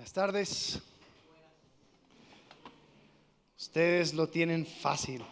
Buenas 0.00 0.14
tardes. 0.14 0.80
Ustedes 3.58 4.14
lo 4.14 4.30
tienen 4.30 4.64
fácil. 4.64 5.22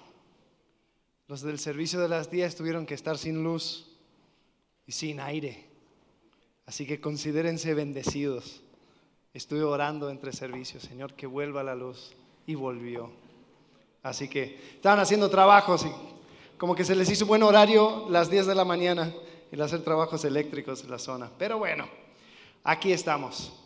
Los 1.27 1.41
del 1.41 1.59
servicio 1.59 1.99
de 2.01 2.09
las 2.09 2.31
10 2.31 2.55
tuvieron 2.55 2.85
que 2.85 2.93
estar 2.93 3.17
sin 3.17 3.43
luz 3.43 3.87
y 4.87 4.93
sin 4.93 5.21
aire. 5.21 5.65
Así 6.67 6.87
que 6.87 7.01
considérense 7.01 7.73
bendecidos. 7.73 8.61
Estuve 9.33 9.63
orando 9.63 10.11
entre 10.11 10.35
servicios, 10.35 10.83
Señor, 10.83 11.15
que 11.15 11.27
vuelva 11.27 11.63
la 11.63 11.75
luz. 11.75 12.13
Y 12.45 12.55
volvió. 12.55 13.11
Así 14.03 14.29
que 14.29 14.61
estaban 14.75 15.01
haciendo 15.01 15.31
trabajos 15.31 15.87
y 15.87 16.59
como 16.59 16.75
que 16.75 16.85
se 16.85 16.95
les 16.95 17.09
hizo 17.09 17.25
buen 17.25 17.43
horario 17.43 18.07
las 18.11 18.29
10 18.29 18.47
de 18.47 18.55
la 18.55 18.67
mañana 18.67 19.15
el 19.51 19.63
hacer 19.63 19.83
trabajos 19.83 20.27
eléctricos 20.27 20.85
en 20.85 20.91
la 20.91 20.99
zona. 20.99 21.31
Pero 21.39 21.57
bueno, 21.57 21.89
aquí 22.65 22.93
estamos. 22.93 23.65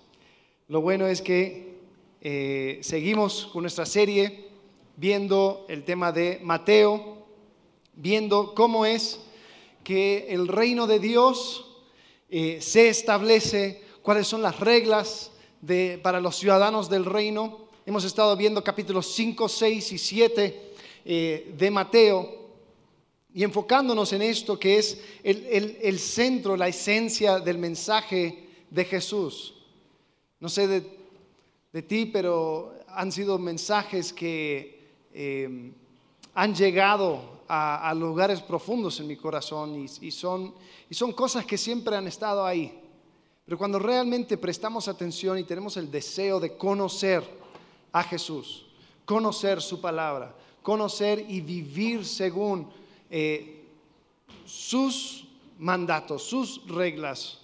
Lo 0.68 0.80
bueno 0.80 1.08
es 1.08 1.20
que 1.20 1.74
eh, 2.20 2.78
seguimos 2.82 3.46
con 3.52 3.62
nuestra 3.62 3.84
serie 3.84 4.48
viendo 4.96 5.66
el 5.68 5.82
tema 5.82 6.12
de 6.12 6.38
Mateo, 6.40 7.26
viendo 7.94 8.54
cómo 8.54 8.86
es 8.86 9.18
que 9.82 10.26
el 10.28 10.46
reino 10.46 10.86
de 10.86 11.00
Dios 11.00 11.66
eh, 12.30 12.58
se 12.60 12.88
establece, 12.88 13.82
cuáles 14.02 14.28
son 14.28 14.40
las 14.40 14.60
reglas 14.60 15.32
de, 15.60 15.98
para 16.00 16.20
los 16.20 16.36
ciudadanos 16.36 16.88
del 16.88 17.06
reino. 17.06 17.66
Hemos 17.84 18.04
estado 18.04 18.36
viendo 18.36 18.62
capítulos 18.62 19.12
5, 19.14 19.48
6 19.48 19.92
y 19.92 19.98
7 19.98 20.60
eh, 21.04 21.54
de 21.58 21.70
Mateo 21.72 22.50
y 23.34 23.42
enfocándonos 23.42 24.12
en 24.12 24.22
esto 24.22 24.60
que 24.60 24.78
es 24.78 25.02
el, 25.24 25.76
el 25.82 25.98
centro, 25.98 26.56
la 26.56 26.68
esencia 26.68 27.40
del 27.40 27.58
mensaje 27.58 28.48
de 28.70 28.84
Jesús. 28.84 29.54
No 30.42 30.48
sé 30.48 30.66
de, 30.66 31.82
ti, 31.82 32.06
pero 32.06 32.74
han 32.88 33.12
sido 33.12 33.38
mensajes 33.38 34.12
que 34.12 34.90
eh, 35.14 35.70
han 36.34 36.52
llegado 36.52 37.44
a, 37.46 37.94
lugares 37.94 38.42
profundos 38.42 38.98
en 38.98 39.06
mi 39.06 39.16
corazón 39.16 39.86
y, 40.00 40.10
son, 40.10 40.52
y 40.90 40.94
son 40.96 41.12
cosas 41.12 41.46
que 41.46 41.56
siempre 41.56 41.94
han 41.94 42.08
estado 42.08 42.44
ahí. 42.44 42.76
Pero 43.44 43.56
cuando 43.56 43.78
realmente 43.78 44.36
prestamos 44.36 44.88
atención 44.88 45.38
y 45.38 45.44
tenemos 45.44 45.76
el 45.76 45.88
deseo 45.88 46.40
de 46.40 46.56
conocer 46.56 47.22
a 47.92 48.02
Jesús, 48.02 48.66
conocer 49.04 49.62
su 49.62 49.80
palabra, 49.80 50.34
conocer 50.60 51.24
y 51.28 51.40
vivir 51.40 52.04
según 52.04 52.68
eh, 53.08 53.64
sus 54.44 55.24
mandatos, 55.60 56.24
sus 56.24 56.66
reglas, 56.66 57.41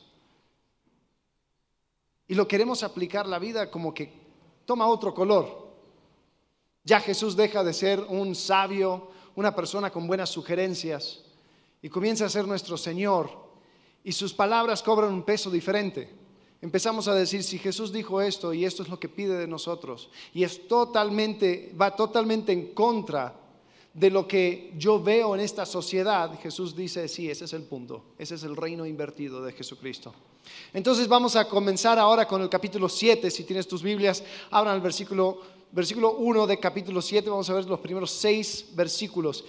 y 2.29 2.35
lo 2.35 2.47
queremos 2.47 2.83
aplicar 2.83 3.27
la 3.27 3.39
vida 3.39 3.71
como 3.71 3.95
que 3.95 4.13
toma 4.67 4.87
otro 4.87 5.15
color. 5.15 5.67
Ya 6.85 7.01
Jesús 7.01 7.35
deja 7.35 7.65
de 7.65 7.73
ser 7.73 8.01
un 8.01 8.35
sabio, 8.35 9.09
una 9.35 9.55
persona 9.55 9.91
con 9.91 10.07
buenas 10.07 10.29
sugerencias 10.29 11.25
y 11.81 11.89
comienza 11.89 12.27
a 12.27 12.31
ser 12.31 12.47
nuestro 12.47 12.77
Señor 12.77 13.31
y 14.05 14.13
sus 14.13 14.35
palabras 14.35 14.83
cobran 14.83 15.13
un 15.13 15.23
peso 15.23 15.51
diferente. 15.51 16.15
Empezamos 16.61 17.09
a 17.09 17.15
decir, 17.15 17.43
si 17.43 17.59
Jesús 17.59 17.93
dijo 17.93 18.21
esto 18.21 18.53
y 18.53 18.65
esto 18.65 18.83
es 18.83 18.89
lo 18.89 18.99
que 18.99 19.09
pide 19.09 19.37
de 19.37 19.47
nosotros 19.47 20.11
y 20.35 20.45
es 20.45 20.69
totalmente, 20.69 21.75
va 21.81 21.97
totalmente 21.97 22.53
en 22.53 22.75
contra 22.75 23.35
de 23.95 24.11
lo 24.11 24.29
que 24.29 24.73
yo 24.77 25.03
veo 25.03 25.35
en 25.35 25.41
esta 25.41 25.67
sociedad, 25.67 26.39
Jesús 26.41 26.77
dice, 26.77 27.09
sí, 27.09 27.31
ese 27.31 27.47
es 27.47 27.53
el 27.53 27.63
punto, 27.63 28.05
ese 28.19 28.37
es 28.37 28.43
el 28.43 28.57
reino 28.57 28.87
invertido 28.87 29.43
de 29.43 29.53
Jesucristo. 29.53 30.15
Entonces 30.73 31.09
vamos 31.09 31.37
a 31.37 31.47
comenzar 31.47 31.99
ahora 31.99 32.27
con 32.27 32.43
el 32.43 32.49
capítulo 32.49 32.89
7. 32.89 33.31
Si 33.31 33.45
tienes 33.45 33.67
tus 33.67 33.83
Biblias, 33.83 34.23
abran 34.51 34.77
el 34.77 34.81
versículo, 34.81 35.41
versículo 35.73 36.13
1 36.13 36.47
de 36.47 36.59
capítulo 36.59 37.03
7. 37.03 37.29
Vamos 37.29 37.49
a 37.51 37.55
ver 37.55 37.65
los 37.67 37.81
primeros 37.81 38.11
seis 38.11 38.67
versículos. 38.75 39.45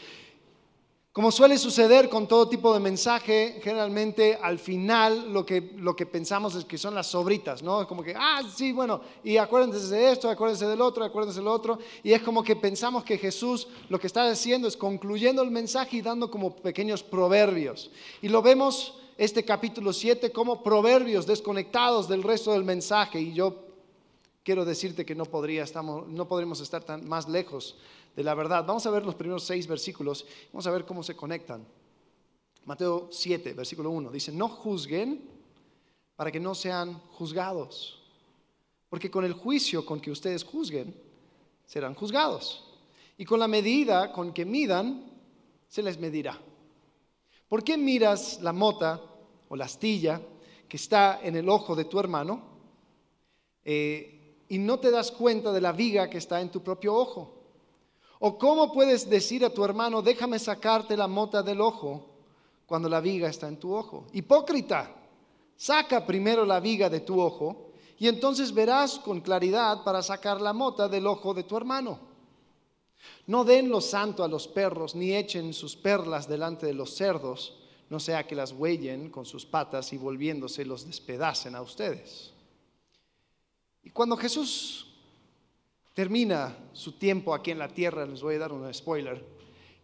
Como 1.11 1.31
suele 1.31 1.57
suceder 1.57 2.07
con 2.07 2.27
todo 2.27 2.47
tipo 2.47 2.71
de 2.71 2.79
mensaje, 2.79 3.59
generalmente 3.63 4.37
al 4.39 4.59
final 4.59 5.33
lo 5.33 5.43
que, 5.43 5.71
lo 5.77 5.95
que 5.95 6.05
pensamos 6.05 6.53
es 6.53 6.65
que 6.65 6.77
son 6.77 6.93
las 6.93 7.07
sobritas, 7.07 7.63
¿no? 7.63 7.87
Como 7.87 8.03
que, 8.03 8.13
ah, 8.15 8.43
sí, 8.55 8.71
bueno, 8.71 9.01
y 9.23 9.37
acuérdense 9.37 9.87
de 9.87 10.11
esto, 10.11 10.29
acuérdense 10.29 10.67
del 10.67 10.79
otro, 10.81 11.03
acuérdense 11.03 11.39
del 11.39 11.47
otro. 11.47 11.79
Y 12.03 12.13
es 12.13 12.21
como 12.21 12.43
que 12.43 12.55
pensamos 12.55 13.03
que 13.03 13.17
Jesús 13.17 13.67
lo 13.89 13.99
que 13.99 14.05
está 14.05 14.29
haciendo 14.29 14.67
es 14.67 14.77
concluyendo 14.77 15.41
el 15.41 15.49
mensaje 15.49 15.97
y 15.97 16.01
dando 16.01 16.29
como 16.29 16.55
pequeños 16.55 17.01
proverbios. 17.01 17.89
Y 18.21 18.29
lo 18.29 18.43
vemos 18.43 18.93
este 19.17 19.43
capítulo 19.43 19.93
7 19.93 20.31
como 20.31 20.61
proverbios 20.61 21.25
desconectados 21.25 22.07
del 22.07 22.21
resto 22.21 22.51
del 22.51 22.63
mensaje. 22.63 23.19
Y 23.19 23.33
yo 23.33 23.68
quiero 24.43 24.65
decirte 24.65 25.05
que 25.05 25.15
no, 25.15 25.25
podría, 25.25 25.63
estamos, 25.63 26.07
no 26.07 26.27
podríamos 26.27 26.59
estar 26.61 26.83
tan 26.83 27.07
más 27.07 27.27
lejos 27.27 27.77
de 28.15 28.23
la 28.23 28.33
verdad. 28.33 28.65
Vamos 28.65 28.85
a 28.85 28.91
ver 28.91 29.05
los 29.05 29.15
primeros 29.15 29.43
seis 29.43 29.67
versículos, 29.67 30.25
vamos 30.51 30.67
a 30.67 30.71
ver 30.71 30.85
cómo 30.85 31.03
se 31.03 31.15
conectan. 31.15 31.65
Mateo 32.65 33.07
7, 33.11 33.53
versículo 33.53 33.89
1, 33.89 34.11
dice, 34.11 34.31
no 34.31 34.47
juzguen 34.47 35.27
para 36.15 36.31
que 36.31 36.39
no 36.39 36.53
sean 36.53 36.99
juzgados, 37.13 37.99
porque 38.89 39.09
con 39.09 39.25
el 39.25 39.33
juicio 39.33 39.85
con 39.85 39.99
que 39.99 40.11
ustedes 40.11 40.43
juzguen, 40.43 40.93
serán 41.65 41.95
juzgados, 41.95 42.65
y 43.17 43.25
con 43.25 43.39
la 43.39 43.47
medida 43.47 44.11
con 44.11 44.33
que 44.33 44.45
midan, 44.45 45.09
se 45.67 45.81
les 45.81 45.97
medirá. 45.97 46.39
¿Por 47.47 47.63
qué 47.63 47.77
miras 47.77 48.39
la 48.41 48.53
mota 48.53 49.01
o 49.47 49.55
la 49.55 49.65
astilla 49.65 50.21
que 50.67 50.77
está 50.77 51.19
en 51.23 51.35
el 51.35 51.49
ojo 51.49 51.75
de 51.75 51.85
tu 51.85 51.99
hermano 51.99 52.43
eh, 53.63 54.18
y 54.49 54.57
no 54.57 54.79
te 54.79 54.91
das 54.91 55.11
cuenta 55.11 55.51
de 55.51 55.61
la 55.61 55.71
viga 55.71 56.09
que 56.09 56.17
está 56.17 56.41
en 56.41 56.49
tu 56.49 56.61
propio 56.61 56.95
ojo? 56.95 57.35
¿O 58.19 58.37
cómo 58.37 58.73
puedes 58.73 59.09
decir 59.09 59.45
a 59.45 59.53
tu 59.53 59.63
hermano, 59.63 60.01
déjame 60.01 60.39
sacarte 60.39 60.97
la 60.97 61.07
mota 61.07 61.41
del 61.41 61.61
ojo 61.61 62.07
cuando 62.65 62.89
la 62.89 62.99
viga 62.99 63.29
está 63.29 63.47
en 63.47 63.57
tu 63.57 63.73
ojo? 63.73 64.07
Hipócrita, 64.11 64.93
saca 65.55 66.05
primero 66.05 66.43
la 66.45 66.59
viga 66.59 66.89
de 66.89 66.99
tu 66.99 67.21
ojo 67.21 67.69
y 67.97 68.07
entonces 68.07 68.53
verás 68.53 68.99
con 68.99 69.21
claridad 69.21 69.83
para 69.83 70.01
sacar 70.01 70.41
la 70.41 70.51
mota 70.51 70.89
del 70.89 71.07
ojo 71.07 71.33
de 71.33 71.43
tu 71.43 71.55
hermano. 71.55 71.99
No 73.27 73.45
den 73.45 73.69
lo 73.69 73.79
santo 73.79 74.23
a 74.23 74.27
los 74.27 74.47
perros, 74.47 74.95
ni 74.95 75.15
echen 75.15 75.53
sus 75.53 75.75
perlas 75.75 76.27
delante 76.27 76.65
de 76.65 76.73
los 76.73 76.95
cerdos, 76.95 77.59
no 77.89 77.99
sea 77.99 78.25
que 78.25 78.35
las 78.35 78.51
huellen 78.51 79.09
con 79.09 79.25
sus 79.25 79.45
patas 79.45 79.93
y 79.93 79.97
volviéndose 79.97 80.65
los 80.65 80.85
despedacen 80.85 81.55
a 81.55 81.61
ustedes. 81.61 82.33
Y 83.83 83.89
cuando 83.91 84.17
Jesús 84.17 84.87
termina 85.93 86.55
su 86.73 86.93
tiempo 86.93 87.33
aquí 87.33 87.51
en 87.51 87.59
la 87.59 87.67
tierra, 87.67 88.05
les 88.05 88.21
voy 88.21 88.35
a 88.35 88.39
dar 88.39 88.53
un 88.53 88.73
spoiler, 88.73 89.23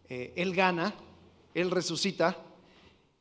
eh, 0.08 0.34
Él 0.36 0.54
gana, 0.54 0.94
Él 1.54 1.72
resucita, 1.72 2.38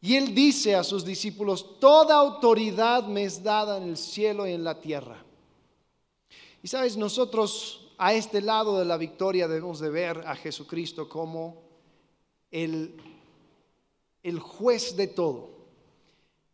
y 0.00 0.16
Él 0.16 0.34
dice 0.34 0.74
a 0.74 0.84
sus 0.84 1.04
discípulos, 1.04 1.80
toda 1.80 2.16
autoridad 2.16 3.06
me 3.06 3.24
es 3.24 3.42
dada 3.42 3.78
en 3.78 3.84
el 3.84 3.96
cielo 3.96 4.46
y 4.46 4.52
en 4.52 4.62
la 4.62 4.80
tierra. 4.80 5.24
Y 6.62 6.68
sabes, 6.68 6.96
nosotros 6.96 7.92
a 7.96 8.12
este 8.14 8.40
lado 8.40 8.78
de 8.78 8.84
la 8.84 8.96
victoria 8.96 9.48
debemos 9.48 9.80
de 9.80 9.90
ver 9.90 10.22
a 10.26 10.36
Jesucristo 10.36 11.08
como 11.08 11.62
el, 12.50 12.96
el 14.22 14.38
juez 14.40 14.96
de 14.96 15.06
todo 15.06 15.50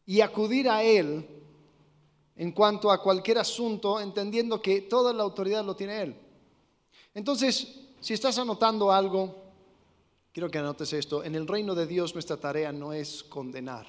y 0.07 0.21
acudir 0.21 0.69
a 0.69 0.83
Él 0.83 1.27
en 2.41 2.53
cuanto 2.53 2.91
a 2.91 3.03
cualquier 3.03 3.37
asunto, 3.37 4.01
entendiendo 4.01 4.63
que 4.63 4.81
toda 4.81 5.13
la 5.13 5.23
autoridad 5.23 5.63
lo 5.63 5.77
tiene 5.77 6.01
Él. 6.01 6.17
Entonces, 7.13 7.69
si 8.01 8.15
estás 8.15 8.39
anotando 8.39 8.91
algo, 8.91 9.35
quiero 10.33 10.51
que 10.51 10.57
anotes 10.57 10.91
esto, 10.95 11.23
en 11.23 11.35
el 11.35 11.47
reino 11.47 11.75
de 11.75 11.87
Dios 11.87 12.15
nuestra 12.15 12.39
tarea 12.39 12.73
no 12.73 12.95
es 12.95 13.23
condenar, 13.25 13.87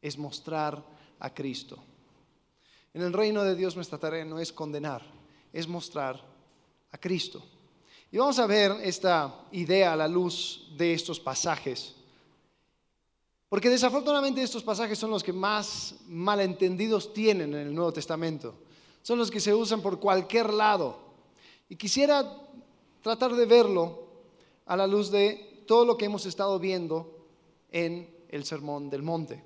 es 0.00 0.16
mostrar 0.16 0.80
a 1.18 1.34
Cristo. 1.34 1.76
En 2.94 3.02
el 3.02 3.12
reino 3.12 3.42
de 3.42 3.56
Dios 3.56 3.74
nuestra 3.74 3.98
tarea 3.98 4.24
no 4.24 4.38
es 4.38 4.52
condenar, 4.52 5.02
es 5.52 5.66
mostrar 5.66 6.24
a 6.92 6.98
Cristo. 6.98 7.42
Y 8.12 8.18
vamos 8.18 8.38
a 8.38 8.46
ver 8.46 8.76
esta 8.80 9.46
idea 9.50 9.94
a 9.94 9.96
la 9.96 10.06
luz 10.06 10.68
de 10.76 10.94
estos 10.94 11.18
pasajes. 11.18 11.96
Porque 13.50 13.68
desafortunadamente 13.68 14.40
estos 14.40 14.62
pasajes 14.62 14.96
son 14.96 15.10
los 15.10 15.24
que 15.24 15.32
más 15.32 15.96
malentendidos 16.06 17.12
tienen 17.12 17.52
en 17.52 17.66
el 17.66 17.74
Nuevo 17.74 17.92
Testamento. 17.92 18.54
Son 19.02 19.18
los 19.18 19.28
que 19.28 19.40
se 19.40 19.52
usan 19.52 19.82
por 19.82 19.98
cualquier 19.98 20.54
lado. 20.54 21.00
Y 21.68 21.74
quisiera 21.74 22.24
tratar 23.02 23.34
de 23.34 23.46
verlo 23.46 24.04
a 24.66 24.76
la 24.76 24.86
luz 24.86 25.10
de 25.10 25.64
todo 25.66 25.84
lo 25.84 25.96
que 25.96 26.04
hemos 26.04 26.26
estado 26.26 26.60
viendo 26.60 27.26
en 27.72 28.08
el 28.28 28.44
Sermón 28.44 28.88
del 28.88 29.02
Monte. 29.02 29.42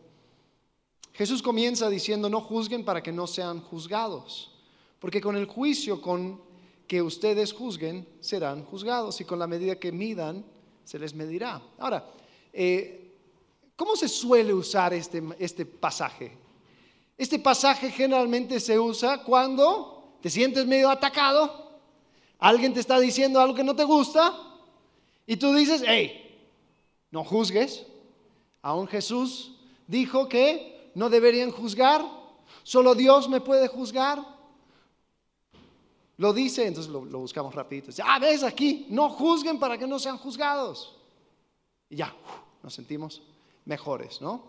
Jesús 1.15 1.43
comienza 1.43 1.89
diciendo, 1.89 2.29
no 2.29 2.43
juzguen 2.43 2.85
para 2.85 3.03
que 3.03 3.11
no 3.11 3.27
sean 3.27 3.63
juzgados. 3.63 4.53
Porque 4.99 5.23
con 5.23 5.35
el 5.35 5.47
juicio 5.47 6.03
con 6.03 6.43
que 6.87 7.01
ustedes 7.01 7.55
juzguen, 7.55 8.07
serán 8.21 8.67
juzgados, 8.67 9.19
y 9.23 9.25
con 9.25 9.39
la 9.39 9.47
medida 9.47 9.77
que 9.77 9.93
midan, 9.93 10.45
se 10.85 10.99
les 10.99 11.15
medirá. 11.15 11.63
Ahora, 11.79 12.05
eh, 12.53 13.04
¿cómo 13.77 13.97
se 13.97 14.09
suele 14.09 14.53
usar 14.53 14.93
este, 14.95 15.23
este 15.39 15.67
pasaje? 15.67 16.37
Este 17.17 17.39
pasaje 17.39 17.91
generalmente 17.91 18.59
se 18.61 18.79
usa 18.79 19.23
cuando 19.23 20.17
te 20.21 20.31
sientes 20.31 20.67
medio 20.67 20.91
atacado, 20.91 21.79
alguien 22.39 22.75
te 22.75 22.81
está 22.81 22.99
diciendo 22.99 23.41
algo 23.41 23.55
que 23.55 23.65
no 23.65 23.77
te 23.77 23.85
gusta 23.85 24.35
y 25.27 25.37
tú 25.37 25.55
dices, 25.55 25.83
hey, 25.87 26.21
no 27.11 27.25
juzgues. 27.25 27.87
Aún 28.63 28.89
Jesús 28.89 29.53
dijo 29.87 30.29
que 30.29 30.91
no 30.95 31.11
deberían 31.11 31.51
juzgar, 31.51 32.05
solo 32.63 32.95
Dios 32.95 33.29
me 33.29 33.41
puede 33.41 33.69
juzgar. 33.69 34.35
Lo 36.17 36.33
dice, 36.33 36.67
entonces 36.67 36.91
lo, 36.91 37.01
buscamos 37.03 37.55
rapidito. 37.55 37.91
Ah, 38.05 38.19
ves 38.19 38.43
aquí, 38.43 38.87
no 38.89 39.11
juzguen 39.11 39.59
para 39.59 39.77
que 39.77 39.87
no 39.87 39.99
sean 39.99 40.17
juzgados. 40.17 40.97
Y 41.91 41.97
ya, 41.97 42.15
nos 42.63 42.75
sentimos 42.75 43.21
mejores, 43.65 44.21
¿no? 44.21 44.45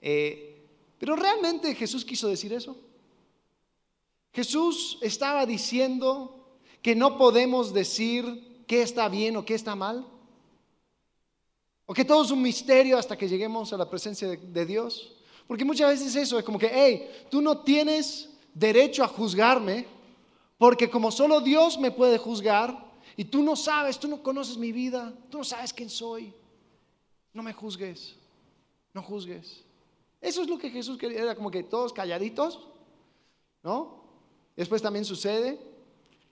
Eh, 0.00 0.66
pero 0.98 1.16
realmente 1.16 1.74
Jesús 1.74 2.04
quiso 2.04 2.28
decir 2.28 2.52
eso. 2.52 2.76
Jesús 4.32 4.98
estaba 5.00 5.46
diciendo 5.46 6.58
que 6.82 6.94
no 6.94 7.18
podemos 7.18 7.72
decir 7.72 8.64
qué 8.66 8.82
está 8.82 9.08
bien 9.08 9.36
o 9.36 9.44
qué 9.44 9.54
está 9.54 9.74
mal. 9.74 10.06
O 11.86 11.94
que 11.94 12.04
todo 12.04 12.24
es 12.24 12.30
un 12.30 12.42
misterio 12.42 12.98
hasta 12.98 13.16
que 13.16 13.28
lleguemos 13.28 13.72
a 13.72 13.76
la 13.76 13.88
presencia 13.88 14.28
de, 14.28 14.36
de 14.36 14.66
Dios. 14.66 15.14
Porque 15.46 15.64
muchas 15.64 15.90
veces 15.90 16.14
eso 16.14 16.38
es 16.38 16.44
como 16.44 16.58
que, 16.58 16.70
hey, 16.70 17.08
tú 17.30 17.40
no 17.40 17.58
tienes 17.62 18.28
derecho 18.52 19.02
a 19.02 19.08
juzgarme 19.08 19.86
porque 20.58 20.90
como 20.90 21.10
solo 21.12 21.40
Dios 21.40 21.78
me 21.78 21.92
puede 21.92 22.18
juzgar 22.18 22.86
y 23.16 23.24
tú 23.24 23.42
no 23.42 23.56
sabes, 23.56 23.98
tú 23.98 24.08
no 24.08 24.22
conoces 24.22 24.58
mi 24.58 24.72
vida, 24.72 25.14
tú 25.30 25.38
no 25.38 25.44
sabes 25.44 25.72
quién 25.72 25.88
soy, 25.88 26.34
no 27.32 27.42
me 27.42 27.52
juzgues, 27.52 28.16
no 28.98 29.02
juzgues. 29.04 29.64
Eso 30.20 30.42
es 30.42 30.48
lo 30.48 30.58
que 30.58 30.70
Jesús 30.70 30.98
quería, 30.98 31.22
era 31.22 31.34
como 31.36 31.50
que 31.50 31.62
todos 31.62 31.92
calladitos, 31.92 32.66
¿no? 33.62 34.02
Después 34.56 34.82
también 34.82 35.04
sucede 35.04 35.60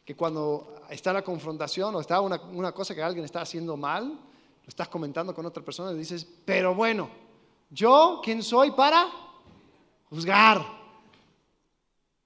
que 0.04 0.16
cuando 0.16 0.74
está 0.90 1.12
la 1.12 1.22
confrontación 1.22 1.94
o 1.94 2.00
está 2.00 2.20
una, 2.20 2.40
una 2.42 2.72
cosa 2.72 2.94
que 2.94 3.02
alguien 3.02 3.24
está 3.24 3.40
haciendo 3.40 3.76
mal, 3.76 4.08
lo 4.08 4.68
estás 4.68 4.88
comentando 4.88 5.32
con 5.32 5.46
otra 5.46 5.64
persona 5.64 5.92
y 5.92 5.98
dices, 5.98 6.26
pero 6.44 6.74
bueno, 6.74 7.08
yo, 7.70 8.20
¿quién 8.24 8.42
soy 8.42 8.72
para 8.72 9.08
juzgar? 10.10 10.66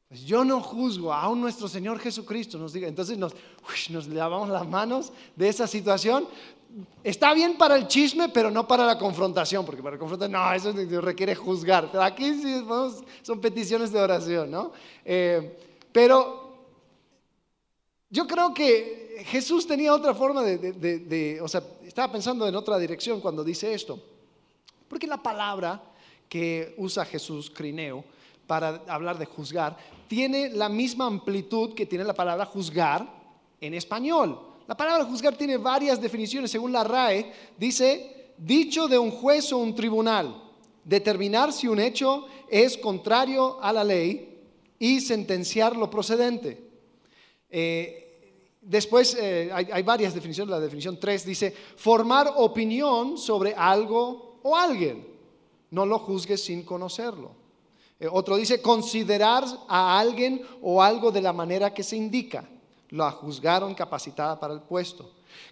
Pues 0.09 0.23
yo 0.23 0.43
no 0.43 0.61
juzgo, 0.63 1.13
aún 1.13 1.41
nuestro 1.41 1.69
Señor 1.69 1.99
Jesucristo 1.99 2.57
nos 2.59 2.73
diga, 2.73 2.89
entonces 2.89 3.19
nos, 3.19 3.35
nos 3.91 4.09
lavamos 4.09 4.49
las 4.49 4.67
manos 4.67 5.13
de 5.37 5.49
esa 5.49 5.67
situación. 5.67 6.27
Está 7.03 7.35
bien 7.35 7.57
para 7.57 7.77
el 7.77 7.89
chisme, 7.89 8.29
pero 8.29 8.51
no 8.51 8.69
para 8.69 8.85
la 8.85 8.99
confrontación, 8.99 9.65
porque 9.65 9.83
para 9.83 9.97
la 9.97 9.99
confrontación, 9.99 10.33
no, 10.33 10.53
eso 10.53 10.73
requiere 11.01 11.35
juzgar. 11.35 11.89
Pero 11.91 12.03
aquí 12.03 12.35
sí 12.35 12.65
son 13.23 13.41
peticiones 13.41 13.91
de 13.91 14.01
oración, 14.01 14.51
¿no? 14.51 14.73
Eh, 15.05 15.57
pero 15.91 16.67
yo 18.09 18.27
creo 18.27 18.53
que 18.55 19.25
Jesús 19.27 19.67
tenía 19.67 19.95
otra 19.95 20.15
forma 20.15 20.43
de, 20.43 20.59
de, 20.59 21.41
o 21.41 21.49
sea, 21.49 21.63
estaba 21.83 22.13
pensando 22.13 22.47
en 22.47 22.55
otra 22.55 22.79
dirección 22.79 23.21
cuando 23.21 23.43
dice 23.43 23.73
esto. 23.73 23.99
Porque 24.89 25.07
la 25.07 25.23
palabra 25.23 25.83
que 26.29 26.75
usa 26.79 27.05
Jesús, 27.05 27.51
crineo, 27.51 28.05
para 28.47 28.83
hablar 28.89 29.19
de 29.19 29.27
juzgar, 29.27 29.77
tiene 30.09 30.51
la 30.51 30.69
misma 30.69 31.07
amplitud 31.07 31.75
que 31.75 31.87
tiene 31.87 32.05
la 32.05 32.15
palabra 32.15 32.45
juzgar 32.45 33.07
en 33.61 33.75
español. 33.75 34.50
La 34.71 34.77
palabra 34.77 35.05
juzgar 35.05 35.35
tiene 35.37 35.57
varias 35.57 36.01
definiciones. 36.01 36.49
Según 36.49 36.73
la 36.73 36.85
RAE, 36.85 37.33
dice, 37.59 38.35
dicho 38.39 38.87
de 38.87 38.97
un 38.99 39.11
juez 39.11 39.53
o 39.53 39.59
un 39.59 39.75
tribunal, 39.75 40.45
determinar 40.85 41.53
si 41.53 41.67
un 41.67 41.81
hecho 41.81 42.29
es 42.49 42.79
contrario 42.79 43.61
a 43.61 43.73
la 43.73 43.83
ley 43.83 44.39
y 44.79 45.01
sentenciar 45.01 45.75
lo 45.75 45.91
procedente. 45.91 46.71
Eh, 47.51 48.47
después 48.61 49.17
eh, 49.21 49.51
hay, 49.53 49.83
varias 49.83 50.15
definiciones. 50.15 50.53
La 50.53 50.61
definición 50.61 51.01
3 51.01 51.27
dice, 51.27 51.53
formar 51.75 52.35
opinión 52.37 53.19
sobre 53.19 53.53
algo 53.53 54.39
o 54.45 54.57
alguien. 54.57 55.05
No 55.71 55.85
lo 55.85 55.99
juzgues 55.99 56.45
sin 56.45 56.63
conocerlo. 56.63 57.33
Eh, 57.99 58.07
otro 58.09 58.37
dice, 58.37 58.63
considerar 58.63 59.45
a 59.67 59.99
alguien 59.99 60.43
o 60.63 60.81
algo 60.81 61.11
de 61.11 61.23
la 61.23 61.33
manera 61.33 61.75
que 61.75 61.83
se 61.83 61.97
indica. 61.97 62.49
La 62.91 63.11
juzgaron 63.13 63.75
capacitada 63.75 64.39
para 64.39 64.55
el 64.55 64.61
puesto. 64.61 65.11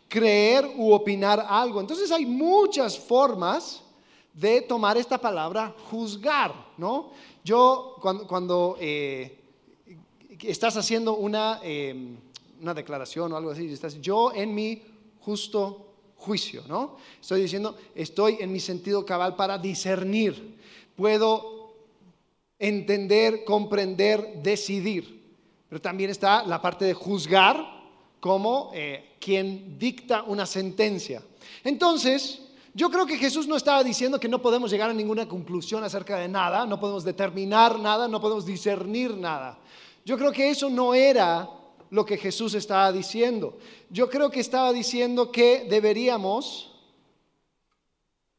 Creer 0.08 0.70
u 0.76 0.92
opinar 0.92 1.44
algo. 1.48 1.80
Entonces 1.80 2.10
hay 2.10 2.26
muchas 2.26 2.98
formas 2.98 3.82
de 4.32 4.62
tomar 4.62 4.96
esta 4.96 5.18
palabra 5.18 5.74
juzgar, 5.90 6.54
¿no? 6.76 7.10
Yo 7.44 7.96
cuando, 8.00 8.76
eh, 8.80 9.38
estás 10.42 10.76
haciendo 10.76 11.16
una, 11.16 11.60
em, 11.62 12.16
una 12.60 12.74
declaración 12.74 13.32
o 13.32 13.36
algo 13.36 13.50
así, 13.50 13.66
estás 13.72 14.00
yo 14.00 14.32
en 14.32 14.54
mi 14.54 14.82
justo 15.20 15.88
juicio, 16.16 16.62
¿no? 16.68 16.96
Estoy 17.20 17.42
diciendo, 17.42 17.76
estoy 17.94 18.38
en 18.40 18.52
mi 18.52 18.60
sentido 18.60 19.04
cabal 19.04 19.36
para 19.36 19.58
discernir. 19.58 20.56
Puedo 20.96 21.74
entender, 22.58 23.44
comprender, 23.44 24.42
decidir. 24.42 25.17
Pero 25.68 25.80
también 25.80 26.10
está 26.10 26.44
la 26.44 26.60
parte 26.60 26.84
de 26.84 26.94
juzgar 26.94 27.78
como 28.20 28.70
eh, 28.74 29.16
quien 29.20 29.78
dicta 29.78 30.22
una 30.22 30.46
sentencia. 30.46 31.22
Entonces, 31.62 32.42
yo 32.74 32.90
creo 32.90 33.06
que 33.06 33.16
Jesús 33.16 33.46
no 33.46 33.56
estaba 33.56 33.82
diciendo 33.84 34.18
que 34.20 34.28
no 34.28 34.40
podemos 34.40 34.70
llegar 34.70 34.90
a 34.90 34.94
ninguna 34.94 35.26
conclusión 35.28 35.84
acerca 35.84 36.16
de 36.16 36.28
nada, 36.28 36.66
no 36.66 36.78
podemos 36.80 37.04
determinar 37.04 37.78
nada, 37.78 38.08
no 38.08 38.20
podemos 38.20 38.46
discernir 38.46 39.16
nada. 39.16 39.58
Yo 40.04 40.16
creo 40.16 40.32
que 40.32 40.50
eso 40.50 40.70
no 40.70 40.94
era 40.94 41.48
lo 41.90 42.04
que 42.04 42.16
Jesús 42.16 42.54
estaba 42.54 42.92
diciendo. 42.92 43.58
Yo 43.90 44.08
creo 44.08 44.30
que 44.30 44.40
estaba 44.40 44.72
diciendo 44.72 45.30
que 45.30 45.66
deberíamos 45.68 46.72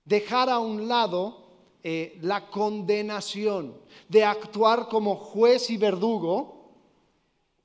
dejar 0.05 0.49
a 0.49 0.59
un 0.59 0.87
lado 0.87 1.45
eh, 1.83 2.17
la 2.21 2.49
condenación, 2.49 3.77
de 4.07 4.23
actuar 4.25 4.87
como 4.89 5.15
juez 5.15 5.69
y 5.69 5.77
verdugo 5.77 6.58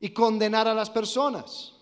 y 0.00 0.10
condenar 0.10 0.68
a 0.68 0.74
las 0.74 0.90
personas. 0.90 1.72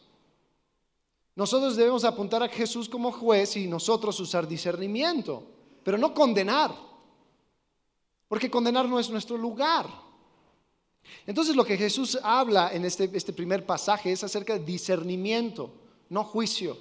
Nosotros 1.35 1.76
debemos 1.76 2.05
apuntar 2.05 2.43
a 2.43 2.49
Jesús 2.49 2.88
como 2.88 3.11
juez 3.11 3.56
y 3.56 3.67
nosotros 3.67 4.19
usar 4.20 4.47
discernimiento, 4.47 5.43
pero 5.82 5.97
no 5.97 6.12
condenar, 6.12 6.75
porque 8.29 8.50
condenar 8.50 8.88
no 8.88 9.01
es 9.01 9.08
nuestro 9.08 9.37
lugar. 9.39 9.87
Entonces 11.27 11.56
lo 11.56 11.65
que 11.65 11.77
Jesús 11.77 12.19
habla 12.22 12.70
en 12.72 12.84
este, 12.84 13.10
este 13.15 13.32
primer 13.32 13.65
pasaje 13.65 14.13
es 14.13 14.22
acerca 14.25 14.58
de 14.58 14.65
discernimiento, 14.65 15.70
no 16.10 16.25
juicio. 16.25 16.72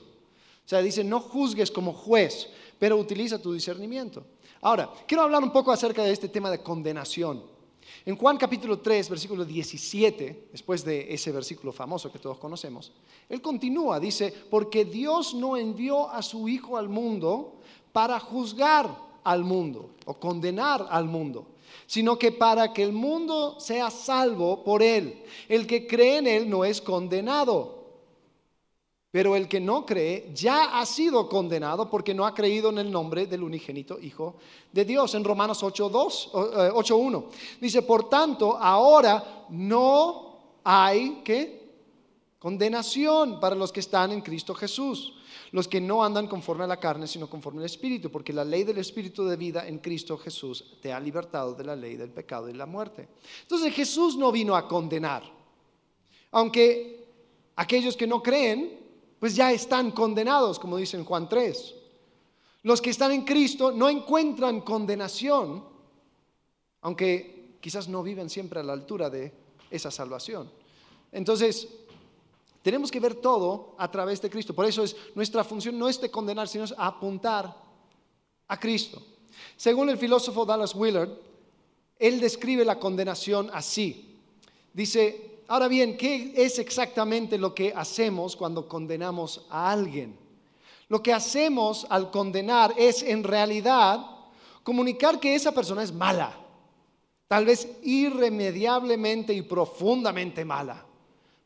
O 0.66 0.70
sea, 0.72 0.82
dice, 0.82 1.04
no 1.04 1.20
juzgues 1.20 1.72
como 1.72 1.94
juez, 1.94 2.50
pero 2.78 2.98
utiliza 2.98 3.42
tu 3.42 3.54
discernimiento. 3.54 4.26
Ahora, 4.62 4.92
quiero 5.08 5.24
hablar 5.24 5.44
un 5.44 5.52
poco 5.52 5.72
acerca 5.72 6.04
de 6.04 6.12
este 6.12 6.30
tema 6.30 6.50
de 6.52 6.62
condenación. 6.62 7.44
En 8.06 8.16
Juan 8.16 8.38
capítulo 8.38 8.80
3, 8.80 9.10
versículo 9.10 9.46
17, 9.46 10.50
después 10.52 10.84
de 10.84 11.14
ese 11.14 11.32
versículo 11.32 11.72
famoso 11.72 12.12
que 12.12 12.20
todos 12.20 12.38
conocemos, 12.38 12.92
él 13.30 13.42
continúa, 13.42 14.00
dice, 14.00 14.34
porque 14.50 14.86
Dios 14.86 15.34
no 15.34 15.56
envió 15.56 16.10
a 16.10 16.22
su 16.22 16.48
Hijo 16.50 16.78
al 16.78 16.90
mundo 16.90 17.60
para 17.92 18.20
juzgar 18.20 18.90
al 19.24 19.44
mundo 19.44 19.92
o 20.06 20.16
condenar 20.16 20.88
al 20.90 21.06
mundo, 21.06 21.46
sino 21.86 22.18
que 22.18 22.32
para 22.32 22.74
que 22.74 22.84
el 22.84 22.92
mundo 22.92 23.60
sea 23.60 23.90
salvo 23.90 24.64
por 24.64 24.82
él. 24.82 25.24
El 25.48 25.68
que 25.68 25.86
cree 25.86 26.18
en 26.18 26.28
él 26.28 26.50
no 26.50 26.66
es 26.66 26.82
condenado 26.82 27.81
pero 29.12 29.36
el 29.36 29.50
que 29.50 29.60
no 29.60 29.86
cree 29.86 30.32
ya 30.34 30.80
ha 30.80 30.86
sido 30.86 31.28
condenado 31.28 31.90
porque 31.90 32.14
no 32.14 32.26
ha 32.26 32.34
creído 32.34 32.70
en 32.70 32.78
el 32.78 32.90
nombre 32.90 33.28
del 33.28 33.44
unigénito 33.44 34.00
Hijo 34.00 34.38
de 34.72 34.86
Dios. 34.86 35.14
En 35.16 35.26
Romanos 35.26 35.62
8.1 35.62 37.24
eh, 37.24 37.38
dice, 37.60 37.82
por 37.82 38.08
tanto, 38.08 38.58
ahora 38.58 39.46
no 39.50 40.60
hay 40.64 41.22
que 41.26 41.60
condenación 42.40 43.40
para 43.42 43.54
los 43.54 43.72
que 43.74 43.82
están 43.82 44.14
en 44.14 44.22
Cristo 44.22 44.56
Jesús, 44.56 45.14
los 45.52 45.68
que 45.68 45.82
no 45.82 46.04
andan 46.04 46.28
conforme 46.28 46.64
a 46.64 46.68
la 46.68 46.80
carne, 46.80 47.06
sino 47.06 47.30
conforme 47.30 47.60
al 47.60 47.66
Espíritu, 47.66 48.10
porque 48.10 48.32
la 48.32 48.46
ley 48.46 48.64
del 48.64 48.78
Espíritu 48.78 49.26
de 49.26 49.36
vida 49.36 49.68
en 49.68 49.80
Cristo 49.80 50.18
Jesús 50.18 50.78
te 50.82 50.94
ha 50.94 51.00
libertado 51.02 51.54
de 51.54 51.66
la 51.66 51.76
ley 51.76 51.98
del 51.98 52.12
pecado 52.12 52.50
y 52.50 52.54
la 52.54 52.66
muerte. 52.66 53.10
Entonces 53.42 53.74
Jesús 53.74 54.16
no 54.16 54.32
vino 54.32 54.56
a 54.56 54.70
condenar, 54.70 55.22
aunque 56.32 57.06
aquellos 57.58 57.98
que 57.98 58.08
no 58.08 58.24
creen 58.24 58.80
pues 59.22 59.36
ya 59.36 59.52
están 59.52 59.92
condenados, 59.92 60.58
como 60.58 60.78
dice 60.78 60.98
en 60.98 61.06
Juan 61.06 61.30
3. 61.30 61.76
Los 62.64 62.82
que 62.82 62.90
están 62.90 63.12
en 63.12 63.22
Cristo 63.22 63.72
no 63.72 63.88
encuentran 63.88 64.62
condenación, 64.62 65.64
aunque 66.82 67.58
quizás 67.62 67.88
no 67.88 68.02
viven 68.02 68.32
siempre 68.32 68.60
a 68.60 68.64
la 68.64 68.74
altura 68.74 69.12
de 69.12 69.32
esa 69.70 69.92
salvación. 69.92 70.50
Entonces, 71.12 71.68
tenemos 72.64 72.90
que 72.90 73.00
ver 73.00 73.14
todo 73.14 73.76
a 73.78 73.92
través 73.92 74.24
de 74.24 74.30
Cristo. 74.32 74.56
Por 74.56 74.66
eso 74.66 74.84
es 74.84 74.96
nuestra 75.14 75.44
función 75.44 75.78
no 75.78 75.88
es 75.88 76.02
de 76.02 76.10
condenar, 76.10 76.48
sino 76.48 76.64
es 76.64 76.74
apuntar 76.76 77.56
a 78.48 78.60
Cristo. 78.60 79.04
Según 79.56 79.92
el 79.92 80.00
filósofo 80.00 80.48
Dallas 80.48 80.74
Willard, 80.74 81.12
él 82.00 82.20
describe 82.20 82.66
la 82.66 82.80
condenación 82.80 83.52
así. 83.54 84.18
Dice, 84.74 85.31
ahora 85.52 85.68
bien, 85.68 85.98
¿qué 85.98 86.32
es 86.34 86.60
exactamente 86.60 87.38
lo 87.38 87.54
que 87.54 87.74
hacemos 87.76 88.38
cuando 88.38 88.70
condenamos 88.70 89.46
a 89.50 89.70
alguien? 89.70 90.18
Lo 90.88 91.04
que 91.04 91.12
hacemos 91.12 91.86
al 91.90 92.10
condenar 92.10 92.74
es 92.78 93.04
en 93.04 93.22
realidad 93.22 94.00
comunicar 94.64 95.20
que 95.20 95.36
esa 95.36 95.52
persona 95.52 95.84
es 95.84 95.92
mala, 95.92 96.34
tal 97.28 97.44
vez 97.44 97.68
irremediablemente 97.84 99.34
y 99.34 99.42
profundamente 99.42 100.46
mala, 100.46 100.86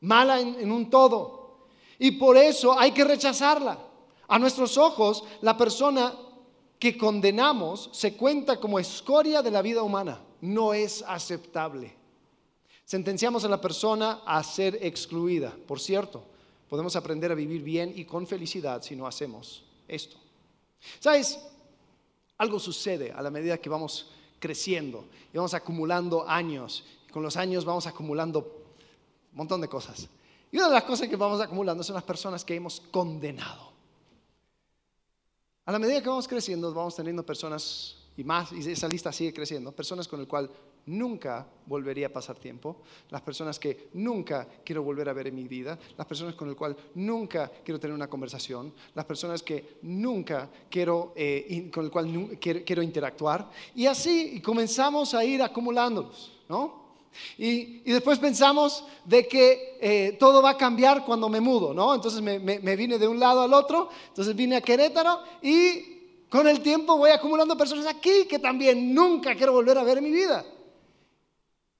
mala 0.01 0.39
en, 0.39 0.71
un 0.71 0.88
todo. 0.91 1.65
Y 1.97 2.12
por 2.12 2.38
eso 2.38 2.77
hay 2.77 2.91
que 2.91 3.05
rechazarla. 3.05 3.79
A 4.27 4.38
nuestros 4.38 4.77
ojos, 4.77 5.24
la 5.41 5.57
persona 5.57 6.13
que 6.77 6.95
condenamos 6.95 7.89
se 7.91 8.15
cuenta 8.15 8.59
como 8.59 8.77
escoria 8.77 9.41
de 9.41 9.50
la 9.50 9.63
vida 9.63 9.81
humana. 9.81 10.21
No 10.41 10.75
es 10.75 11.03
aceptable. 11.07 12.04
Sentenciamos 12.86 13.44
a 13.44 13.50
la 13.50 13.60
persona 13.60 14.22
a 14.25 14.44
ser 14.44 14.77
excluida. 14.82 15.56
Por 15.68 15.80
cierto, 15.80 16.24
podemos 16.70 16.96
aprender 16.96 17.32
a 17.32 17.36
vivir 17.36 17.63
bien 17.63 17.92
y 17.96 18.06
con 18.06 18.27
felicidad 18.27 18.84
si 18.84 18.96
no 18.96 19.08
hacemos 19.08 19.63
esto. 19.88 20.18
¿Sabes? 21.00 21.39
Algo 22.38 22.60
sucede 22.60 23.12
a 23.12 23.22
la 23.24 23.32
medida 23.32 23.58
que 23.58 23.70
vamos 23.70 24.12
creciendo 24.39 25.06
y 25.34 25.38
vamos 25.38 25.54
acumulando 25.54 26.27
años. 26.27 26.84
con 27.12 27.24
los 27.24 27.38
años 27.38 27.63
vamos 27.63 27.88
acumulando 27.88 28.39
un 29.32 29.38
montón 29.38 29.62
de 29.62 29.68
cosas. 29.68 30.08
Y 30.51 30.58
una 30.58 30.68
de 30.68 30.74
las 30.74 30.84
cosas 30.84 31.08
que 31.08 31.15
vamos 31.15 31.42
acumulando 31.42 31.84
son 31.84 31.96
las 31.96 32.04
personas 32.04 32.46
que 32.46 32.56
hemos 32.56 32.82
condenado. 32.92 33.72
A 35.65 35.72
la 35.72 35.80
medida 35.80 36.01
que 36.04 36.10
vamos 36.10 36.27
creciendo, 36.27 36.72
vamos 36.74 36.96
teniendo 36.96 37.25
personas 37.25 37.96
y 38.15 38.24
más, 38.24 38.51
y 38.51 38.70
esa 38.70 38.88
lista 38.88 39.12
sigue 39.12 39.34
creciendo, 39.34 39.72
personas 39.72 40.08
con 40.08 40.20
el 40.20 40.27
cual 40.27 40.51
nunca 40.88 41.48
volvería 41.65 42.08
a 42.08 42.13
pasar 42.13 42.38
tiempo, 42.38 42.77
las 43.10 43.22
personas 43.22 43.60
que 43.60 43.89
nunca 43.94 44.48
quiero 44.63 44.84
volver 44.84 45.10
a 45.10 45.13
ver 45.13 45.27
en 45.27 45.36
mi 45.36 45.48
vida, 45.48 45.77
las 45.98 46.06
personas 46.06 46.36
con 46.36 46.50
el 46.50 46.56
cual 46.56 46.75
nunca 46.96 47.51
quiero 47.63 47.80
tener 47.80 47.96
una 47.96 48.10
conversación, 48.10 48.74
las 48.94 49.06
personas 49.06 49.42
que 49.42 49.77
nunca 49.82 50.50
quiero, 50.70 51.13
eh, 51.15 51.70
con 51.74 51.86
el 51.86 51.92
cual 51.92 52.38
quiero, 52.39 52.84
interactuar, 52.84 53.50
y 53.74 53.88
así 53.88 54.42
comenzamos 54.42 55.13
a 55.13 55.25
ir 55.25 55.42
acumulándolos, 55.42 56.34
¿no? 56.48 56.86
Y, 57.38 57.80
después 57.80 58.20
pensamos 58.20 58.84
de 59.06 59.25
que 59.25 59.77
eh, 59.80 60.18
todo 60.20 60.42
va 60.42 60.51
a 60.51 60.58
cambiar 60.58 61.06
cuando 61.06 61.30
me 61.30 61.39
mudo, 61.39 61.74
¿no? 61.74 61.96
Entonces 61.96 62.22
me, 62.22 62.39
me 62.39 62.75
vine 62.75 63.00
de 63.00 63.08
un 63.08 63.20
lado 63.20 63.42
al 63.42 63.54
otro, 63.54 63.89
entonces 64.10 64.36
vine 64.36 64.58
a 64.58 64.62
Querétaro 64.62 65.22
y 65.42 65.96
con 66.30 66.46
el 66.48 66.60
tiempo 66.60 66.98
voy 66.98 67.12
acumulando 67.12 67.58
personas 67.58 67.86
aquí 67.86 68.25
que 68.30 68.39
también 68.39 68.94
nunca 68.94 69.34
quiero 69.36 69.54
volver 69.54 69.77
a 69.77 69.84
ver 69.84 70.00
en 70.00 70.04
mi 70.04 70.12
vida. 70.12 70.46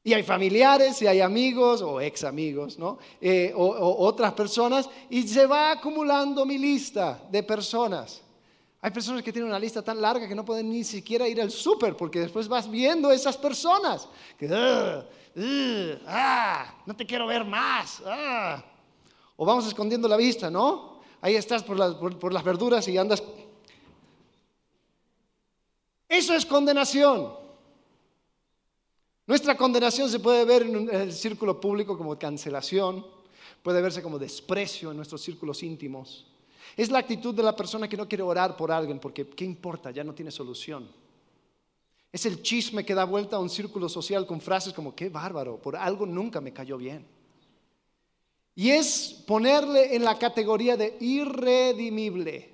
Y 0.08 0.14
hay 0.14 0.22
familiares, 0.22 1.02
y 1.02 1.08
hay 1.08 1.20
amigos 1.20 1.82
o 1.82 2.00
ex 2.00 2.24
amigos, 2.26 2.78
¿no? 2.78 3.00
Eh, 3.20 3.52
o, 3.56 4.06
otras 4.06 4.34
personas, 4.34 4.88
y 5.10 5.28
se 5.28 5.48
va 5.48 5.72
acumulando 5.72 6.46
mi 6.46 6.60
lista 6.60 7.24
de 7.32 7.42
personas. 7.42 8.22
Hay 8.82 8.92
personas 8.92 9.24
que 9.24 9.34
tienen 9.34 9.50
una 9.50 9.58
lista 9.58 9.82
tan 9.82 10.00
larga 10.00 10.28
que 10.28 10.36
no 10.36 10.46
pueden 10.46 10.70
ni 10.70 10.84
siquiera 10.84 11.28
ir 11.28 11.42
al 11.42 11.50
súper 11.50 11.98
porque 11.98 12.20
después 12.20 12.48
vas 12.48 12.70
viendo 12.70 13.12
esas 13.12 13.36
personas. 13.36 14.08
Que, 14.38 14.48
ah, 16.06 16.76
no 16.86 16.96
te 16.96 17.04
quiero 17.04 17.26
ver 17.26 17.44
más. 17.44 18.04
Ah. 18.06 18.64
O 19.36 19.44
vamos 19.44 19.66
escondiendo 19.66 20.08
la 20.08 20.18
vista, 20.18 20.52
¿no? 20.52 21.00
Ahí 21.20 21.36
estás 21.36 21.64
por 21.64 21.80
las, 21.80 21.96
por 21.96 22.32
las 22.32 22.44
verduras 22.44 22.88
y 22.88 22.96
andas. 22.96 23.24
Eso 26.08 26.36
es 26.36 26.46
condenación. 26.46 27.45
Nuestra 29.28 29.58
condenación 29.58 30.08
se 30.10 30.20
puede 30.20 30.46
ver 30.46 30.62
en 30.64 30.90
el 30.94 31.12
círculo 31.12 31.60
público 31.60 31.98
como 31.98 32.18
cancelación, 32.18 33.06
puede 33.64 33.82
verse 33.82 34.04
como 34.04 34.20
desprecio 34.20 34.92
en 34.92 34.98
nuestros 34.98 35.22
círculos 35.22 35.64
íntimos. 35.64 36.28
Es 36.78 36.92
la 36.92 37.00
actitud 37.00 37.34
de 37.34 37.42
la 37.42 37.56
persona 37.56 37.88
que 37.88 37.98
no 37.98 38.08
quiere 38.08 38.22
orar 38.22 38.56
por 38.56 38.72
alguien 38.72 39.00
porque, 39.00 39.28
¿qué 39.28 39.44
importa? 39.44 39.90
Ya 39.90 40.04
no 40.04 40.14
tiene 40.14 40.30
solución. 40.30 40.88
Es 42.12 42.26
el 42.28 42.44
chisme 42.44 42.86
que 42.86 42.94
da 42.94 43.04
vuelta 43.04 43.38
a 43.38 43.40
un 43.40 43.50
círculo 43.50 43.90
social 43.90 44.28
con 44.28 44.40
frases 44.40 44.74
como, 44.74 44.96
qué 44.96 45.10
bárbaro, 45.10 45.60
por 45.60 45.76
algo 45.76 46.06
nunca 46.06 46.40
me 46.40 46.54
cayó 46.54 46.78
bien. 46.78 47.06
Y 48.54 48.70
es 48.70 49.24
ponerle 49.26 49.96
en 49.96 50.04
la 50.04 50.20
categoría 50.20 50.78
de 50.78 50.98
irredimible. 51.00 52.54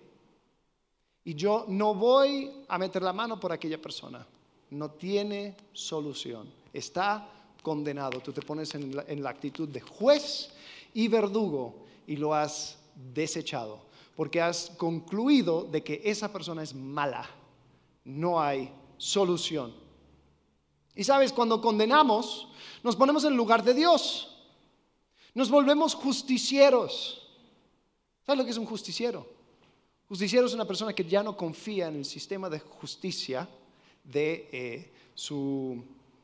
Y 1.26 1.36
yo 1.36 1.66
no 1.68 1.94
voy 1.94 2.50
a 2.70 2.78
meter 2.78 3.04
la 3.04 3.14
mano 3.14 3.40
por 3.40 3.52
aquella 3.52 3.80
persona. 3.80 4.26
No 4.72 4.92
tiene 4.92 5.58
solución 5.74 6.61
está 6.74 7.28
condenado. 7.62 8.20
Tú 8.20 8.32
te 8.32 8.42
pones 8.42 8.74
en 8.76 9.24
la, 9.24 9.30
actitud 9.30 9.68
de 9.68 9.82
juez 9.82 10.50
y 10.94 11.08
verdugo 11.08 11.86
y 12.08 12.16
lo 12.16 12.34
has 12.34 12.78
desechado, 13.14 13.80
porque 14.16 14.42
has 14.42 14.72
concluido 14.78 15.64
de 15.64 15.84
que 15.84 16.02
esa 16.04 16.32
persona 16.32 16.64
es 16.64 16.74
mala. 16.74 17.30
No 18.04 18.42
hay 18.42 18.72
solución. 18.98 19.74
Y 20.96 21.04
sabes, 21.04 21.32
cuando 21.32 21.62
condenamos, 21.62 22.50
nos 22.84 22.96
ponemos 22.96 23.24
en 23.24 23.36
lugar 23.36 23.64
de 23.64 23.74
Dios. 23.74 24.36
Nos 25.34 25.50
volvemos 25.50 25.96
justicieros. 25.96 27.22
¿Sabes 28.26 28.40
lo 28.40 28.46
que 28.46 28.52
es 28.52 28.58
un 28.58 28.66
justiciero? 28.66 29.26
Justiciero 30.10 30.46
es 30.46 30.54
una 30.54 30.66
persona 30.66 30.94
que 30.94 31.06
ya 31.06 31.24
no 31.24 31.38
confía 31.38 31.88
en 31.88 31.96
el 31.96 32.06
sistema 32.06 32.50
de 32.50 32.60
justicia 32.60 33.48
de 34.04 34.50
eh, 34.52 34.92
su 35.14 35.82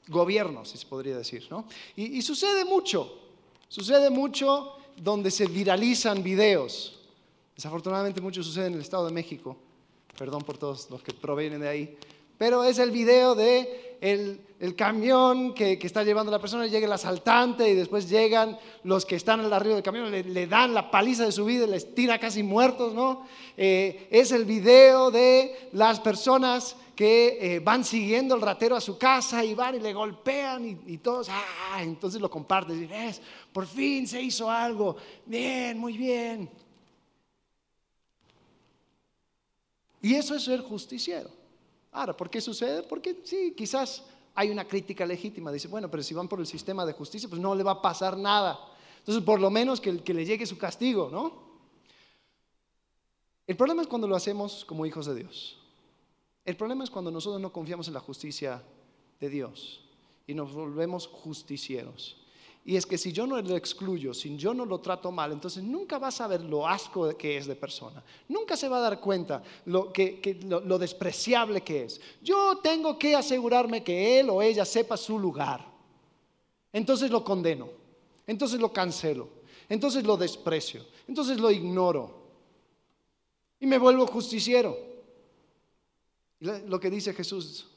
gobierno, 0.07 0.65
si 0.65 0.77
se 0.77 0.85
podría 0.85 1.17
decir. 1.17 1.47
¿no? 1.49 1.65
Y, 1.95 2.21
sucede 2.21 2.65
mucho, 2.65 3.17
sucede 3.67 4.09
mucho 4.09 4.73
donde 4.95 5.31
se 5.31 5.45
viralizan 5.47 6.23
videos. 6.23 6.99
Desafortunadamente 7.55 8.21
mucho 8.21 8.43
sucede 8.43 8.67
en 8.67 8.73
el 8.73 8.81
Estado 8.81 9.05
de 9.05 9.11
México, 9.11 9.57
perdón 10.17 10.43
por 10.43 10.57
todos 10.57 10.89
los 10.89 11.01
que 11.01 11.13
provienen 11.13 11.61
de 11.61 11.67
ahí, 11.67 11.97
pero 12.37 12.63
es 12.63 12.77
el 12.77 12.91
video 12.91 13.33
de 13.33 13.97
el, 13.99 14.75
camión 14.75 15.53
que, 15.53 15.79
está 15.81 16.03
llevando 16.03 16.31
a 16.31 16.35
la 16.35 16.41
persona, 16.41 16.67
llega 16.67 16.85
el 16.85 16.93
asaltante 16.93 17.67
y 17.67 17.73
después 17.73 18.07
llegan 18.09 18.57
los 18.83 19.05
que 19.05 19.15
están 19.15 19.39
al 19.39 19.51
arriba 19.51 19.75
del 19.75 19.83
camión, 19.83 20.11
le, 20.11 20.47
dan 20.47 20.73
la 20.73 20.91
paliza 20.91 21.25
de 21.25 21.31
su 21.31 21.45
vida 21.45 21.65
y 21.65 21.69
les 21.69 21.95
tira 21.95 22.19
casi 22.19 22.43
muertos, 22.43 22.93
¿no? 22.93 23.25
Eh, 23.55 24.07
es 24.11 24.31
el 24.31 24.45
video 24.45 25.09
de 25.09 25.69
las 25.73 25.99
personas 25.99 26.75
que 26.97 27.37
eh, 27.39 27.59
van 27.59 27.85
siguiendo 27.85 28.33
al 28.33 28.41
ratero 28.41 28.75
a 28.75 28.81
su 28.81 28.97
casa 28.97 29.45
y 29.45 29.53
van 29.53 29.75
y 29.75 29.79
le 29.79 29.93
golpean 29.93 30.81
y, 30.87 30.97
todos, 30.97 31.27
ah, 31.29 31.77
entonces 31.79 32.19
lo 32.19 32.27
comparten 32.27 32.89
por 33.53 33.67
fin 33.67 34.07
se 34.07 34.19
hizo 34.19 34.49
algo, 34.49 34.97
bien, 35.23 35.77
muy 35.77 35.95
bien. 35.95 36.49
Y 40.01 40.15
eso 40.15 40.33
es 40.33 40.43
ser 40.43 40.61
justiciero. 40.61 41.29
Ahora, 41.91 42.17
¿por 42.17 42.31
qué 42.31 42.41
sucede? 42.41 42.81
Porque 42.81 43.21
sí, 43.23 43.53
quizás 43.55 44.03
hay 44.33 44.49
una 44.49 44.67
crítica 44.67 45.05
legítima. 45.05 45.51
Dice, 45.51 45.67
bueno, 45.67 45.91
pero 45.91 46.01
si 46.01 46.15
van 46.15 46.27
por 46.27 46.39
el 46.39 46.47
sistema 46.47 46.83
de 46.83 46.93
justicia, 46.93 47.29
pues 47.29 47.39
no 47.39 47.53
le 47.53 47.63
va 47.63 47.73
a 47.73 47.81
pasar 47.81 48.17
nada. 48.17 48.59
Entonces, 48.97 49.23
por 49.23 49.39
lo 49.39 49.51
menos 49.51 49.79
que 49.79 50.13
le 50.13 50.25
llegue 50.25 50.47
su 50.47 50.57
castigo, 50.57 51.09
¿no? 51.11 51.45
El 53.45 53.55
problema 53.55 53.83
es 53.83 53.87
cuando 53.87 54.07
lo 54.07 54.15
hacemos 54.15 54.65
como 54.65 54.85
hijos 54.85 55.05
de 55.05 55.15
Dios. 55.15 55.66
El 56.47 56.55
problema 56.55 56.85
es 56.85 56.89
cuando 56.89 57.11
nosotros 57.11 57.41
no 57.41 57.51
confiamos 57.51 57.89
en 57.89 57.93
la 57.93 57.99
justicia 57.99 58.63
de 59.19 59.29
Dios 59.29 59.81
y 60.25 60.33
nos 60.33 60.53
volvemos 60.53 61.05
justicieros. 61.05 62.15
Y 62.63 62.77
es 62.77 62.85
que 62.85 62.97
si 62.97 63.11
yo 63.11 63.27
no 63.27 63.41
lo 63.41 63.57
excluyo, 63.57 64.13
si 64.13 64.37
yo 64.37 64.53
no 64.53 64.65
lo 64.65 64.79
trato 64.79 65.11
mal, 65.11 65.33
entonces 65.33 65.61
nunca 65.61 65.97
va 65.97 66.07
a 66.07 66.11
saber 66.11 66.41
lo 66.41 66.65
asco 66.65 67.17
que 67.17 67.35
es 67.35 67.47
de 67.47 67.57
persona. 67.57 68.01
Nunca 68.29 68.55
se 68.55 68.69
va 68.69 68.77
a 68.77 68.79
dar 68.79 69.01
cuenta 69.01 69.43
lo, 69.65 69.91
que, 69.91 70.39
lo 70.49 70.79
despreciable 70.79 71.59
que 71.59 71.83
es. 71.83 71.99
Yo 72.21 72.59
tengo 72.63 72.97
que 72.97 73.13
asegurarme 73.13 73.83
que 73.83 74.21
él 74.21 74.29
o 74.29 74.41
ella 74.41 74.63
sepa 74.63 74.95
su 74.95 75.19
lugar. 75.19 75.69
Entonces 76.71 77.11
lo 77.11 77.25
condeno. 77.25 77.67
Entonces 78.25 78.57
lo 78.57 78.71
cancelo. 78.71 79.27
Entonces 79.67 80.05
lo 80.05 80.15
desprecio. 80.15 80.85
Entonces 81.09 81.41
lo 81.41 81.51
ignoro. 81.51 82.15
Y 83.59 83.67
me 83.67 83.77
vuelvo 83.77 84.07
justiciero. 84.07 84.86
Y 86.39 86.45
lo 86.45 86.79
que 86.79 86.89
dice 86.89 87.13
Jesús, 87.13 87.67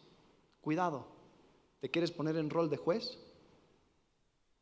cuidado, 0.60 1.06
¿te 1.80 1.90
quieres 1.90 2.10
poner 2.10 2.36
en 2.36 2.50
rol 2.50 2.68
de 2.68 2.76
juez? 2.76 3.18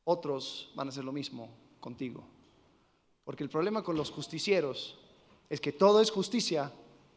Otros 0.05 0.71
van 0.75 0.89
a 0.89 0.91
hacer 0.91 1.05
lo 1.05 1.13
mismo 1.13 1.51
contigo. 1.81 2.25
Porque 3.25 3.43
el 3.43 3.51
problema 3.51 3.83
con 3.83 3.97
los 3.97 4.11
justicieros 4.11 4.97
es 5.51 5.61
que 5.61 5.73
todo 5.73 6.01
es 6.01 6.11
justicia 6.11 6.73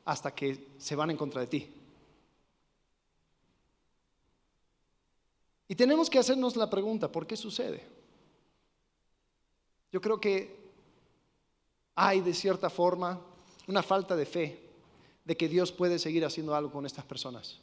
hasta 0.05 0.33
que 0.33 0.67
se 0.77 0.95
van 0.95 1.11
en 1.11 1.17
contra 1.17 1.41
de 1.41 1.47
ti. 1.47 1.73
Y 5.67 5.75
tenemos 5.75 6.09
que 6.09 6.19
hacernos 6.19 6.57
la 6.57 6.69
pregunta, 6.69 7.09
¿por 7.09 7.25
qué 7.25 7.38
sucede? 7.38 7.88
Yo 9.91 10.01
creo 10.01 10.19
que 10.19 10.59
hay 11.95 12.21
de 12.21 12.33
cierta 12.33 12.69
forma 12.69 13.21
una 13.67 13.83
falta 13.83 14.15
de 14.15 14.25
fe 14.25 14.71
de 15.24 15.38
que 15.38 15.48
Dios 15.48 15.72
puede 15.72 16.00
seguir 16.00 16.25
haciendo 16.25 16.56
algo 16.56 16.72
con 16.72 16.86
estas 16.86 17.06
personas. 17.06 17.60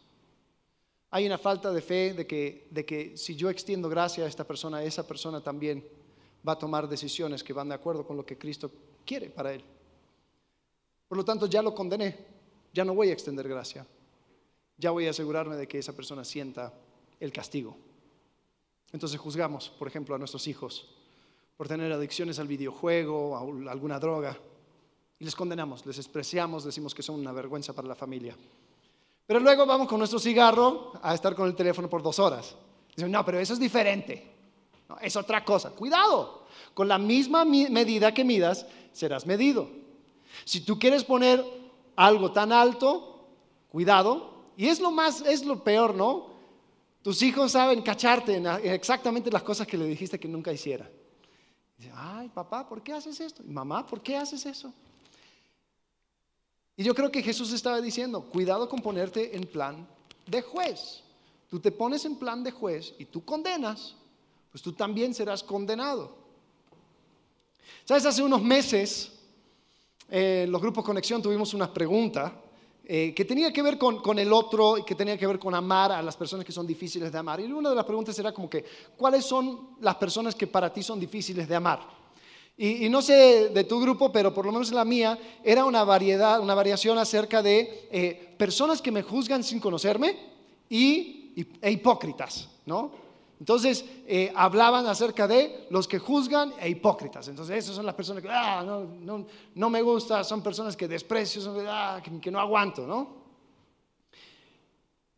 Hay 1.11 1.27
una 1.27 1.39
falta 1.39 1.73
de 1.73 1.81
fe 1.81 2.13
de 2.13 2.27
que, 2.27 2.69
de 2.71 2.85
que 2.85 3.17
si 3.17 3.35
yo 3.35 3.49
extiendo 3.49 3.89
gracia 3.89 4.25
a 4.25 4.29
esta 4.29 4.45
persona, 4.45 4.83
esa 4.83 5.07
persona 5.07 5.41
también 5.41 5.85
va 6.47 6.53
a 6.53 6.59
tomar 6.59 6.89
decisiones 6.89 7.43
que 7.43 7.53
van 7.53 7.69
de 7.69 7.75
acuerdo 7.75 8.07
con 8.07 8.17
lo 8.17 8.27
que 8.27 8.37
Cristo 8.37 8.71
quiere 9.07 9.31
para 9.31 9.55
él. 9.55 9.65
Por 11.09 11.17
lo 11.17 11.25
tanto, 11.25 11.47
ya 11.47 11.63
lo 11.63 11.75
condené, 11.75 12.17
ya 12.73 12.85
no 12.85 12.95
voy 12.95 13.09
a 13.09 13.13
extender 13.15 13.49
gracia, 13.49 13.87
ya 14.77 14.91
voy 14.91 15.07
a 15.07 15.11
asegurarme 15.11 15.57
de 15.57 15.67
que 15.67 15.79
esa 15.79 15.95
persona 15.95 16.25
sienta 16.25 16.75
el 17.19 17.33
castigo. 17.33 17.77
Entonces 18.93 19.19
juzgamos, 19.19 19.71
por 19.71 19.89
ejemplo, 19.89 20.15
a 20.15 20.19
nuestros 20.19 20.47
hijos 20.47 20.95
por 21.57 21.67
tener 21.69 21.91
adicciones 21.91 22.39
al 22.39 22.47
videojuego, 22.47 23.37
a 23.37 23.71
alguna 23.73 23.99
droga, 23.99 24.39
y 25.19 25.25
les 25.25 25.35
condenamos, 25.35 25.85
les 25.85 25.97
despreciamos, 25.97 26.65
decimos 26.65 26.95
que 26.95 27.03
son 27.03 27.19
una 27.19 27.33
vergüenza 27.33 27.73
para 27.73 27.89
la 27.89 27.95
familia. 27.95 28.37
Pero 29.27 29.41
luego 29.41 29.67
vamos 29.67 29.89
con 29.89 29.99
nuestro 29.99 30.19
cigarro 30.19 30.93
a 31.03 31.15
estar 31.15 31.35
con 31.35 31.49
el 31.49 31.55
teléfono 31.55 31.89
por 31.89 32.03
dos 32.03 32.19
horas. 32.19 32.55
Dicen, 32.97 33.11
no, 33.11 33.25
pero 33.25 33.39
eso 33.39 33.53
es 33.53 33.59
diferente. 33.59 34.35
es 35.03 35.17
otra 35.17 35.45
cosa. 35.45 35.71
Cuidado, 35.71 36.47
con 36.73 36.89
la 36.89 36.99
misma 36.99 37.45
medida 37.45 38.15
que 38.15 38.25
midas, 38.25 38.65
serás 38.93 39.27
medido. 39.27 39.69
Si 40.45 40.61
tú 40.61 40.79
quieres 40.79 41.05
poner 41.05 41.45
algo 41.97 42.33
tan 42.33 42.53
alto, 42.53 43.27
cuidado. 43.71 44.53
Y 44.57 44.69
es 44.69 44.81
lo 44.81 44.91
más, 44.91 45.21
es 45.23 45.45
lo 45.45 45.63
peor, 45.63 45.95
¿no? 45.95 46.29
Tus 47.03 47.23
hijos 47.23 47.53
saben 47.53 47.83
cacharte 47.83 48.37
en 48.37 48.47
exactamente 48.47 49.31
las 49.31 49.43
cosas 49.43 49.67
que 49.67 49.77
le 49.77 49.87
dijiste 49.87 50.19
que 50.19 50.29
nunca 50.29 50.53
hiciera. 50.53 50.89
Dice, 51.77 51.93
ay, 51.95 52.29
papá, 52.29 52.69
¿por 52.69 52.83
qué 52.83 52.93
haces 52.93 53.21
esto? 53.21 53.43
Mamá, 53.45 53.87
¿por 53.87 54.01
qué 54.01 54.17
haces 54.17 54.47
eso? 54.47 54.73
Y 56.79 56.85
yo 56.85 56.95
creo 56.95 57.11
que 57.11 57.25
Jesús 57.25 57.53
estaba 57.53 57.81
diciendo, 57.81 58.23
cuidado 58.23 58.69
con 58.69 58.79
ponerte 58.79 59.37
en 59.37 59.49
plan 59.49 59.85
de 60.29 60.43
juez. 60.43 61.03
Tú 61.51 61.59
te 61.59 61.73
pones 61.73 62.05
en 62.05 62.15
plan 62.15 62.45
de 62.45 62.53
juez 62.53 62.95
y 63.01 63.05
tú 63.07 63.25
condenas, 63.25 63.97
pues 64.53 64.63
tú 64.63 64.73
también 64.73 65.13
serás 65.13 65.43
condenado. 65.43 66.15
¿Sabes? 67.85 68.07
Hace 68.07 68.23
unos 68.23 68.41
meses, 68.41 69.11
eh, 70.09 70.47
los 70.49 70.63
grupos 70.63 70.85
Conexión 70.85 71.21
tuvimos 71.21 71.53
una 71.53 71.75
pregunta 71.75 72.41
eh, 72.85 73.13
que 73.13 73.25
tenía 73.25 73.53
que 73.53 73.61
ver 73.61 73.77
con, 73.77 74.01
con, 74.01 74.17
el 74.21 74.33
otro 74.33 74.79
y 74.79 74.85
que 74.85 74.95
tenía 74.95 75.19
que 75.19 75.27
ver 75.27 75.41
con 75.41 75.57
amar 75.57 75.91
a 75.91 76.01
las 76.01 76.17
personas 76.17 76.47
que 76.47 76.53
son 76.53 76.65
difíciles 76.65 77.11
de 77.11 77.19
amar. 77.19 77.41
Y 77.41 77.51
una 77.51 77.71
de 77.71 77.75
las 77.75 77.85
preguntas 77.85 78.17
era 78.21 78.31
como 78.31 78.49
que, 78.49 78.65
¿cuáles 78.97 79.25
son 79.25 79.71
las 79.81 79.97
personas 79.97 80.37
que 80.37 80.47
para 80.47 80.73
ti 80.73 80.85
son 80.85 81.01
difíciles 81.01 81.49
de 81.49 81.57
amar? 81.57 81.98
Y, 82.61 82.89
no 82.89 83.01
sé 83.01 83.51
de 83.51 83.63
tu 83.63 83.81
grupo, 83.81 84.11
pero 84.11 84.35
por 84.35 84.45
lo 84.45 84.51
menos 84.51 84.71
en 84.71 84.75
la 84.75 84.85
mía, 84.85 85.17
era 85.45 85.65
una 85.65 85.85
variedad, 85.85 86.41
una 86.41 86.57
variación 86.57 86.99
acerca 86.99 87.41
de 87.41 87.87
eh, 87.93 88.35
personas 88.37 88.83
que 88.83 88.91
me 88.91 89.03
juzgan 89.03 89.45
sin 89.45 89.61
conocerme 89.61 90.17
y, 90.69 91.47
e 91.63 91.71
hipócritas, 91.71 92.49
¿no? 92.67 92.91
Entonces, 93.39 93.85
eh, 94.09 94.33
hablaban 94.35 94.87
acerca 94.87 95.29
de 95.29 95.69
los 95.71 95.87
que 95.87 96.01
juzgan 96.01 96.53
e 96.61 96.69
hipócritas. 96.69 97.29
Entonces, 97.29 97.59
esas 97.59 97.77
son 97.77 97.87
las 97.87 97.95
personas 97.95 98.25
que, 98.25 98.29
ah, 98.29 98.65
no, 99.55 99.71
me 99.71 99.81
gusta, 99.81 100.25
son 100.25 100.43
personas 100.43 100.77
que 100.77 100.89
desprecio, 100.89 101.41
ah, 101.69 102.03
que, 102.03 102.31
no 102.33 102.41
aguanto, 102.41 102.89
¿no? 102.89 103.19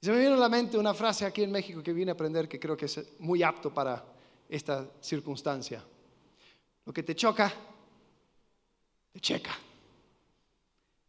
se 0.02 0.12
me 0.12 0.18
vino 0.18 0.34
a 0.34 0.36
la 0.36 0.48
mente 0.48 0.78
una 0.78 0.94
frase 0.94 1.26
aquí 1.26 1.42
en 1.42 1.50
México 1.50 1.82
que 1.82 1.92
vine 1.92 2.10
a 2.10 2.14
aprender 2.14 2.48
que 2.48 2.58
creo 2.58 2.76
que 2.76 2.86
es 2.86 3.18
muy 3.18 3.42
apto 3.42 3.72
para 3.72 4.04
esta 4.48 4.86
circunstancia. 5.00 5.82
Lo 6.84 6.92
que 6.92 7.02
te 7.02 7.14
choca, 7.14 7.52
te 9.12 9.20
checa. 9.20 9.56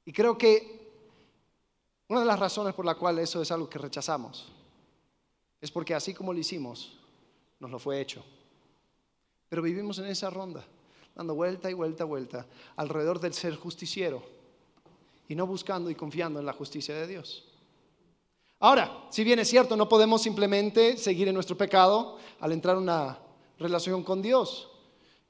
Y 0.05 0.13
creo 0.13 0.37
que 0.37 0.81
una 2.07 2.21
de 2.21 2.25
las 2.25 2.39
razones 2.39 2.73
por 2.73 2.85
la 2.85 2.95
cual 2.95 3.19
eso 3.19 3.41
es 3.41 3.51
algo 3.51 3.69
que 3.69 3.79
rechazamos 3.79 4.51
es 5.61 5.69
porque 5.69 5.93
así 5.93 6.13
como 6.13 6.33
lo 6.33 6.39
hicimos, 6.39 6.97
nos 7.59 7.69
lo 7.69 7.77
fue 7.77 8.01
hecho. 8.01 8.25
Pero 9.47 9.61
vivimos 9.61 9.99
en 9.99 10.07
esa 10.07 10.29
ronda, 10.29 10.65
dando 11.15 11.35
vuelta 11.35 11.69
y 11.69 11.73
vuelta, 11.73 12.03
vuelta, 12.03 12.47
alrededor 12.75 13.19
del 13.19 13.33
ser 13.33 13.55
justiciero 13.55 14.23
y 15.27 15.35
no 15.35 15.45
buscando 15.45 15.89
y 15.89 15.95
confiando 15.95 16.39
en 16.39 16.45
la 16.45 16.53
justicia 16.53 16.95
de 16.95 17.05
Dios. 17.05 17.45
Ahora, 18.59 19.05
si 19.09 19.23
bien 19.23 19.39
es 19.39 19.47
cierto, 19.47 19.75
no 19.75 19.87
podemos 19.87 20.21
simplemente 20.21 20.97
seguir 20.97 21.27
en 21.27 21.35
nuestro 21.35 21.57
pecado 21.57 22.17
al 22.39 22.51
entrar 22.51 22.75
en 22.75 22.83
una 22.83 23.19
relación 23.59 24.03
con 24.03 24.21
Dios. 24.21 24.70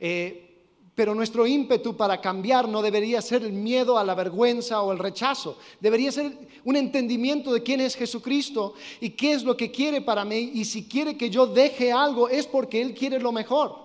Eh, 0.04 0.48
pero 0.96 1.16
nuestro 1.16 1.48
ímpetu 1.48 1.96
para 1.96 2.20
cambiar 2.20 2.68
no 2.68 2.82
debería 2.82 3.22
ser 3.22 3.44
el 3.44 3.54
miedo 3.54 3.98
a 3.98 4.04
la 4.04 4.16
vergüenza 4.16 4.82
o 4.82 4.92
el 4.92 5.00
rechazo. 5.00 5.58
Debería 5.80 6.12
ser 6.12 6.38
un 6.66 6.76
entendimiento 6.76 7.54
de 7.54 7.64
quién 7.64 7.80
es 7.80 7.96
Jesucristo 7.96 8.74
y 9.00 9.12
qué 9.12 9.34
es 9.34 9.44
lo 9.44 9.56
que 9.56 9.72
quiere 9.72 10.02
para 10.02 10.26
mí. 10.26 10.52
Y 10.56 10.66
si 10.66 10.90
quiere 10.90 11.16
que 11.16 11.30
yo 11.30 11.46
deje 11.46 11.92
algo 11.92 12.28
es 12.28 12.46
porque 12.46 12.82
Él 12.82 12.94
quiere 12.94 13.20
lo 13.20 13.32
mejor. 13.32 13.76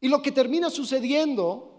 Y 0.00 0.08
lo 0.08 0.20
que 0.20 0.32
termina 0.32 0.68
sucediendo 0.68 1.72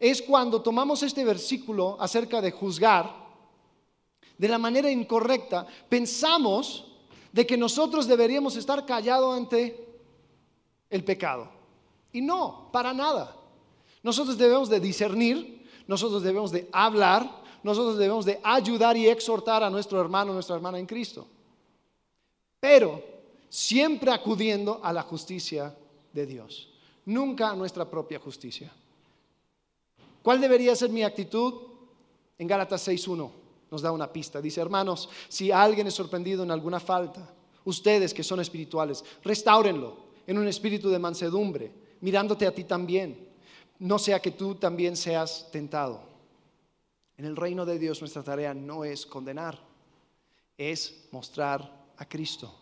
es 0.00 0.20
cuando 0.20 0.62
tomamos 0.62 1.02
este 1.02 1.24
versículo 1.24 1.96
acerca 2.00 2.40
de 2.40 2.50
juzgar 2.50 3.22
de 4.36 4.48
la 4.48 4.58
manera 4.58 4.90
incorrecta, 4.90 5.66
pensamos 5.88 6.86
de 7.30 7.46
que 7.46 7.56
nosotros 7.56 8.08
deberíamos 8.08 8.56
estar 8.56 8.84
callados 8.84 9.36
ante 9.36 9.91
el 10.92 11.02
pecado. 11.02 11.48
Y 12.12 12.20
no, 12.20 12.68
para 12.70 12.92
nada. 12.92 13.34
Nosotros 14.02 14.36
debemos 14.36 14.68
de 14.68 14.78
discernir, 14.78 15.66
nosotros 15.88 16.22
debemos 16.22 16.52
de 16.52 16.68
hablar, 16.70 17.42
nosotros 17.62 17.96
debemos 17.96 18.26
de 18.26 18.38
ayudar 18.44 18.96
y 18.96 19.08
exhortar 19.08 19.62
a 19.62 19.70
nuestro 19.70 20.00
hermano, 20.00 20.34
nuestra 20.34 20.54
hermana 20.54 20.78
en 20.78 20.86
Cristo. 20.86 21.26
Pero 22.60 23.02
siempre 23.48 24.12
acudiendo 24.12 24.80
a 24.82 24.92
la 24.92 25.02
justicia 25.02 25.74
de 26.12 26.26
Dios, 26.26 26.68
nunca 27.06 27.50
a 27.50 27.56
nuestra 27.56 27.88
propia 27.88 28.18
justicia. 28.18 28.70
¿Cuál 30.22 30.40
debería 30.40 30.76
ser 30.76 30.90
mi 30.90 31.02
actitud? 31.02 31.54
En 32.38 32.46
Gálatas 32.46 32.86
6.1 32.86 33.30
nos 33.70 33.80
da 33.80 33.92
una 33.92 34.12
pista. 34.12 34.42
Dice, 34.42 34.60
hermanos, 34.60 35.08
si 35.28 35.50
alguien 35.50 35.86
es 35.86 35.94
sorprendido 35.94 36.42
en 36.42 36.50
alguna 36.50 36.80
falta, 36.80 37.32
ustedes 37.64 38.12
que 38.12 38.22
son 38.22 38.40
espirituales, 38.40 39.02
restáurenlo 39.24 40.11
en 40.26 40.38
un 40.38 40.48
espíritu 40.48 40.88
de 40.88 40.98
mansedumbre, 40.98 41.70
mirándote 42.00 42.46
a 42.46 42.54
ti 42.54 42.64
también, 42.64 43.28
no 43.78 43.98
sea 43.98 44.20
que 44.20 44.30
tú 44.30 44.54
también 44.54 44.96
seas 44.96 45.48
tentado. 45.50 46.00
En 47.16 47.24
el 47.24 47.36
reino 47.36 47.66
de 47.66 47.78
Dios 47.78 48.00
nuestra 48.00 48.22
tarea 48.22 48.54
no 48.54 48.84
es 48.84 49.06
condenar, 49.06 49.58
es 50.56 51.08
mostrar 51.10 51.86
a 51.96 52.08
Cristo. 52.08 52.52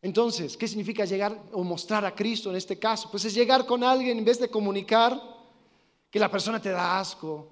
Entonces, 0.00 0.56
¿qué 0.56 0.66
significa 0.66 1.04
llegar 1.04 1.40
o 1.52 1.62
mostrar 1.62 2.04
a 2.04 2.14
Cristo 2.14 2.50
en 2.50 2.56
este 2.56 2.78
caso? 2.78 3.10
Pues 3.10 3.24
es 3.24 3.34
llegar 3.34 3.64
con 3.66 3.84
alguien 3.84 4.18
en 4.18 4.24
vez 4.24 4.38
de 4.40 4.48
comunicar 4.48 5.20
que 6.10 6.18
la 6.18 6.30
persona 6.30 6.60
te 6.60 6.70
da 6.70 6.98
asco. 6.98 7.48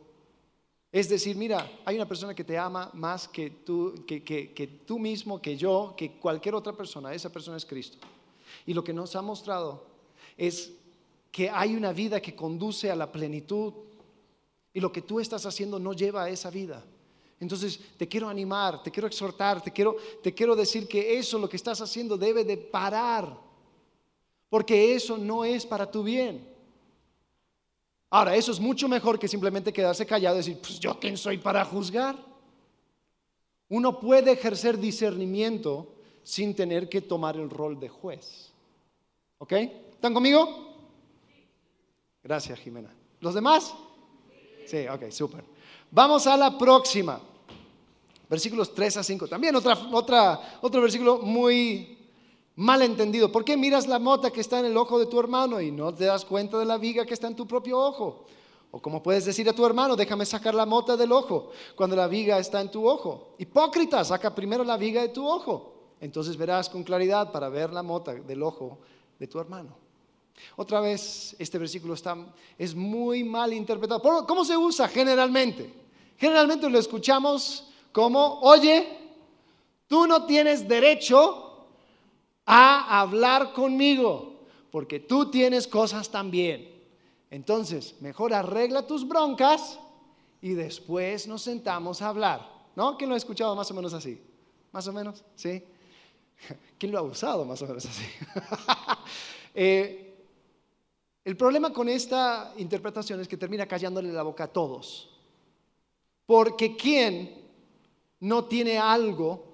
Es 0.93 1.09
decir, 1.09 1.37
mira, 1.37 1.71
hay 1.85 1.97
una 1.97 2.09
persona 2.09 2.35
que 2.35 2.43
te 2.43 2.59
ama 2.59 2.91
más 2.95 3.29
que 3.29 3.51
tú, 3.51 4.05
que, 4.07 4.25
que 4.25 4.67
tú 4.85 4.99
mismo, 4.99 5.41
que 5.41 5.57
yo, 5.57 5.95
que 5.97 6.13
cualquier 6.19 6.57
otra 6.57 6.73
persona. 6.73 7.15
Esa 7.15 7.31
persona 7.31 7.57
es 7.57 7.65
Cristo. 7.65 7.99
Y 8.67 8.75
lo 8.75 8.85
que 8.85 8.93
nos 8.93 9.17
ha 9.17 9.23
mostrado 9.23 9.85
es 10.37 10.73
que 11.31 11.49
hay 11.51 11.75
una 11.75 11.93
vida 11.93 12.21
que 12.21 12.35
conduce 12.35 12.91
a 12.91 12.97
la 12.97 13.11
plenitud 13.11 13.73
y 14.73 14.81
lo 14.81 14.93
que 14.93 15.03
tú 15.03 15.21
estás 15.21 15.47
haciendo 15.47 15.79
no 15.79 15.93
lleva 15.93 16.25
a 16.25 16.31
esa 16.31 16.51
vida. 16.51 16.85
Entonces 17.39 17.81
te 17.97 18.07
quiero 18.07 18.29
animar, 18.29 18.83
te 18.83 18.91
quiero 18.91 19.07
exhortar, 19.07 19.63
te 19.63 19.73
quiero, 19.73 19.97
te 20.23 20.35
quiero 20.35 20.55
decir 20.55 20.87
que 20.87 21.19
eso, 21.19 21.39
lo 21.39 21.49
que 21.49 21.57
estás 21.57 21.81
haciendo, 21.81 22.17
debe 22.17 22.45
de 22.45 22.57
parar, 22.57 23.37
porque 24.49 24.95
eso 24.95 25.17
no 25.17 25.45
es 25.45 25.65
para 25.65 25.91
tu 25.91 26.03
bien. 26.03 26.47
Ahora, 28.11 28.35
eso 28.35 28.51
es 28.51 28.59
mucho 28.59 28.89
mejor 28.89 29.19
que 29.19 29.29
simplemente 29.29 29.73
quedarse 29.73 30.05
callado 30.05 30.37
y 30.37 30.39
decir, 30.39 30.59
pues 30.61 30.81
yo 30.81 30.99
quién 30.99 31.17
soy 31.17 31.39
para 31.39 31.65
juzgar. 31.65 32.17
Uno 33.69 34.01
puede 34.01 34.33
ejercer 34.33 34.79
discernimiento 34.79 35.95
sin 36.23 36.55
tener 36.55 36.89
que 36.89 37.01
tomar 37.01 37.37
el 37.37 37.51
rol 37.51 37.79
de 37.79 37.89
juez. 37.89 38.51
¿Ok? 39.39 39.53
¿Están 39.53 40.15
conmigo? 40.15 40.75
Gracias, 42.23 42.59
Jimena. 42.61 42.95
¿Los 43.21 43.35
demás? 43.35 43.75
Sí, 44.67 44.87
ok, 44.87 45.11
súper. 45.11 45.45
Vamos 45.91 46.27
a 46.27 46.37
la 46.37 46.57
próxima. 46.57 47.21
Versículos 48.29 48.75
3 48.75 48.99
a 48.99 49.03
5. 49.03 49.29
También 49.29 49.57
otra, 49.57 49.77
otra, 49.93 50.59
otro 50.61 50.83
versículo 50.83 51.19
muy 51.19 51.99
mal 52.57 52.83
entendido. 52.83 53.33
¿Por 53.33 53.45
qué 53.45 53.57
miras 53.57 53.89
la 53.89 53.99
mota 53.99 54.31
que 54.31 54.41
está 54.41 54.61
en 54.61 54.67
el 54.67 54.77
ojo 54.77 54.99
de 54.99 55.07
tu 55.07 55.19
hermano 55.19 55.61
y 55.61 55.73
no 55.73 55.93
te 55.93 56.05
das 56.05 56.25
cuenta 56.25 56.59
de 56.59 56.67
la 56.67 56.79
viga 56.79 57.07
que 57.07 57.15
está 57.15 57.27
en 57.27 57.37
tu 57.37 57.47
propio 57.47 57.79
ojo? 57.79 58.27
O 58.71 58.81
como 58.81 59.03
puedes 59.03 59.25
decir 59.25 59.49
a 59.49 59.53
tu 59.53 59.67
hermano, 59.67 59.97
déjame 59.97 60.25
sacar 60.25 60.55
la 60.55 60.67
mota 60.67 60.97
del 60.97 61.11
ojo 61.11 61.51
cuando 61.75 61.97
la 61.97 62.07
viga 62.07 62.39
está 62.39 62.61
en 62.61 62.71
tu 62.71 62.89
ojo. 62.89 63.35
Hipócrita, 63.39 64.05
saca 64.05 64.33
primero 64.35 64.63
la 64.63 64.77
viga 64.77 65.03
de 65.03 65.09
tu 65.09 65.27
ojo 65.27 65.80
entonces 66.01 66.37
verás 66.37 66.69
con 66.69 66.83
claridad 66.83 67.31
para 67.31 67.49
ver 67.49 67.73
la 67.73 67.83
mota 67.83 68.15
del 68.15 68.43
ojo 68.43 68.79
de 69.19 69.27
tu 69.27 69.39
hermano. 69.39 69.77
Otra 70.57 70.81
vez, 70.81 71.37
este 71.39 71.59
versículo 71.59 71.95
está, 71.95 72.17
es 72.57 72.75
muy 72.75 73.25
mal 73.25 73.53
interpretado. 73.53 74.27
¿Cómo 74.27 74.45
se 74.45 74.57
usa 74.57 74.89
generalmente? 74.89 75.73
Generalmente 76.17 76.69
lo 76.69 76.79
escuchamos 76.79 77.69
como, 77.93 78.41
oye, 78.41 78.89
tú 79.87 80.07
no 80.07 80.25
tienes 80.25 80.67
derecho 80.67 81.67
a 82.47 83.01
hablar 83.01 83.53
conmigo, 83.53 84.41
porque 84.71 85.01
tú 85.01 85.31
tienes 85.31 85.67
cosas 85.67 86.11
también. 86.11 86.71
Entonces, 87.31 87.95
mejor 88.01 88.35
arregla 88.35 88.87
tus 88.87 89.07
broncas 89.07 89.79
y 90.41 90.55
después 90.55 91.27
nos 91.27 91.43
sentamos 91.43 92.03
a 92.03 92.09
hablar. 92.09 92.61
¿No? 92.77 92.97
¿Quién 92.97 93.11
lo 93.11 93.15
ha 93.15 93.19
escuchado 93.19 93.55
más 93.55 93.71
o 93.71 93.75
menos 93.75 93.93
así? 93.93 94.23
¿Más 94.73 94.87
o 94.87 94.93
menos? 94.93 95.25
¿Sí? 95.35 95.63
¿Quién 96.79 96.93
lo 96.93 96.99
ha 96.99 97.03
usado 97.03 97.45
más 97.45 97.61
o 97.63 97.67
menos 97.67 97.87
así? 97.87 98.05
Eh, 99.53 100.11
el 101.25 101.37
problema 101.37 101.73
con 101.73 101.89
esta 101.89 102.55
interpretación 102.57 103.19
es 103.19 103.27
que 103.27 103.37
termina 103.37 103.67
callándole 103.67 104.13
la 104.13 104.23
boca 104.23 104.45
a 104.45 104.47
todos. 104.47 105.11
Porque 106.25 106.77
¿quién 106.77 107.35
no 108.21 108.45
tiene 108.45 108.79
algo 108.79 109.45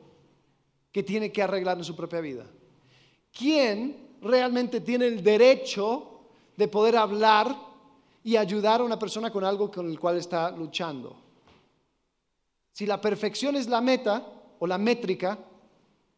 que 0.92 1.02
tiene 1.02 1.32
que 1.32 1.42
arreglar 1.42 1.78
en 1.78 1.84
su 1.84 1.96
propia 1.96 2.20
vida? 2.20 2.44
¿Quién 3.32 4.16
realmente 4.20 4.82
tiene 4.82 5.06
el 5.06 5.24
derecho 5.24 6.20
de 6.58 6.68
poder 6.68 6.98
hablar 6.98 7.56
y 8.22 8.36
ayudar 8.36 8.82
a 8.82 8.84
una 8.84 8.98
persona 8.98 9.30
con 9.30 9.44
algo 9.44 9.70
con 9.70 9.88
el 9.88 9.98
cual 9.98 10.18
está 10.18 10.50
luchando? 10.50 11.16
Si 12.70 12.84
la 12.84 13.00
perfección 13.00 13.56
es 13.56 13.66
la 13.66 13.80
meta 13.80 14.26
o 14.58 14.66
la 14.66 14.76
métrica, 14.76 15.38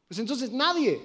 pues 0.08 0.18
entonces 0.18 0.50
nadie. 0.50 1.00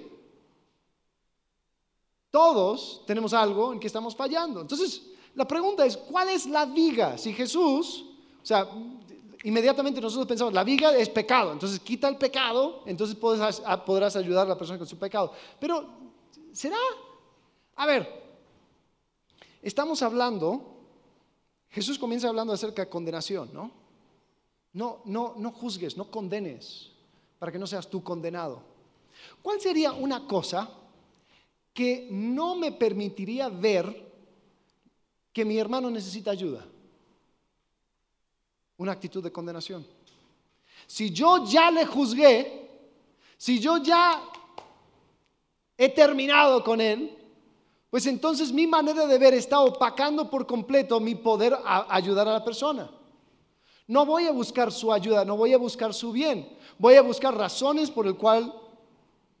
Todos 2.30 3.02
tenemos 3.06 3.32
algo 3.32 3.72
en 3.72 3.78
que 3.78 3.86
estamos 3.86 4.16
fallando. 4.16 4.62
Entonces, 4.62 5.02
la 5.34 5.46
pregunta 5.46 5.84
es, 5.84 5.96
¿cuál 5.96 6.30
es 6.30 6.46
la 6.46 6.64
viga? 6.64 7.16
Si 7.18 7.32
Jesús, 7.32 8.06
o 8.42 8.46
sea, 8.46 8.68
inmediatamente 9.44 10.00
nosotros 10.00 10.26
pensamos, 10.26 10.54
la 10.54 10.64
viga 10.64 10.96
es 10.96 11.08
pecado, 11.10 11.52
entonces 11.52 11.78
quita 11.80 12.08
el 12.08 12.16
pecado, 12.16 12.82
entonces 12.86 13.14
podrás 13.16 14.16
ayudar 14.16 14.46
a 14.46 14.50
la 14.50 14.58
persona 14.58 14.78
con 14.78 14.86
su 14.86 14.98
pecado. 14.98 15.32
Pero, 15.60 15.86
¿será? 16.52 16.78
A 17.76 17.86
ver, 17.86 18.08
estamos 19.62 20.02
hablando, 20.02 20.62
Jesús 21.68 21.98
comienza 21.98 22.28
hablando 22.28 22.52
acerca 22.52 22.82
de 22.82 22.88
condenación, 22.88 23.50
¿no? 23.52 23.70
No, 24.72 25.02
no, 25.04 25.34
no 25.36 25.52
juzgues, 25.52 25.96
no 25.96 26.10
condenes, 26.10 26.90
para 27.38 27.52
que 27.52 27.58
no 27.58 27.66
seas 27.66 27.88
tú 27.88 28.02
condenado. 28.02 28.73
¿Cuál 29.42 29.60
sería 29.60 29.92
una 29.92 30.26
cosa 30.26 30.68
que 31.72 32.08
no 32.10 32.54
me 32.54 32.72
permitiría 32.72 33.48
ver 33.48 34.12
que 35.32 35.44
mi 35.44 35.58
hermano 35.58 35.90
necesita 35.90 36.30
ayuda? 36.30 36.64
Una 38.78 38.92
actitud 38.92 39.22
de 39.22 39.32
condenación. 39.32 39.86
Si 40.86 41.10
yo 41.10 41.44
ya 41.46 41.70
le 41.70 41.86
juzgué, 41.86 42.70
si 43.36 43.58
yo 43.58 43.78
ya 43.78 44.22
he 45.76 45.88
terminado 45.88 46.62
con 46.62 46.80
él, 46.80 47.16
pues 47.90 48.06
entonces 48.06 48.52
mi 48.52 48.66
manera 48.66 49.06
de 49.06 49.18
ver 49.18 49.34
está 49.34 49.60
opacando 49.60 50.28
por 50.28 50.46
completo 50.46 50.98
mi 51.00 51.14
poder 51.14 51.56
ayudar 51.64 52.26
a 52.28 52.32
la 52.32 52.44
persona. 52.44 52.90
No 53.86 54.06
voy 54.06 54.26
a 54.26 54.32
buscar 54.32 54.72
su 54.72 54.92
ayuda, 54.92 55.24
no 55.24 55.36
voy 55.36 55.52
a 55.52 55.58
buscar 55.58 55.92
su 55.92 56.10
bien, 56.10 56.48
voy 56.78 56.94
a 56.94 57.02
buscar 57.02 57.36
razones 57.36 57.90
por 57.90 58.06
el 58.06 58.16
cual 58.16 58.52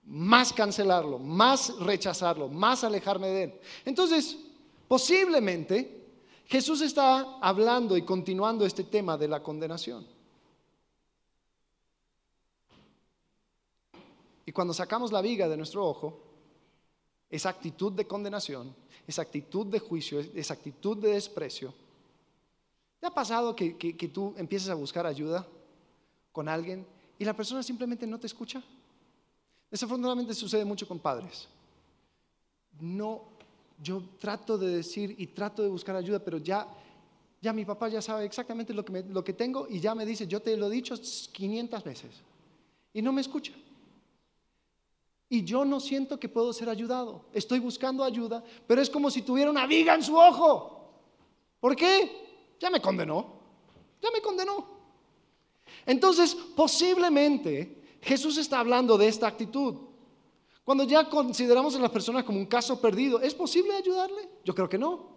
más 0.06 0.52
cancelarlo, 0.52 1.18
más 1.18 1.78
rechazarlo, 1.78 2.48
más 2.48 2.84
alejarme 2.84 3.28
de 3.28 3.42
él. 3.44 3.60
Entonces, 3.84 4.38
posiblemente 4.86 6.04
Jesús 6.46 6.82
está 6.82 7.38
hablando 7.40 7.96
y 7.96 8.02
continuando 8.02 8.66
este 8.66 8.84
tema 8.84 9.16
de 9.16 9.28
la 9.28 9.42
condenación. 9.42 10.06
Y 14.46 14.52
cuando 14.52 14.74
sacamos 14.74 15.10
la 15.10 15.22
viga 15.22 15.48
de 15.48 15.56
nuestro 15.56 15.86
ojo, 15.86 16.20
esa 17.30 17.48
actitud 17.48 17.92
de 17.92 18.06
condenación, 18.06 18.74
esa 19.06 19.22
actitud 19.22 19.66
de 19.66 19.78
juicio, 19.78 20.20
esa 20.20 20.52
actitud 20.52 20.98
de 20.98 21.14
desprecio, 21.14 21.72
¿te 23.00 23.06
ha 23.06 23.10
pasado 23.10 23.56
que, 23.56 23.76
que 23.76 24.08
tú 24.08 24.34
empiezas 24.36 24.68
a 24.68 24.74
buscar 24.74 25.06
ayuda 25.06 25.46
con 26.30 26.48
alguien 26.48 26.86
y 27.18 27.24
la 27.24 27.34
persona 27.34 27.62
simplemente 27.62 28.06
no 28.06 28.20
te 28.20 28.26
escucha? 28.26 28.62
Desafortunadamente 29.74 30.34
sucede 30.34 30.64
mucho 30.64 30.86
con 30.86 31.00
padres. 31.00 31.48
No, 32.78 33.22
yo 33.82 34.00
trato 34.20 34.56
de 34.56 34.68
decir 34.68 35.16
y 35.18 35.26
trato 35.26 35.64
de 35.64 35.68
buscar 35.68 35.96
ayuda, 35.96 36.20
pero 36.20 36.38
ya, 36.38 36.68
ya 37.42 37.52
mi 37.52 37.64
papá 37.64 37.88
ya 37.88 38.00
sabe 38.00 38.24
exactamente 38.24 38.72
lo 38.72 38.84
que, 38.84 39.02
lo 39.02 39.24
que 39.24 39.32
tengo 39.32 39.66
y 39.68 39.80
ya 39.80 39.96
me 39.96 40.06
dice, 40.06 40.28
yo 40.28 40.40
te 40.40 40.56
lo 40.56 40.68
he 40.68 40.70
dicho 40.70 40.94
500 41.32 41.82
veces 41.82 42.22
y 42.92 43.02
no 43.02 43.12
me 43.12 43.20
escucha. 43.20 43.52
Y 45.28 45.42
yo 45.42 45.64
no 45.64 45.80
siento 45.80 46.20
que 46.20 46.28
puedo 46.28 46.52
ser 46.52 46.68
ayudado. 46.68 47.24
Estoy 47.32 47.58
buscando 47.58 48.04
ayuda, 48.04 48.44
pero 48.68 48.80
es 48.80 48.88
como 48.88 49.10
si 49.10 49.22
tuviera 49.22 49.50
una 49.50 49.66
viga 49.66 49.96
en 49.96 50.04
su 50.04 50.16
ojo. 50.16 50.88
¿Por 51.58 51.74
qué? 51.74 52.56
Ya 52.60 52.70
me 52.70 52.80
condenó. 52.80 53.26
Ya 54.00 54.12
me 54.12 54.22
condenó. 54.22 54.68
Entonces, 55.84 56.32
posiblemente 56.54 57.82
Jesús 58.04 58.36
está 58.38 58.60
hablando 58.60 58.98
de 58.98 59.08
esta 59.08 59.26
actitud. 59.26 59.76
Cuando 60.62 60.84
ya 60.84 61.08
consideramos 61.08 61.74
a 61.76 61.80
la 61.80 61.90
persona 61.90 62.24
como 62.24 62.38
un 62.38 62.46
caso 62.46 62.80
perdido, 62.80 63.20
¿es 63.20 63.34
posible 63.34 63.74
ayudarle? 63.74 64.28
Yo 64.44 64.54
creo 64.54 64.68
que 64.68 64.78
no. 64.78 65.14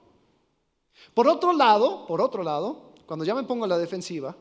Por 1.14 1.28
otro 1.28 1.54
lado, 1.54 2.06
por 2.06 2.22
otro 2.22 2.44
lado, 2.44 2.94
cuando 3.06 3.24
ya 3.24 3.36
me 3.36 3.44
pongo 3.44 3.66
a 3.66 3.68
la 3.68 3.78
defensiva 3.78 4.36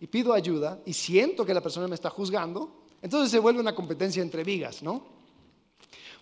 y 0.00 0.06
pido 0.06 0.32
ayuda 0.32 0.80
y 0.84 0.92
siento 0.92 1.44
que 1.46 1.54
la 1.54 1.60
persona 1.60 1.86
me 1.86 1.94
está 1.94 2.10
juzgando, 2.10 2.82
entonces 3.00 3.30
se 3.30 3.38
vuelve 3.38 3.60
una 3.60 3.74
competencia 3.74 4.22
entre 4.22 4.44
vigas, 4.44 4.82
¿no? 4.82 5.04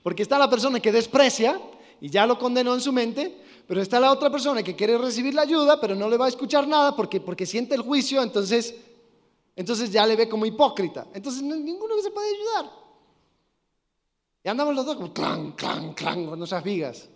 Porque 0.03 0.23
está 0.23 0.39
la 0.39 0.51
persona 0.51 0.81
que 0.81 0.93
desprecia 0.93 1.61
y 2.01 2.09
ya 2.09 2.27
lo 2.27 2.39
condenó 2.39 2.75
en 2.75 2.81
su 2.81 2.93
mente, 2.93 3.37
pero 3.67 3.83
está 3.83 4.01
la 4.01 4.13
otra 4.13 4.31
persona 4.31 4.63
que 4.63 4.77
quiere 4.77 4.97
recibir 4.97 5.35
la 5.35 5.43
ayuda, 5.43 5.81
pero 5.81 5.95
no 5.95 6.09
le 6.09 6.17
va 6.17 6.27
a 6.27 6.29
escuchar 6.29 6.67
nada 6.67 6.97
porque, 6.97 7.21
porque 7.21 7.47
siente 7.47 7.75
el 7.75 7.83
juicio, 7.83 8.23
entonces 8.23 8.75
entonces 9.61 9.93
ya 9.93 10.07
le 10.07 10.17
ve 10.17 10.27
como 10.27 10.47
hipócrita. 10.47 11.07
Entonces 11.13 11.43
ninguno 11.43 12.01
se 12.01 12.11
puede 12.11 12.35
ayudar. 12.35 12.73
Y 14.43 14.49
andamos 14.49 14.75
los 14.75 14.87
dos 14.87 14.97
como 14.97 15.13
clan, 15.13 15.53
clan, 15.53 15.93
clan 15.93 16.25
con 16.25 16.39
nuestras 16.39 16.65
vigas. 16.65 17.11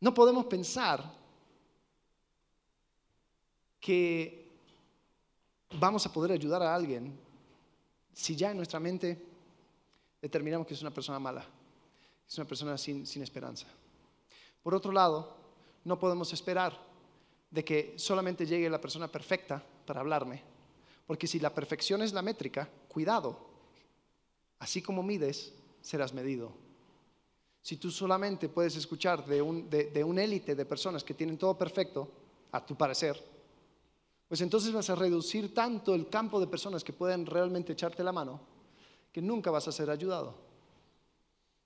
No 0.00 0.12
podemos 0.12 0.46
pensar 0.46 1.14
que 3.78 4.50
vamos 5.78 6.04
a 6.04 6.12
poder 6.12 6.32
ayudar 6.32 6.60
a 6.64 6.74
alguien 6.74 7.16
si 8.12 8.34
ya 8.34 8.50
en 8.50 8.56
nuestra 8.56 8.80
mente 8.80 9.24
determinamos 10.20 10.66
que 10.66 10.74
es 10.74 10.82
una 10.82 10.90
persona 10.90 11.20
mala, 11.20 11.44
es 12.28 12.36
una 12.36 12.48
persona 12.48 12.76
sin, 12.76 13.06
sin 13.06 13.22
esperanza. 13.22 13.68
Por 14.60 14.74
otro 14.74 14.90
lado, 14.90 15.36
no 15.84 16.00
podemos 16.00 16.32
esperar 16.32 16.87
de 17.50 17.64
que 17.64 17.94
solamente 17.96 18.46
llegue 18.46 18.68
la 18.68 18.80
persona 18.80 19.08
perfecta 19.08 19.62
para 19.86 20.00
hablarme. 20.00 20.42
Porque 21.06 21.26
si 21.26 21.40
la 21.40 21.54
perfección 21.54 22.02
es 22.02 22.12
la 22.12 22.22
métrica, 22.22 22.68
cuidado. 22.88 23.38
Así 24.58 24.82
como 24.82 25.02
mides, 25.02 25.54
serás 25.80 26.12
medido. 26.12 26.52
Si 27.62 27.76
tú 27.76 27.90
solamente 27.90 28.48
puedes 28.48 28.76
escuchar 28.76 29.24
de 29.26 29.40
un, 29.40 29.68
de, 29.68 30.04
un 30.04 30.18
élite 30.18 30.54
de 30.54 30.66
personas 30.66 31.02
que 31.04 31.14
tienen 31.14 31.38
todo 31.38 31.56
perfecto, 31.56 32.10
a 32.52 32.64
tu 32.64 32.76
parecer, 32.76 33.22
pues 34.26 34.40
entonces 34.40 34.72
vas 34.72 34.88
a 34.88 34.94
reducir 34.94 35.52
tanto 35.52 35.94
el 35.94 36.08
campo 36.08 36.40
de 36.40 36.46
personas 36.46 36.82
que 36.82 36.94
pueden 36.94 37.26
realmente 37.26 37.72
echarte 37.72 38.02
la 38.02 38.12
mano 38.12 38.40
que 39.12 39.20
nunca 39.20 39.50
vas 39.50 39.68
a 39.68 39.72
ser 39.72 39.90
ayudado. 39.90 40.34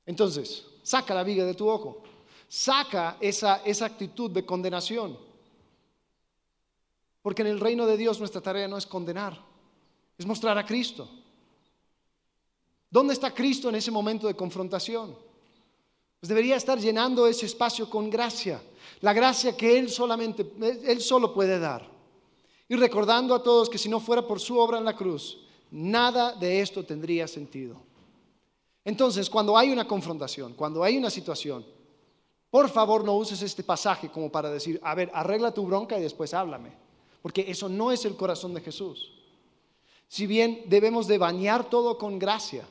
Entonces, 0.07 0.65
saca 0.83 1.15
la 1.15 1.23
viga 1.23 1.45
de 1.45 1.55
tu 1.55 1.69
ojo, 1.69 2.03
saca 2.49 3.17
esa, 3.21 3.63
esa 3.65 3.87
actitud 3.87 4.31
de 4.31 4.45
condenación 4.45 5.17
porque 7.23 7.43
en 7.43 7.49
el 7.49 7.61
reino 7.61 7.87
de 7.87 7.97
Dios 7.97 8.19
nuestra 8.19 8.41
tarea 8.41 8.69
no 8.69 8.77
es 8.77 8.87
condenar, 8.87 9.41
es 10.19 10.27
mostrar 10.27 10.59
a 10.59 10.67
Cristo. 10.67 11.09
¿Dónde 12.91 13.15
está 13.15 13.33
Cristo 13.33 13.69
en 13.69 13.77
ese 13.77 13.91
momento 13.91 14.27
de 14.27 14.35
confrontación? 14.35 15.17
Pues 16.21 16.29
debería 16.29 16.57
estar 16.57 16.79
llenando 16.79 17.27
ese 17.27 17.47
espacio 17.47 17.89
con 17.89 18.11
gracia, 18.11 18.61
la 19.01 19.13
gracia 19.13 19.57
que 19.57 19.79
Él 19.79 19.89
solamente, 19.89 20.53
Él 20.85 21.01
solo 21.01 21.33
puede 21.33 21.59
dar. 21.59 21.91
Y 22.69 22.77
recordando 22.77 23.35
a 23.35 23.43
todos 23.43 23.71
que 23.71 23.79
si 23.79 23.89
no 23.89 24.01
fuera 24.01 24.27
por 24.27 24.41
su 24.41 24.59
obra 24.59 24.79
en 24.79 24.85
la 24.85 24.97
cruz, 24.97 25.39
nada 25.71 26.35
de 26.35 26.61
esto 26.61 26.85
tendría 26.85 27.27
sentido. 27.29 27.81
Entonces, 28.85 29.31
cuando 29.31 29.57
hay 29.57 29.71
una 29.71 29.87
confrontación, 29.87 30.55
cuando 30.55 30.83
hay 30.83 30.97
una 30.97 31.11
situación, 31.11 31.65
por 32.51 32.69
favor 32.69 33.05
no 33.05 33.15
uses 33.15 33.41
este 33.43 33.63
pasaje 33.63 34.11
como 34.11 34.31
para 34.31 34.51
decir, 34.51 34.81
a 34.83 34.95
ver, 34.95 35.11
arregla 35.15 35.55
tu 35.55 35.65
bronca 35.65 35.99
y 35.99 36.03
después 36.03 36.35
háblame 36.35 36.82
porque 37.23 37.45
eso 37.49 37.69
no 37.69 37.93
es 37.93 38.05
el 38.05 38.17
corazón 38.17 38.53
de 38.53 38.61
Jesús. 38.61 39.13
Si 40.09 40.27
bien 40.27 40.65
debemos 40.67 41.07
de 41.07 41.19
bañar 41.19 41.71
todo 41.71 41.97
con 41.97 42.19
gracia 42.19 42.67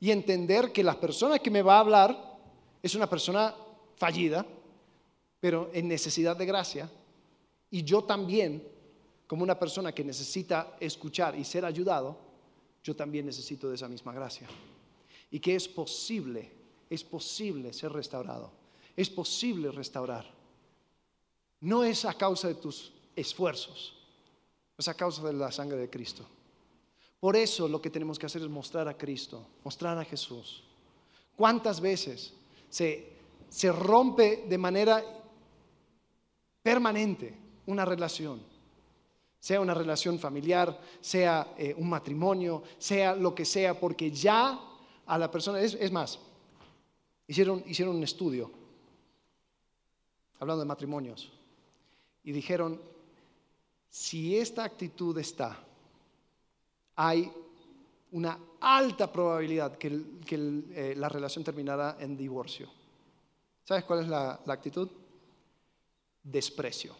y 0.00 0.10
entender 0.10 0.72
que 0.72 0.84
la 0.84 0.98
persona 0.98 1.38
que 1.38 1.50
me 1.50 1.62
va 1.62 1.76
a 1.76 1.80
hablar 1.80 2.38
es 2.82 2.94
una 2.94 3.10
persona 3.10 3.54
fallida, 3.96 4.46
pero 5.40 5.70
en 5.74 5.88
necesidad 5.88 6.36
de 6.36 6.46
gracia, 6.46 6.90
y 7.70 7.82
yo 7.82 8.04
también, 8.04 8.66
como 9.26 9.42
una 9.42 9.58
persona 9.58 9.92
que 9.92 10.04
necesita 10.04 10.76
escuchar 10.80 11.38
y 11.38 11.44
ser 11.44 11.64
ayudado, 11.64 12.16
yo 12.82 12.96
también 12.96 13.26
necesito 13.26 13.68
de 13.68 13.74
esa 13.74 13.88
misma 13.88 14.14
gracia. 14.14 14.48
Y 15.30 15.40
que 15.40 15.54
es 15.54 15.68
posible 15.68 16.58
es 16.90 17.04
posible 17.04 17.72
ser 17.72 17.92
restaurado. 17.92 18.50
Es 18.96 19.10
posible 19.10 19.70
restaurar. 19.70 20.26
No 21.60 21.84
es 21.84 22.04
a 22.04 22.14
causa 22.14 22.48
de 22.48 22.54
tus 22.54 22.92
esfuerzos, 23.20 23.94
es 24.76 24.88
a 24.88 24.94
causa 24.94 25.22
de 25.22 25.32
la 25.32 25.50
sangre 25.50 25.78
de 25.78 25.90
Cristo. 25.90 26.24
Por 27.20 27.36
eso 27.36 27.66
lo 27.66 27.82
que 27.82 27.90
tenemos 27.90 28.18
que 28.18 28.26
hacer 28.26 28.42
es 28.42 28.48
mostrar 28.48 28.86
a 28.88 28.96
Cristo, 28.96 29.44
mostrar 29.64 29.98
a 29.98 30.04
Jesús. 30.04 30.62
¿Cuántas 31.36 31.80
veces 31.80 32.32
se, 32.68 33.12
se 33.48 33.72
rompe 33.72 34.44
de 34.48 34.58
manera 34.58 35.04
permanente 36.62 37.34
una 37.66 37.84
relación? 37.84 38.40
Sea 39.40 39.60
una 39.60 39.74
relación 39.74 40.18
familiar, 40.18 40.80
sea 41.00 41.54
eh, 41.56 41.74
un 41.76 41.88
matrimonio, 41.88 42.62
sea 42.78 43.14
lo 43.14 43.34
que 43.34 43.44
sea, 43.44 43.78
porque 43.78 44.10
ya 44.10 44.60
a 45.06 45.18
la 45.18 45.30
persona, 45.30 45.60
es, 45.60 45.74
es 45.74 45.90
más, 45.90 46.18
hicieron, 47.26 47.64
hicieron 47.66 47.96
un 47.96 48.04
estudio 48.04 48.50
hablando 50.38 50.62
de 50.62 50.68
matrimonios 50.68 51.32
y 52.22 52.32
dijeron, 52.32 52.80
si 53.88 54.36
esta 54.36 54.64
actitud 54.64 55.16
está, 55.18 55.58
hay 56.96 57.32
una 58.12 58.38
alta 58.60 59.10
probabilidad 59.10 59.76
que, 59.76 60.02
eh, 60.30 60.94
la 60.96 61.08
relación 61.08 61.44
terminará 61.44 61.96
en 62.00 62.16
divorcio. 62.16 62.68
¿Sabes 63.64 63.84
cuál 63.84 64.00
es 64.00 64.08
la, 64.08 64.40
actitud? 64.46 64.88
Desprecio. 66.22 66.96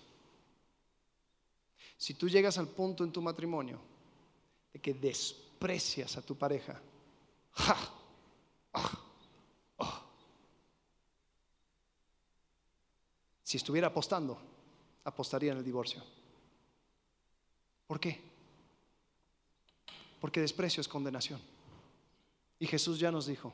Si 1.96 2.14
tú 2.14 2.29
llegas 2.29 2.59
al 2.59 2.68
punto 2.68 3.05
en 3.05 3.12
tu 3.12 3.20
matrimonio 3.20 3.81
de 4.72 4.79
que 4.79 4.94
desprecias 4.94 6.16
a 6.16 6.22
tu 6.22 6.37
pareja, 6.37 6.81
¡ja! 7.53 7.77
¡Ah! 8.72 9.05
¡Ah! 9.79 10.05
si 13.42 13.57
estuviera 13.57 13.88
apostando, 13.88 14.38
apostaría 15.05 15.53
en 15.53 15.59
el 15.59 15.64
divorcio. 15.64 16.03
¿Por 17.88 17.98
qué? 17.98 18.20
Porque 20.20 20.40
desprecio 20.40 20.81
es 20.81 20.87
condenación. 20.87 21.40
Y 22.61 22.66
Jesús 22.66 23.01
ya 23.01 23.11
nos 23.11 23.27
dijo, 23.27 23.53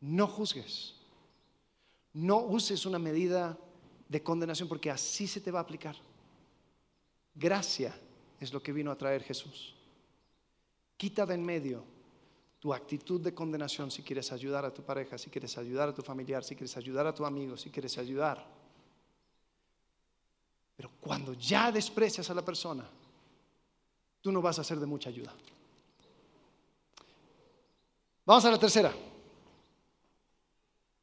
no 0.00 0.26
juzgues, 0.26 0.94
no 2.12 2.38
uses 2.38 2.84
una 2.84 2.98
medida 2.98 3.58
de 4.08 4.22
condenación 4.22 4.68
porque 4.68 4.90
así 4.90 5.26
se 5.26 5.40
te 5.40 5.50
va 5.50 5.60
a 5.60 5.62
aplicar. 5.62 5.96
Gracia 7.34 7.98
es 8.38 8.52
lo 8.52 8.62
que 8.62 8.72
vino 8.72 8.90
a 8.90 8.98
traer 8.98 9.22
Jesús. 9.22 9.74
Quita 10.96 11.24
de 11.24 11.34
en 11.34 11.44
medio 11.44 11.84
tu 12.58 12.74
actitud 12.74 13.20
de 13.20 13.32
condenación 13.32 13.90
si 13.90 14.02
quieres 14.02 14.30
ayudar 14.32 14.64
a 14.64 14.74
tu 14.74 14.82
pareja, 14.82 15.16
si 15.16 15.30
quieres 15.30 15.56
ayudar 15.56 15.88
a 15.88 15.94
tu 15.94 16.02
familiar, 16.02 16.44
si 16.44 16.54
quieres 16.54 16.76
ayudar 16.76 17.06
a 17.06 17.14
tu 17.14 17.24
amigo, 17.24 17.56
si 17.56 17.70
quieres 17.70 17.96
ayudar. 17.96 18.44
Pero 20.76 20.90
cuando 21.00 21.32
ya 21.34 21.72
desprecias 21.72 22.28
a 22.30 22.34
la 22.34 22.44
persona, 22.44 22.88
tú 24.20 24.32
no 24.32 24.42
vas 24.42 24.58
a 24.58 24.64
ser 24.64 24.78
de 24.78 24.86
mucha 24.86 25.10
ayuda. 25.10 25.34
Vamos 28.24 28.44
a 28.44 28.50
la 28.50 28.58
tercera. 28.58 28.92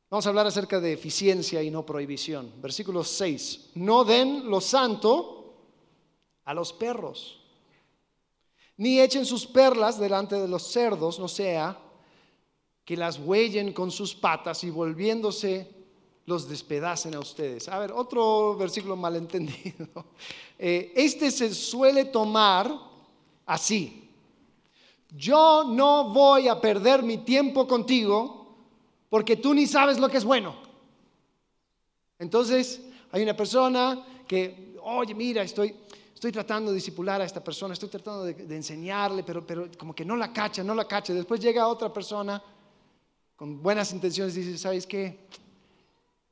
Vamos 0.09 0.25
a 0.25 0.29
hablar 0.29 0.47
acerca 0.47 0.79
de 0.79 0.93
eficiencia 0.93 1.63
y 1.63 1.71
no 1.71 1.85
prohibición. 1.85 2.51
Versículo 2.61 3.03
6. 3.03 3.71
No 3.75 4.03
den 4.03 4.49
lo 4.49 4.61
santo 4.61 5.45
a 6.45 6.53
los 6.53 6.71
perros, 6.71 7.41
ni 8.77 8.99
echen 8.99 9.25
sus 9.25 9.47
perlas 9.47 9.99
delante 9.99 10.35
de 10.35 10.47
los 10.47 10.63
cerdos, 10.63 11.19
no 11.19 11.27
sea 11.27 11.79
que 12.83 12.95
las 12.95 13.17
huellen 13.17 13.73
con 13.73 13.89
sus 13.89 14.13
patas 14.13 14.63
y 14.63 14.69
volviéndose 14.69 15.73
los 16.27 16.47
despedacen 16.47 17.15
a 17.15 17.19
ustedes. 17.19 17.67
A 17.67 17.79
ver, 17.79 17.91
otro 17.91 18.55
versículo 18.55 18.95
malentendido. 18.95 19.87
Eh, 20.57 20.93
este 20.95 21.31
se 21.31 21.53
suele 21.53 22.05
tomar 22.05 22.71
así. 23.45 24.09
Yo 25.09 25.65
no 25.69 26.09
voy 26.09 26.47
a 26.47 26.59
perder 26.59 27.03
mi 27.03 27.19
tiempo 27.19 27.67
contigo 27.67 28.45
porque 29.09 29.37
tú 29.37 29.53
ni 29.53 29.65
sabes 29.65 29.99
lo 29.99 30.09
que 30.09 30.17
es 30.17 30.25
bueno. 30.25 30.55
Entonces, 32.19 32.81
hay 33.11 33.23
una 33.23 33.35
persona 33.35 34.05
que, 34.27 34.75
oye, 34.81 35.13
mira, 35.13 35.41
estoy, 35.41 35.75
estoy 36.13 36.31
tratando 36.31 36.71
de 36.71 36.75
disipular 36.75 37.21
a 37.21 37.25
esta 37.25 37.43
persona, 37.43 37.73
estoy 37.73 37.89
tratando 37.89 38.23
de, 38.25 38.55
enseñarle, 38.55 39.23
pero, 39.23 39.45
pero 39.45 39.69
como 39.77 39.93
que 39.93 40.03
no 40.03 40.15
la 40.15 40.33
cacha, 40.33 40.63
no 40.63 40.75
la 40.75 40.87
cacha. 40.87 41.13
Después 41.13 41.39
llega 41.39 41.67
otra 41.67 41.93
persona 41.93 42.41
con 43.35 43.61
buenas 43.61 43.91
intenciones 43.93 44.35
y 44.37 44.41
dice, 44.41 44.57
¿sabes 44.57 44.87
qué? 44.87 45.19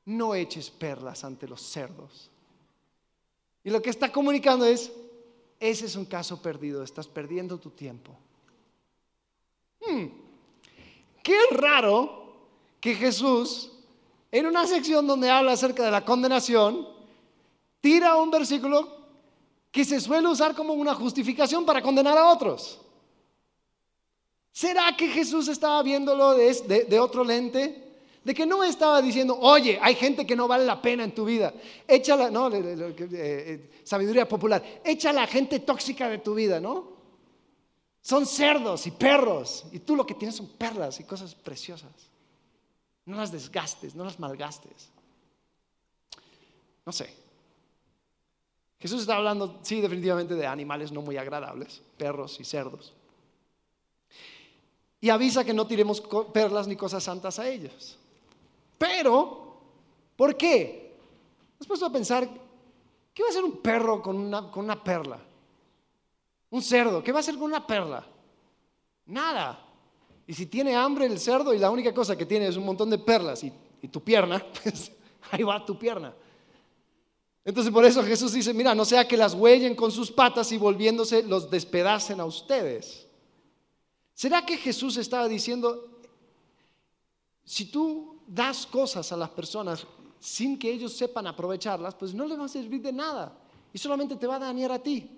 No 0.06 0.36
eches 0.36 0.69
perlas 0.69 1.23
ante 1.23 1.47
los 1.47 1.62
cerdos. 1.62 2.30
Y 3.63 3.69
lo 3.69 3.82
que 3.82 3.89
está 3.89 4.12
comunicando 4.12 4.65
es, 4.65 4.91
ese 5.69 5.86
es 5.86 5.95
un 5.95 6.04
caso 6.04 6.41
perdido, 6.41 6.84
estás 6.84 7.08
perdiendo 7.08 7.58
tu 7.58 7.69
tiempo. 7.69 8.12
Hmm, 9.80 10.08
qué 11.23 11.38
raro 11.52 12.36
que 12.82 12.93
Jesús, 12.95 13.71
en 14.30 14.45
una 14.45 14.67
sección 14.67 15.08
donde 15.08 15.30
habla 15.30 15.54
acerca 15.54 15.86
de 15.86 15.91
la 15.91 16.04
condenación, 16.04 16.86
tira 17.80 18.17
un 18.17 18.30
versículo 18.30 19.04
que 19.71 19.86
se 19.86 20.02
suele 20.02 20.28
usar 20.28 20.54
como 20.54 20.73
una 20.73 20.93
justificación 20.93 21.65
para 21.65 21.82
condenar 21.82 22.17
a 22.17 22.30
otros. 22.30 22.82
¿Será 24.52 24.95
que 24.97 25.08
Jesús 25.08 25.47
estaba 25.47 25.82
viéndolo 25.82 26.34
de, 26.34 26.99
otro 26.99 27.23
lente? 27.23 27.83
De 28.24 28.34
que 28.34 28.46
no 28.46 28.64
estaba 28.64 29.02
diciendo, 29.02 29.38
oye, 29.40 29.78
hay 29.82 29.96
gente 29.96 30.26
que 30.26 30.36
no 30.36 30.48
vale 30.48 30.66
la 30.66 30.82
pena 30.82 31.04
en 31.04 31.14
tu 31.14 31.26
vida. 31.26 31.54
Échala, 31.88 32.32
no, 32.32 32.50
eh, 32.54 32.96
eh, 33.12 33.70
sabiduría 33.84 34.28
popular, 34.28 34.64
echa 34.84 35.12
la 35.12 35.28
gente 35.28 35.60
tóxica 35.60 36.08
de 36.08 36.20
tu 36.20 36.34
vida, 36.34 36.60
¿no? 36.60 36.94
Son 38.02 38.26
cerdos 38.26 38.88
y 38.88 38.92
perros. 38.92 39.66
Y 39.72 39.80
tú 39.80 39.96
lo 39.96 40.06
que 40.06 40.14
tienes 40.14 40.36
son 40.36 40.48
perlas 40.48 41.00
y 41.00 41.04
cosas 41.04 41.36
preciosas. 41.36 41.92
No 43.06 43.18
las 43.18 43.32
desgastes, 43.32 43.96
no 43.96 44.06
las 44.06 44.20
malgastes. 44.20 44.90
No 46.86 46.92
sé. 46.92 47.14
Jesús 48.80 49.02
está 49.02 49.16
hablando, 49.16 49.60
sí, 49.64 49.80
definitivamente 49.80 50.36
de 50.36 50.46
animales 50.46 50.92
no 50.92 51.02
muy 51.02 51.16
agradables, 51.16 51.82
perros 51.98 52.40
y 52.42 52.44
cerdos. 52.44 52.94
Y 55.00 55.10
avisa 55.10 55.46
que 55.46 55.54
no 55.54 55.68
tiremos 55.68 56.02
perlas 56.34 56.68
ni 56.68 56.76
cosas 56.76 57.04
santas 57.04 57.40
a 57.40 57.48
ellos. 57.48 57.98
Pero, 58.78 59.58
¿por 60.16 60.36
qué? 60.36 60.98
¿Has 61.60 61.68
puesto 61.68 61.86
a 61.86 61.92
pensar, 61.92 62.28
¿qué 63.14 63.24
va 63.24 63.30
a 63.30 63.32
hacer 63.32 63.44
un 63.44 63.58
perro 63.58 64.02
con 64.02 64.18
una, 64.18 64.52
con 64.52 64.66
una 64.66 64.84
perla? 64.84 65.20
Un 66.50 66.62
cerdo, 66.62 67.04
¿qué 67.04 67.12
va 67.12 67.20
a 67.20 67.22
hacer 67.22 67.36
con 67.36 67.46
una 67.46 67.66
perla? 67.66 68.06
Nada. 69.06 69.66
Y 70.28 70.34
si 70.34 70.46
tiene 70.46 70.76
hambre 70.76 71.06
el 71.06 71.20
cerdo 71.20 71.54
y 71.54 71.58
la 71.58 71.72
única 71.72 71.94
cosa 71.94 72.16
que 72.16 72.26
tiene 72.26 72.48
es 72.48 72.58
un 72.58 72.66
montón 72.66 72.90
de 72.90 72.98
perlas 72.98 73.44
y, 73.44 73.52
y 73.82 73.88
tu 73.88 74.02
pierna, 74.02 74.46
pues 74.64 74.92
ahí 75.32 75.44
va 75.44 75.66
tu 75.66 75.78
pierna. 75.78 76.14
Entonces 77.46 77.74
por 77.74 77.84
eso 77.84 78.04
Jesús 78.04 78.32
dice, 78.32 78.54
mira, 78.54 78.74
no 78.74 78.86
sea 78.86 79.08
que 79.08 79.18
las 79.18 79.34
huellen 79.34 79.76
con 79.76 79.92
sus 79.92 80.12
patas 80.12 80.52
y 80.52 80.58
volviéndose 80.58 81.24
los 81.24 81.50
despedacen 81.50 82.20
a 82.20 82.26
ustedes. 82.26 83.08
¿Será 84.14 84.46
que 84.46 84.58
Jesús 84.58 84.96
estaba 84.98 85.28
diciendo, 85.28 85.90
si 87.44 87.66
tú 87.66 88.12
das 88.28 88.66
cosas 88.66 89.12
a 89.12 89.18
las 89.18 89.30
personas 89.30 89.86
sin 90.20 90.58
que 90.58 90.72
ellos 90.72 90.94
sepan 90.94 91.28
aprovecharlas, 91.28 91.96
pues 91.96 92.14
no 92.14 92.26
les 92.26 92.40
va 92.40 92.46
a 92.46 92.48
servir 92.48 92.82
de 92.82 92.94
nada 92.94 93.38
y 93.74 93.78
solamente 93.78 94.16
te 94.16 94.28
va 94.28 94.38
a 94.38 94.40
dañar 94.40 94.72
a 94.72 94.80
ti. 94.80 95.10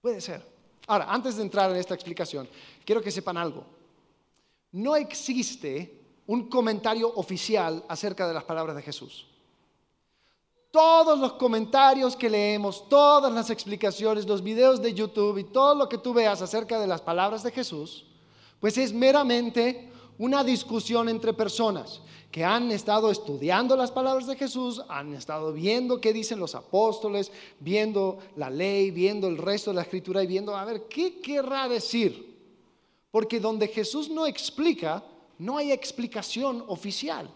Puede 0.00 0.20
ser. 0.20 0.44
Ahora, 0.86 1.06
antes 1.08 1.36
de 1.36 1.42
entrar 1.42 1.70
en 1.70 1.76
esta 1.78 1.94
explicación, 1.94 2.48
quiero 2.84 3.02
que 3.02 3.10
sepan 3.10 3.36
algo. 3.36 3.64
No 4.72 4.94
existe 4.94 6.00
un 6.26 6.48
comentario 6.48 7.12
oficial 7.14 7.84
acerca 7.88 8.28
de 8.28 8.34
las 8.34 8.44
palabras 8.44 8.76
de 8.76 8.82
Jesús. 8.82 9.26
Todos 10.70 11.18
los 11.18 11.34
comentarios 11.34 12.16
que 12.16 12.28
leemos, 12.28 12.88
todas 12.88 13.32
las 13.32 13.48
explicaciones, 13.48 14.26
los 14.26 14.42
videos 14.42 14.82
de 14.82 14.92
YouTube 14.92 15.38
y 15.38 15.44
todo 15.44 15.74
lo 15.74 15.88
que 15.88 15.98
tú 15.98 16.12
veas 16.12 16.42
acerca 16.42 16.78
de 16.80 16.86
las 16.86 17.00
palabras 17.00 17.42
de 17.42 17.52
Jesús, 17.52 18.04
pues 18.60 18.76
es 18.76 18.92
meramente 18.92 19.92
una 20.18 20.44
discusión 20.44 21.08
entre 21.08 21.32
personas 21.32 22.00
que 22.34 22.44
han 22.44 22.72
estado 22.72 23.12
estudiando 23.12 23.76
las 23.76 23.92
palabras 23.92 24.26
de 24.26 24.34
Jesús, 24.34 24.82
han 24.88 25.14
estado 25.14 25.52
viendo 25.52 26.00
qué 26.00 26.12
dicen 26.12 26.40
los 26.40 26.56
apóstoles, 26.56 27.30
viendo 27.60 28.18
la 28.34 28.50
ley, 28.50 28.90
viendo 28.90 29.28
el 29.28 29.38
resto 29.38 29.70
de 29.70 29.76
la 29.76 29.82
escritura 29.82 30.20
y 30.20 30.26
viendo, 30.26 30.56
a 30.56 30.64
ver, 30.64 30.88
¿qué 30.88 31.20
querrá 31.20 31.68
decir? 31.68 32.34
Porque 33.12 33.38
donde 33.38 33.68
Jesús 33.68 34.10
no 34.10 34.26
explica, 34.26 35.04
no 35.38 35.58
hay 35.58 35.70
explicación 35.70 36.64
oficial. 36.66 37.30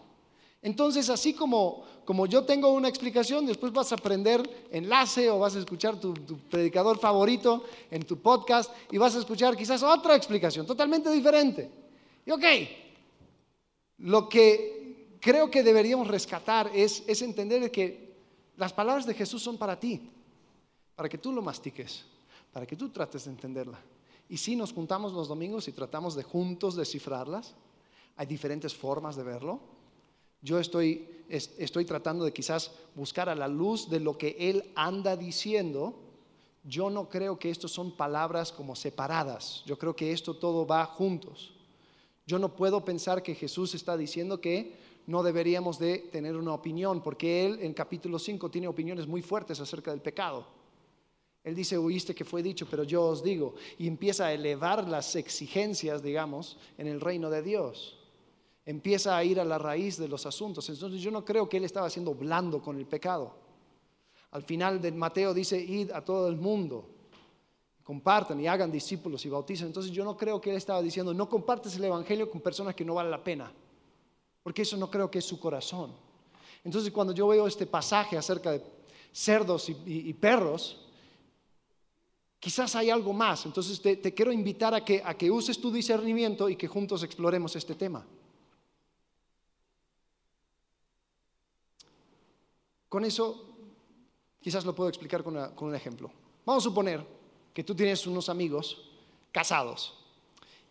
Entonces, 0.61 1.09
así 1.09 1.33
como, 1.33 1.85
como 2.03 2.25
yo 2.25 2.43
tengo 2.43 2.73
una 2.73 2.89
explicación, 2.89 3.45
después 3.45 3.71
vas 3.71 3.93
a 3.93 3.95
aprender 3.95 4.67
enlace 4.69 5.29
o 5.29 5.39
vas 5.39 5.55
a 5.55 5.59
escuchar 5.59 5.97
tu, 5.97 6.13
tu, 6.13 6.37
predicador 6.39 6.99
favorito 6.99 7.63
en 7.89 8.03
tu 8.03 8.17
podcast 8.17 8.69
y 8.91 8.97
vas 8.97 9.15
a 9.15 9.19
escuchar 9.19 9.55
quizás 9.55 9.81
otra 9.81 10.17
explicación 10.17 10.65
totalmente 10.65 11.09
diferente. 11.09 11.71
Y 12.29 12.31
ok, 12.31 12.43
Lo 13.97 14.29
que 14.29 15.17
creo 15.19 15.49
que 15.49 15.63
deberíamos 15.63 16.07
rescatar 16.07 16.69
es, 16.75 17.03
entender 17.23 17.71
que 17.71 18.13
las 18.55 18.71
palabras 18.71 19.07
de 19.07 19.15
Jesús 19.15 19.41
son 19.41 19.57
para 19.57 19.79
ti, 19.79 20.11
para 20.95 21.09
que 21.09 21.17
tú 21.17 21.31
lo 21.31 21.41
mastiques, 21.41 22.05
para 22.53 22.67
que 22.67 22.75
tú 22.75 22.89
trates 22.89 23.25
de 23.25 23.31
entenderla. 23.31 23.79
Y 24.29 24.37
si 24.37 24.55
nos 24.55 24.73
juntamos 24.73 25.11
los 25.11 25.27
domingos 25.27 25.67
y 25.67 25.71
tratamos 25.71 26.13
de 26.13 26.21
juntos 26.21 26.75
descifrarlas, 26.75 27.55
hay 28.15 28.27
diferentes 28.27 28.75
formas 28.75 29.15
de 29.15 29.23
verlo. 29.23 29.59
Yo 30.39 30.59
estoy, 30.59 31.23
estoy 31.29 31.83
tratando 31.83 32.25
de 32.25 32.31
quizás 32.31 32.69
buscar 32.93 33.27
a 33.27 33.33
la 33.33 33.47
luz 33.47 33.89
de 33.89 34.01
lo 34.01 34.19
que 34.19 34.35
Él 34.37 34.71
anda 34.75 35.17
diciendo. 35.17 35.95
Yo 36.63 36.91
no 36.91 37.09
creo 37.09 37.39
que 37.39 37.49
esto 37.49 37.67
son 37.67 37.97
palabras 37.97 38.51
como 38.51 38.75
separadas. 38.75 39.63
Yo 39.65 39.79
creo 39.79 39.95
que 39.95 40.11
esto 40.11 40.35
todo 40.35 40.67
va 40.67 40.85
juntos. 40.85 41.53
Yo 42.29 42.37
no 42.37 42.55
puedo 42.55 42.85
pensar 42.85 43.23
que 43.23 43.33
Jesús 43.33 43.73
está 43.73 43.97
diciendo 43.97 44.39
que 44.39 44.75
no 45.07 45.23
deberíamos 45.23 45.79
de 45.79 45.97
tener 45.97 46.35
una 46.35 46.53
opinión, 46.53 47.01
porque 47.01 47.43
Él 47.43 47.57
en 47.63 47.73
capítulo 47.73 48.19
5 48.19 48.51
tiene 48.51 48.67
opiniones 48.67 49.07
muy 49.07 49.23
fuertes 49.23 49.59
acerca 49.59 49.89
del 49.89 49.99
pecado. 49.99 50.45
Él 51.43 51.55
dice, 51.55 51.75
oíste 51.75 52.13
que 52.13 52.25
fue 52.25 52.43
dicho, 52.43 52.67
pero 52.69 52.83
yo 52.83 53.03
os 53.03 53.23
digo, 53.23 53.55
y 53.79 53.87
empieza 53.87 54.27
a 54.27 54.33
elevar 54.33 54.87
las 54.87 55.15
exigencias, 55.15 56.03
digamos, 56.03 56.57
en 56.77 56.85
el 56.85 57.01
reino 57.01 57.31
de 57.31 57.41
Dios. 57.41 57.97
Empieza 58.63 59.17
a 59.17 59.23
ir 59.23 59.39
a 59.39 59.43
la 59.43 59.57
raíz 59.57 59.97
de 59.97 60.07
los 60.07 60.27
asuntos. 60.27 60.69
Entonces 60.69 61.01
yo 61.01 61.09
no 61.09 61.25
creo 61.25 61.49
que 61.49 61.57
él 61.57 61.63
estaba 61.63 61.89
siendo 61.89 62.13
blando 62.13 62.61
con 62.61 62.77
el 62.77 62.85
pecado. 62.85 63.33
Al 64.29 64.43
final 64.43 64.79
de 64.79 64.91
Mateo 64.91 65.33
dice, 65.33 65.59
id 65.59 65.89
a 65.93 66.05
todo 66.05 66.27
el 66.27 66.35
mundo, 66.35 66.87
compartan 67.89 68.39
y 68.39 68.45
hagan 68.45 68.71
discípulos 68.71 69.25
y 69.25 69.29
bauticen. 69.29 69.65
Entonces 69.65 69.91
yo 69.91 70.03
no 70.03 70.15
creo 70.15 70.39
que 70.39 70.51
él 70.51 70.57
estaba 70.57 70.79
diciendo, 70.79 71.11
no 71.11 71.27
compartes 71.27 71.75
el 71.75 71.85
Evangelio 71.85 72.29
con 72.29 72.39
personas 72.39 72.75
que 72.75 72.85
no 72.85 72.93
vale 72.93 73.09
la 73.09 73.23
pena, 73.23 73.51
porque 74.43 74.61
eso 74.61 74.77
no 74.77 74.91
creo 74.91 75.09
que 75.09 75.17
es 75.17 75.25
su 75.25 75.39
corazón. 75.39 75.91
Entonces 76.63 76.91
cuando 76.91 77.13
yo 77.13 77.27
veo 77.27 77.47
este 77.47 77.65
pasaje 77.65 78.15
acerca 78.15 78.51
de 78.51 78.61
cerdos 79.11 79.69
y 79.69 80.13
perros, 80.13 80.85
Quizás 82.39 82.73
hay 82.75 82.89
algo 82.89 83.11
más. 83.11 83.45
Entonces 83.45 83.81
te, 83.81 84.13
quiero 84.13 84.31
invitar 84.31 84.73
a 84.73 84.83
que, 84.83 85.01
a 85.03 85.13
que 85.13 85.29
uses 85.29 85.59
tu 85.59 85.71
discernimiento 85.71 86.47
y 86.47 86.55
que 86.55 86.67
juntos 86.67 87.03
exploremos 87.03 87.55
este 87.55 87.75
tema. 87.75 88.05
Con 92.87 93.03
eso, 93.03 93.45
quizás 94.41 94.65
lo 94.65 94.73
puedo 94.73 94.89
explicar 94.89 95.21
con, 95.21 95.35
un 95.37 95.75
ejemplo. 95.75 96.09
Vamos 96.45 96.63
a 96.63 96.69
suponer 96.69 97.05
que 97.59 97.63
tú 97.65 97.75
tienes 97.75 98.07
unos 98.07 98.29
amigos 98.29 98.89
casados 99.33 99.93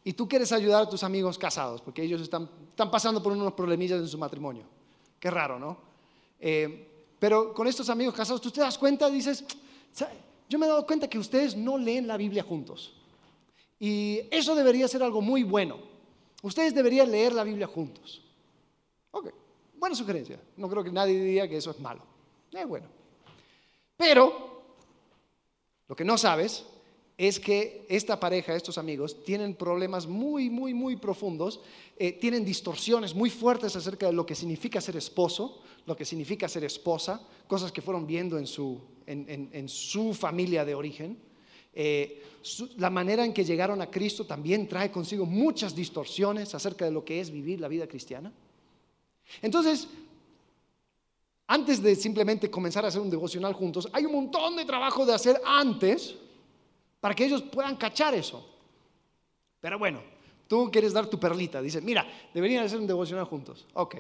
y 0.03 0.15
tú 0.15 0.27
quieres 0.27 0.53
ayudar 0.53 0.85
a 0.85 0.89
tus 0.89 1.03
amigos 1.03 1.37
casados 1.37 1.83
porque 1.83 2.03
ellos 2.03 2.23
están, 2.23 2.49
están 2.71 2.91
pasando 2.91 3.23
por 3.23 3.31
unos 3.31 3.53
problemillas 3.53 4.01
en 4.01 4.09
su 4.09 4.17
matrimonio. 4.17 4.65
Qué 5.21 5.31
raro, 5.31 5.59
¿no? 5.59 5.77
Eh, 6.41 6.89
pero 7.19 7.53
con 7.53 7.67
estos 7.67 7.91
amigos 7.91 8.15
casados, 8.15 8.41
tú 8.41 8.51
te 8.51 8.63
das 8.63 8.79
cuenta, 8.79 9.11
dices, 9.11 9.45
yo 10.49 10.59
me 10.59 10.65
he 10.65 10.69
dado 10.71 10.87
cuenta 10.87 11.11
que 11.11 11.19
ustedes 11.19 11.55
no 11.55 11.77
leen 11.77 12.07
la 12.07 12.17
Biblia 12.17 12.43
juntos. 12.43 12.95
Y 13.79 14.23
eso 14.31 14.55
debería 14.55 14.89
ser 14.89 15.03
algo 15.03 15.21
muy 15.21 15.43
bueno. 15.43 15.77
Ustedes 16.41 16.75
deberían 16.75 17.11
leer 17.11 17.35
la 17.35 17.45
Biblia 17.45 17.67
juntos. 17.67 18.23
Ok, 19.11 19.29
buena 19.77 19.95
sugerencia. 19.95 20.41
No 20.57 20.71
creo 20.71 20.83
que 20.83 20.91
nadie 20.91 21.23
diga 21.23 21.47
que 21.47 21.59
eso 21.59 21.71
es 21.71 21.81
malo. 21.81 22.01
Es 22.51 22.67
bueno. 22.67 22.87
Pero 23.95 24.63
lo 25.89 25.97
que 25.97 26.05
no 26.05 26.17
sabes 26.19 26.65
es 27.19 27.41
que 27.41 27.85
esta 27.89 28.21
pareja, 28.21 28.55
estos 28.55 28.79
amigos, 28.79 29.25
tienen 29.25 29.55
problemas 29.55 30.07
muy, 30.07 30.49
muy, 30.49 30.73
muy 30.73 30.95
profundos, 30.95 31.61
eh, 31.99 32.13
tienen 32.13 32.45
distorsiones 32.45 33.13
muy 33.13 33.29
fuertes 33.29 33.75
acerca 33.75 34.07
de 34.07 34.13
lo 34.13 34.25
que 34.25 34.37
significa 34.37 34.81
ser 34.81 34.97
esposo, 34.97 35.61
lo 35.85 35.97
que 35.97 36.05
significa 36.05 36.49
ser 36.49 36.63
esposa, 36.63 37.21
cosas 37.49 37.73
que 37.73 37.83
fueron 37.83 38.07
viendo 38.07 38.39
en 38.39 38.47
su, 38.47 38.81
en, 39.05 39.69
su 39.69 40.15
familia 40.15 40.65
de 40.65 40.77
origen. 40.77 41.19
Eh, 41.75 42.23
la 42.77 42.89
manera 42.89 43.25
en 43.25 43.33
que 43.33 43.45
llegaron 43.45 43.83
a 43.83 43.91
Cristo 43.91 44.25
también 44.25 44.69
trae 44.69 44.93
consigo 44.93 45.27
muchas 45.27 45.75
distorsiones 45.75 46.55
acerca 46.55 46.85
de 46.85 46.93
lo 46.93 47.05
que 47.05 47.21
es 47.21 47.33
vivir 47.33 47.61
la 47.61 47.67
vida 47.67 47.89
cristiana. 47.89 48.33
Entonces, 49.43 49.89
antes 51.49 51.83
de 51.83 51.97
simplemente 51.97 52.49
comenzar 52.49 52.85
a 52.85 52.89
hacer 52.89 53.01
un 53.01 53.11
devocional 53.11 53.55
juntos, 53.55 53.89
hay 53.93 54.05
un 54.05 54.13
montón 54.13 54.55
de 54.55 54.65
trabajo 54.65 55.05
de 55.05 55.15
hacer 55.15 55.41
antes 55.45 56.15
para 57.01 57.15
que 57.15 57.25
ellos 57.25 57.43
puedan 57.43 57.77
cachar 57.77 58.15
eso. 58.15 58.45
Pero 59.61 59.79
bueno, 59.79 60.01
tú 60.47 60.71
quieres 60.71 60.93
dar 60.93 61.07
tu 61.07 61.19
perlita, 61.19 61.61
dices, 61.61 61.83
mira, 61.83 62.07
deberían 62.35 62.65
hacer 62.65 62.79
un 62.79 62.87
devocional 62.87 63.25
juntos. 63.25 63.67
Ok. 63.75 63.97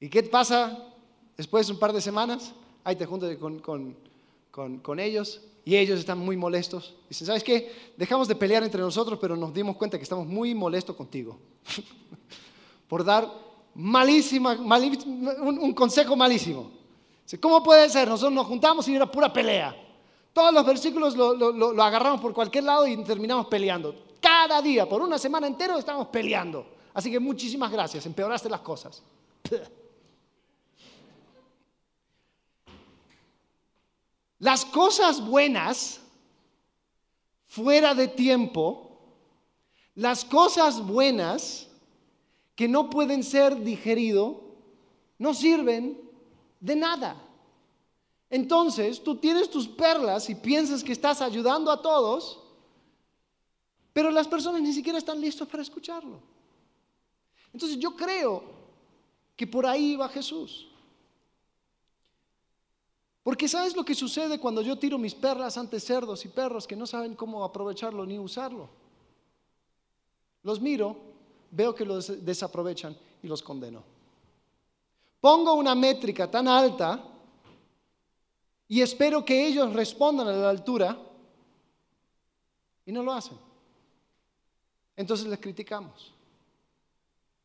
¿Y 0.00 0.08
qué 0.08 0.22
pasa 0.24 0.92
después 1.36 1.66
de 1.66 1.72
un 1.72 1.78
par 1.78 1.92
de 1.92 2.00
semanas? 2.00 2.52
Ahí 2.84 2.96
te 2.96 3.06
juntas 3.06 3.36
con, 3.36 5.00
ellos 5.00 5.42
y 5.64 5.76
ellos 5.76 5.98
están 5.98 6.18
muy 6.18 6.36
molestos. 6.36 6.94
Dicen, 7.08 7.26
¿sabes 7.26 7.42
qué? 7.42 7.72
Dejamos 7.96 8.28
de 8.28 8.36
pelear 8.36 8.62
entre 8.62 8.80
nosotros, 8.80 9.18
pero 9.20 9.36
nos 9.36 9.52
dimos 9.52 9.76
cuenta 9.76 9.96
que 9.96 10.04
estamos 10.04 10.26
muy 10.26 10.54
molestos 10.54 10.94
contigo. 10.94 11.38
Por 12.88 13.04
dar 13.04 13.28
malísima, 13.74 14.52
un, 14.52 15.58
un 15.58 15.74
consejo 15.74 16.14
malísimo. 16.14 16.70
¿Cómo 17.40 17.62
puede 17.62 17.88
ser? 17.90 18.06
Nosotros 18.06 18.32
nos 18.32 18.46
juntamos 18.46 18.86
y 18.86 18.94
era 18.94 19.10
pura 19.10 19.32
pelea. 19.32 19.85
Todos 20.36 20.52
los 20.52 20.66
versículos 20.66 21.16
lo, 21.16 21.82
agarramos 21.82 22.20
por 22.20 22.34
cualquier 22.34 22.64
lado 22.64 22.86
y 22.86 23.02
terminamos 23.02 23.46
peleando. 23.46 23.94
Cada 24.20 24.60
día, 24.60 24.86
por 24.86 25.00
una 25.00 25.16
semana 25.16 25.46
entera, 25.46 25.78
estamos 25.78 26.08
peleando. 26.08 26.66
Así 26.92 27.10
que 27.10 27.18
muchísimas 27.18 27.72
gracias, 27.72 28.04
empeoraste 28.04 28.50
las 28.50 28.60
cosas. 28.60 29.02
Las 34.38 34.66
cosas 34.66 35.26
buenas, 35.26 36.00
fuera 37.46 37.94
de 37.94 38.06
tiempo, 38.06 38.98
las 39.94 40.26
cosas 40.26 40.86
buenas 40.86 41.68
que 42.54 42.68
no 42.68 42.90
pueden 42.90 43.24
ser 43.24 43.58
digerido, 43.62 44.42
no 45.18 45.32
sirven 45.32 45.98
de 46.60 46.76
nada. 46.76 47.25
Entonces, 48.28 49.02
tú 49.02 49.16
tienes 49.16 49.48
tus 49.48 49.68
perlas 49.68 50.28
y 50.28 50.34
piensas 50.34 50.82
que 50.82 50.92
estás 50.92 51.20
ayudando 51.22 51.70
a 51.70 51.80
todos, 51.80 52.40
pero 53.92 54.10
las 54.10 54.26
personas 54.26 54.60
ni 54.60 54.72
siquiera 54.72 54.98
están 54.98 55.20
listos 55.20 55.46
para 55.48 55.62
escucharlo. 55.62 56.20
Entonces, 57.52 57.78
yo 57.78 57.94
creo 57.94 58.42
que 59.36 59.46
por 59.46 59.64
ahí 59.64 59.96
va 59.96 60.08
Jesús. 60.08 60.68
Porque 63.22 63.48
¿sabes 63.48 63.74
lo 63.74 63.84
que 63.84 63.94
sucede 63.94 64.38
cuando 64.38 64.62
yo 64.62 64.78
tiro 64.78 64.98
mis 64.98 65.14
perlas 65.14 65.56
ante 65.56 65.80
cerdos 65.80 66.24
y 66.24 66.28
perros 66.28 66.66
que 66.66 66.76
no 66.76 66.86
saben 66.86 67.16
cómo 67.16 67.42
aprovecharlo 67.42 68.06
ni 68.06 68.18
usarlo? 68.18 68.68
Los 70.42 70.60
miro, 70.60 70.96
veo 71.50 71.74
que 71.74 71.84
los 71.84 72.24
desaprovechan 72.24 72.96
y 73.22 73.26
los 73.26 73.42
condeno. 73.42 73.82
Pongo 75.20 75.54
una 75.54 75.74
métrica 75.74 76.30
tan 76.30 76.46
alta 76.46 77.02
y 78.68 78.80
espero 78.80 79.24
que 79.24 79.46
ellos 79.46 79.72
respondan 79.72 80.26
a 80.28 80.32
la 80.32 80.50
altura 80.50 80.98
y 82.84 82.92
no 82.92 83.02
lo 83.02 83.12
hacen. 83.12 83.38
Entonces 84.96 85.26
les 85.26 85.38
criticamos. 85.38 86.12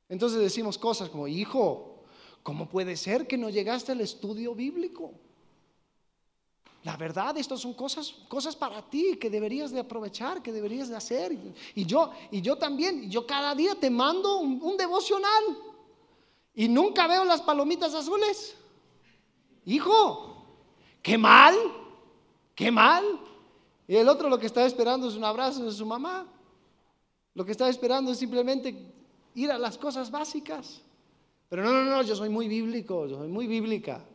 Entonces 0.10 0.40
decimos 0.40 0.78
cosas 0.78 1.10
como, 1.10 1.28
hijo, 1.28 2.04
¿cómo 2.44 2.68
puede 2.68 2.98
ser 2.98 3.28
que 3.28 3.38
no 3.38 3.50
llegaste 3.50 3.92
al 3.92 4.02
estudio 4.02 4.56
bíblico? 4.56 5.14
La 6.84 6.98
verdad, 6.98 7.38
estas 7.38 7.60
son 7.60 7.76
cosas, 7.76 8.16
cosas 8.28 8.56
para 8.56 8.82
ti 8.90 9.18
que 9.18 9.30
deberías 9.30 9.72
de 9.72 9.80
aprovechar, 9.80 10.42
que 10.42 10.52
deberías 10.52 10.90
de 10.90 10.96
hacer. 10.96 11.38
Y 11.76 11.86
yo, 11.86 12.12
y 12.32 12.42
yo 12.42 12.58
también, 12.58 13.10
yo 13.12 13.28
cada 13.28 13.54
día 13.54 13.76
te 13.76 13.92
mando 13.92 14.40
un 14.40 14.76
devocional 14.78 15.44
y 16.56 16.68
nunca 16.68 17.06
veo 17.08 17.24
las 17.24 17.42
palomitas 17.42 17.94
azules. 17.94 18.56
Hijo, 19.66 20.31
qué 21.02 21.18
mal, 21.18 21.56
qué 22.56 22.72
mal. 22.72 23.04
Y 23.88 23.96
el 23.96 24.08
otro 24.08 24.30
lo 24.30 24.40
que 24.40 24.46
está 24.46 24.66
esperando 24.66 25.08
es 25.08 25.16
un 25.16 25.24
abrazo 25.24 25.66
de 25.66 25.72
su 25.72 25.86
mamá. 25.86 26.28
Lo 27.34 27.46
que 27.46 27.52
está 27.52 27.70
esperando 27.70 28.12
es 28.12 28.18
simplemente 28.18 28.76
ir 29.36 29.52
a 29.52 29.58
las 29.58 29.78
cosas 29.78 30.12
básicas. 30.12 30.82
Pero 31.50 31.64
no, 31.64 31.72
no, 31.72 31.84
no, 31.84 32.02
yo 32.02 32.16
soy 32.16 32.30
muy 32.30 32.48
bíblico, 32.48 33.08
yo 33.08 33.18
soy 33.18 33.28
muy 33.28 33.48
bíblica. 33.48 34.06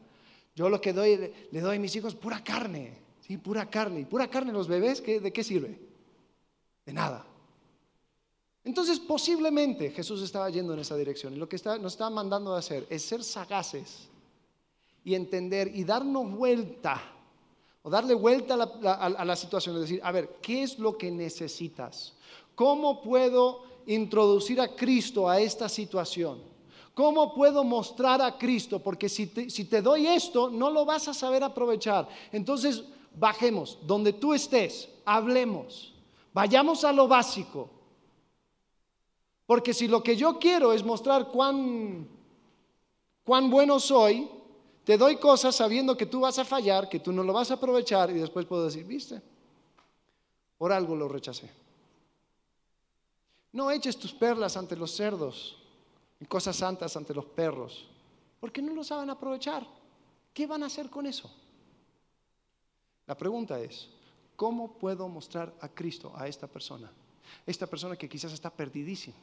Yo 0.54 0.70
lo 0.70 0.80
que 0.80 0.92
doy, 0.92 1.32
le 1.50 1.60
doy 1.60 1.76
a 1.76 1.80
mis 1.80 1.94
hijos 1.96 2.14
pura 2.14 2.42
carne, 2.42 2.98
sí, 3.20 3.36
pura 3.36 3.68
carne. 3.68 4.00
¿Y 4.00 4.04
pura 4.06 4.28
carne 4.28 4.52
los 4.52 4.68
bebés 4.68 5.04
de 5.04 5.32
qué 5.32 5.44
sirve? 5.44 5.78
De 6.86 6.92
nada. 6.92 7.26
Entonces, 8.64 8.98
posiblemente 8.98 9.90
Jesús 9.90 10.22
estaba 10.22 10.48
yendo 10.50 10.72
en 10.72 10.80
esa 10.80 10.96
dirección. 10.96 11.34
Y 11.34 11.36
lo 11.36 11.48
que 11.48 11.60
nos 11.80 11.92
está 11.92 12.08
mandando 12.08 12.54
a 12.54 12.58
hacer 12.58 12.86
es 12.88 13.02
ser 13.02 13.22
sagaces 13.22 14.08
y 15.06 15.14
entender 15.14 15.70
y 15.72 15.84
darnos 15.84 16.28
vuelta 16.32 17.00
o 17.80 17.88
darle 17.88 18.12
vuelta 18.12 18.54
a 18.54 19.24
la, 19.24 19.36
situación, 19.36 19.76
es 19.76 19.82
decir, 19.82 20.00
a 20.02 20.10
ver, 20.10 20.38
¿qué 20.42 20.64
es 20.64 20.80
lo 20.80 20.98
que 20.98 21.12
necesitas? 21.12 22.12
¿Cómo 22.56 23.00
puedo 23.00 23.62
introducir 23.86 24.60
a 24.60 24.74
Cristo 24.74 25.28
a 25.28 25.38
esta 25.38 25.68
situación? 25.68 26.42
¿Cómo 26.92 27.32
puedo 27.32 27.62
mostrar 27.62 28.20
a 28.20 28.36
Cristo? 28.36 28.80
Porque 28.80 29.08
si 29.08 29.28
te, 29.28 29.48
si 29.48 29.66
te 29.66 29.80
doy 29.80 30.08
esto, 30.08 30.50
no 30.50 30.70
lo 30.70 30.84
vas 30.84 31.06
a 31.06 31.14
saber 31.14 31.44
aprovechar. 31.44 32.08
Entonces, 32.32 32.82
bajemos, 33.14 33.78
donde 33.82 34.12
tú 34.12 34.34
estés, 34.34 34.88
hablemos, 35.04 35.94
vayamos 36.32 36.82
a 36.82 36.92
lo 36.92 37.06
básico. 37.06 37.70
Porque 39.46 39.72
si 39.72 39.86
lo 39.86 40.02
que 40.02 40.16
yo 40.16 40.40
quiero 40.40 40.72
es 40.72 40.82
mostrar 40.82 41.28
cuán, 41.28 42.08
cuán 43.22 43.48
bueno 43.48 43.78
soy, 43.78 44.28
te 44.86 44.96
doy 44.96 45.16
cosas 45.16 45.56
sabiendo 45.56 45.96
que 45.96 46.06
tú 46.06 46.20
vas 46.20 46.38
a 46.38 46.44
fallar, 46.44 46.88
que 46.88 47.00
tú 47.00 47.10
no 47.10 47.24
lo 47.24 47.32
vas 47.32 47.50
a 47.50 47.54
aprovechar 47.54 48.08
y 48.10 48.20
después 48.20 48.46
puedo 48.46 48.66
decir, 48.66 48.84
viste, 48.84 49.20
por 50.56 50.72
algo 50.72 50.94
lo 50.94 51.08
rechacé. 51.08 51.50
No 53.50 53.72
eches 53.72 53.98
tus 53.98 54.12
perlas 54.12 54.56
ante 54.56 54.76
los 54.76 54.92
cerdos 54.92 55.56
y 56.20 56.26
cosas 56.26 56.54
santas 56.54 56.96
ante 56.96 57.12
los 57.12 57.24
perros, 57.24 57.88
porque 58.38 58.62
no 58.62 58.72
lo 58.74 58.84
saben 58.84 59.10
aprovechar. 59.10 59.66
¿Qué 60.32 60.46
van 60.46 60.62
a 60.62 60.66
hacer 60.66 60.88
con 60.88 61.04
eso? 61.06 61.34
La 63.08 63.16
pregunta 63.16 63.58
es, 63.58 63.88
¿cómo 64.36 64.78
puedo 64.78 65.08
mostrar 65.08 65.52
a 65.62 65.68
Cristo 65.68 66.12
a 66.14 66.28
esta 66.28 66.46
persona? 66.46 66.92
Esta 67.44 67.66
persona 67.66 67.96
que 67.96 68.08
quizás 68.08 68.32
está 68.32 68.50
perdidísima. 68.50 69.16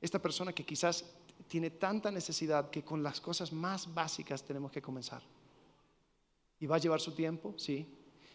Esta 0.00 0.20
persona 0.20 0.52
que 0.52 0.64
quizás 0.64 1.04
tiene 1.48 1.70
tanta 1.70 2.10
necesidad 2.10 2.70
que 2.70 2.82
con 2.82 3.02
las 3.02 3.20
cosas 3.20 3.52
más 3.52 3.92
básicas 3.92 4.42
tenemos 4.42 4.72
que 4.72 4.82
comenzar. 4.82 5.22
Y 6.60 6.66
va 6.66 6.76
a 6.76 6.80
llevar 6.80 7.00
su 7.00 7.12
tiempo, 7.12 7.54
sí. 7.56 7.86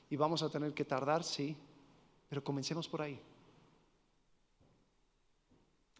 Y 0.10 0.16
vamos 0.16 0.44
a 0.44 0.50
tener 0.50 0.74
que 0.74 0.86
tardar, 0.86 1.24
sí. 1.24 1.56
Pero 2.28 2.44
comencemos 2.44 2.88
por 2.88 3.02
ahí. 3.02 3.20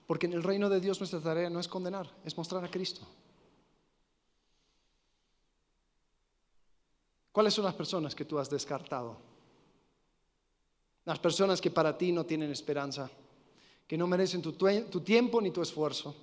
Porque 0.06 0.26
en 0.26 0.34
el 0.34 0.44
reino 0.44 0.70
de 0.70 0.80
Dios 0.80 1.00
nuestra 1.00 1.20
tarea 1.20 1.50
no 1.50 1.60
es 1.60 1.68
condenar, 1.68 2.12
es 2.26 2.36
mostrar 2.36 2.64
a 2.64 2.72
Cristo. 2.72 3.08
¿Cuáles 7.32 7.54
son 7.54 7.66
las 7.66 7.76
personas 7.76 8.16
que 8.16 8.26
tú 8.26 8.40
has 8.40 8.50
descartado? 8.50 9.18
Las 11.06 11.20
personas 11.20 11.62
que 11.62 11.72
para 11.72 11.98
ti 11.98 12.12
no 12.12 12.26
tienen 12.26 12.52
esperanza, 12.52 13.10
que 13.88 13.98
no 13.98 14.08
merecen 14.08 14.42
tu, 14.42 14.52
tiempo 15.02 15.42
ni 15.42 15.52
tu 15.52 15.62
esfuerzo. 15.62 16.16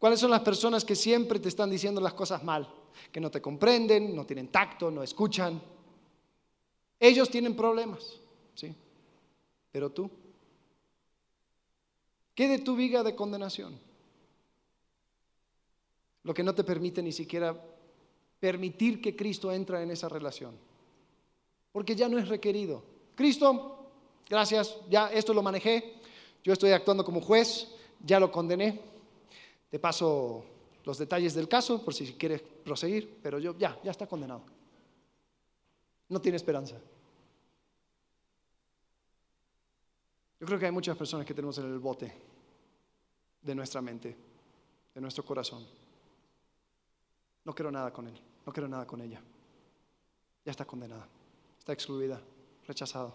¿Cuáles 0.00 0.18
son 0.18 0.30
las 0.30 0.40
personas 0.40 0.82
que 0.82 0.96
siempre 0.96 1.38
te 1.38 1.50
están 1.50 1.68
diciendo 1.68 2.00
las 2.00 2.14
cosas 2.14 2.42
mal? 2.42 2.66
Que 3.12 3.20
no 3.20 3.30
te 3.30 3.42
comprenden, 3.42 4.16
no 4.16 4.24
tienen 4.24 4.48
tacto, 4.48 4.90
no 4.90 5.02
escuchan. 5.02 5.60
Ellos 6.98 7.28
tienen 7.28 7.54
problemas, 7.54 8.18
¿sí? 8.54 8.74
Pero 9.70 9.90
tú, 9.90 10.10
¿qué 12.34 12.48
de 12.48 12.60
tu 12.60 12.76
vida 12.76 13.02
de 13.02 13.14
condenación? 13.14 13.78
Lo 16.22 16.32
que 16.32 16.42
no 16.42 16.54
te 16.54 16.64
permite 16.64 17.02
ni 17.02 17.12
siquiera 17.12 17.54
permitir 18.40 19.02
que 19.02 19.14
Cristo 19.14 19.52
entre 19.52 19.82
en 19.82 19.90
esa 19.90 20.08
relación. 20.08 20.56
Porque 21.72 21.94
ya 21.94 22.08
no 22.08 22.16
es 22.16 22.26
requerido. 22.26 22.82
Cristo, 23.14 23.90
gracias, 24.30 24.78
ya 24.88 25.12
esto 25.12 25.34
lo 25.34 25.42
manejé, 25.42 26.00
yo 26.42 26.54
estoy 26.54 26.70
actuando 26.70 27.04
como 27.04 27.20
juez, 27.20 27.68
ya 28.02 28.18
lo 28.18 28.32
condené. 28.32 28.89
Te 29.70 29.78
paso 29.78 30.44
los 30.84 30.98
detalles 30.98 31.34
del 31.34 31.48
caso 31.48 31.84
por 31.84 31.94
si 31.94 32.12
quieres 32.14 32.42
proseguir, 32.42 33.18
pero 33.22 33.38
yo 33.38 33.56
ya, 33.56 33.78
ya 33.82 33.90
está 33.90 34.06
condenado. 34.06 34.42
No 36.08 36.20
tiene 36.20 36.36
esperanza. 36.36 36.76
Yo 40.40 40.46
creo 40.46 40.58
que 40.58 40.66
hay 40.66 40.72
muchas 40.72 40.96
personas 40.96 41.26
que 41.26 41.34
tenemos 41.34 41.56
en 41.58 41.66
el 41.66 41.78
bote 41.78 42.12
de 43.42 43.54
nuestra 43.54 43.80
mente, 43.80 44.16
de 44.94 45.00
nuestro 45.00 45.24
corazón. 45.24 45.66
No 47.44 47.54
quiero 47.54 47.70
nada 47.70 47.92
con 47.92 48.08
él, 48.08 48.18
no 48.44 48.52
quiero 48.52 48.68
nada 48.68 48.86
con 48.86 49.00
ella. 49.02 49.20
Ya 50.44 50.50
está 50.50 50.64
condenada, 50.64 51.06
está 51.58 51.72
excluida, 51.72 52.20
rechazado. 52.66 53.14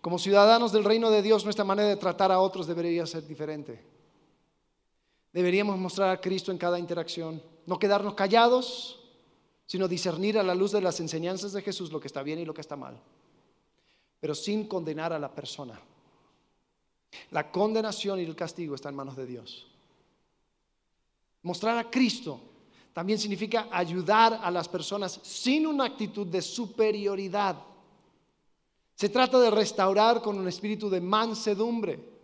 Como 0.00 0.18
ciudadanos 0.18 0.70
del 0.70 0.84
reino 0.84 1.10
de 1.10 1.22
Dios, 1.22 1.44
nuestra 1.44 1.64
manera 1.64 1.88
de 1.88 1.96
tratar 1.96 2.30
a 2.30 2.38
otros 2.38 2.66
debería 2.66 3.04
ser 3.04 3.26
diferente. 3.26 3.87
Deberíamos 5.32 5.78
mostrar 5.78 6.10
a 6.10 6.20
Cristo 6.20 6.50
en 6.50 6.58
cada 6.58 6.78
interacción, 6.78 7.42
no 7.66 7.78
quedarnos 7.78 8.14
callados, 8.14 8.98
sino 9.66 9.86
discernir 9.86 10.38
a 10.38 10.42
la 10.42 10.54
luz 10.54 10.72
de 10.72 10.80
las 10.80 10.98
enseñanzas 11.00 11.52
de 11.52 11.62
Jesús 11.62 11.92
lo 11.92 12.00
que 12.00 12.06
está 12.06 12.22
bien 12.22 12.38
y 12.38 12.44
lo 12.44 12.54
que 12.54 12.62
está 12.62 12.76
mal, 12.76 12.98
pero 14.18 14.34
sin 14.34 14.66
condenar 14.66 15.12
a 15.12 15.18
la 15.18 15.34
persona. 15.34 15.78
La 17.30 17.50
condenación 17.50 18.20
y 18.20 18.24
el 18.24 18.34
castigo 18.34 18.74
están 18.74 18.92
en 18.92 18.96
manos 18.96 19.16
de 19.16 19.26
Dios. 19.26 19.66
Mostrar 21.42 21.78
a 21.78 21.90
Cristo 21.90 22.40
también 22.92 23.18
significa 23.18 23.68
ayudar 23.70 24.40
a 24.42 24.50
las 24.50 24.68
personas 24.68 25.20
sin 25.22 25.66
una 25.66 25.84
actitud 25.84 26.26
de 26.26 26.42
superioridad. 26.42 27.56
Se 28.94 29.08
trata 29.08 29.38
de 29.38 29.50
restaurar 29.50 30.20
con 30.20 30.38
un 30.38 30.48
espíritu 30.48 30.90
de 30.90 31.00
mansedumbre. 31.00 32.17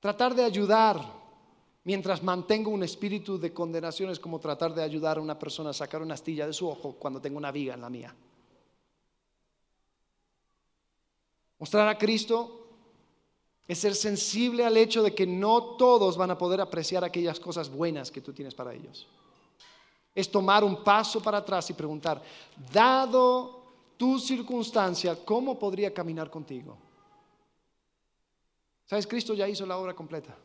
Tratar 0.00 0.34
de 0.34 0.42
ayudar 0.42 0.98
mientras 1.84 2.22
mantengo 2.22 2.70
un 2.70 2.82
espíritu 2.82 3.38
de 3.38 3.52
condenación 3.52 4.10
es 4.10 4.18
como 4.18 4.40
tratar 4.40 4.74
de 4.74 4.82
ayudar 4.82 5.18
a 5.18 5.20
una 5.20 5.38
persona 5.38 5.70
a 5.70 5.74
sacar 5.74 6.02
una 6.02 6.14
astilla 6.14 6.46
de 6.46 6.54
su 6.54 6.68
ojo 6.68 6.96
cuando 6.98 7.20
tengo 7.20 7.36
una 7.36 7.52
viga 7.52 7.74
en 7.74 7.80
la 7.82 7.90
mía. 7.90 8.14
Mostrar 11.58 11.86
a 11.88 11.98
Cristo 11.98 12.68
es 13.68 13.78
ser 13.78 13.94
sensible 13.94 14.64
al 14.64 14.76
hecho 14.78 15.02
de 15.02 15.14
que 15.14 15.26
no 15.26 15.76
todos 15.76 16.16
van 16.16 16.30
a 16.30 16.38
poder 16.38 16.60
apreciar 16.62 17.04
aquellas 17.04 17.38
cosas 17.38 17.70
buenas 17.70 18.10
que 18.10 18.22
tú 18.22 18.32
tienes 18.32 18.54
para 18.54 18.72
ellos. 18.72 19.06
Es 20.14 20.30
tomar 20.30 20.64
un 20.64 20.82
paso 20.82 21.22
para 21.22 21.38
atrás 21.38 21.68
y 21.68 21.74
preguntar, 21.74 22.22
dado 22.72 23.62
tu 23.98 24.18
circunstancia, 24.18 25.22
¿cómo 25.24 25.58
podría 25.58 25.92
caminar 25.92 26.30
contigo? 26.30 26.89
¿Sabes? 28.90 29.06
Cristo 29.06 29.34
ya 29.34 29.48
hizo 29.48 29.64
la 29.66 29.78
obra 29.78 29.94
completa 29.94 30.36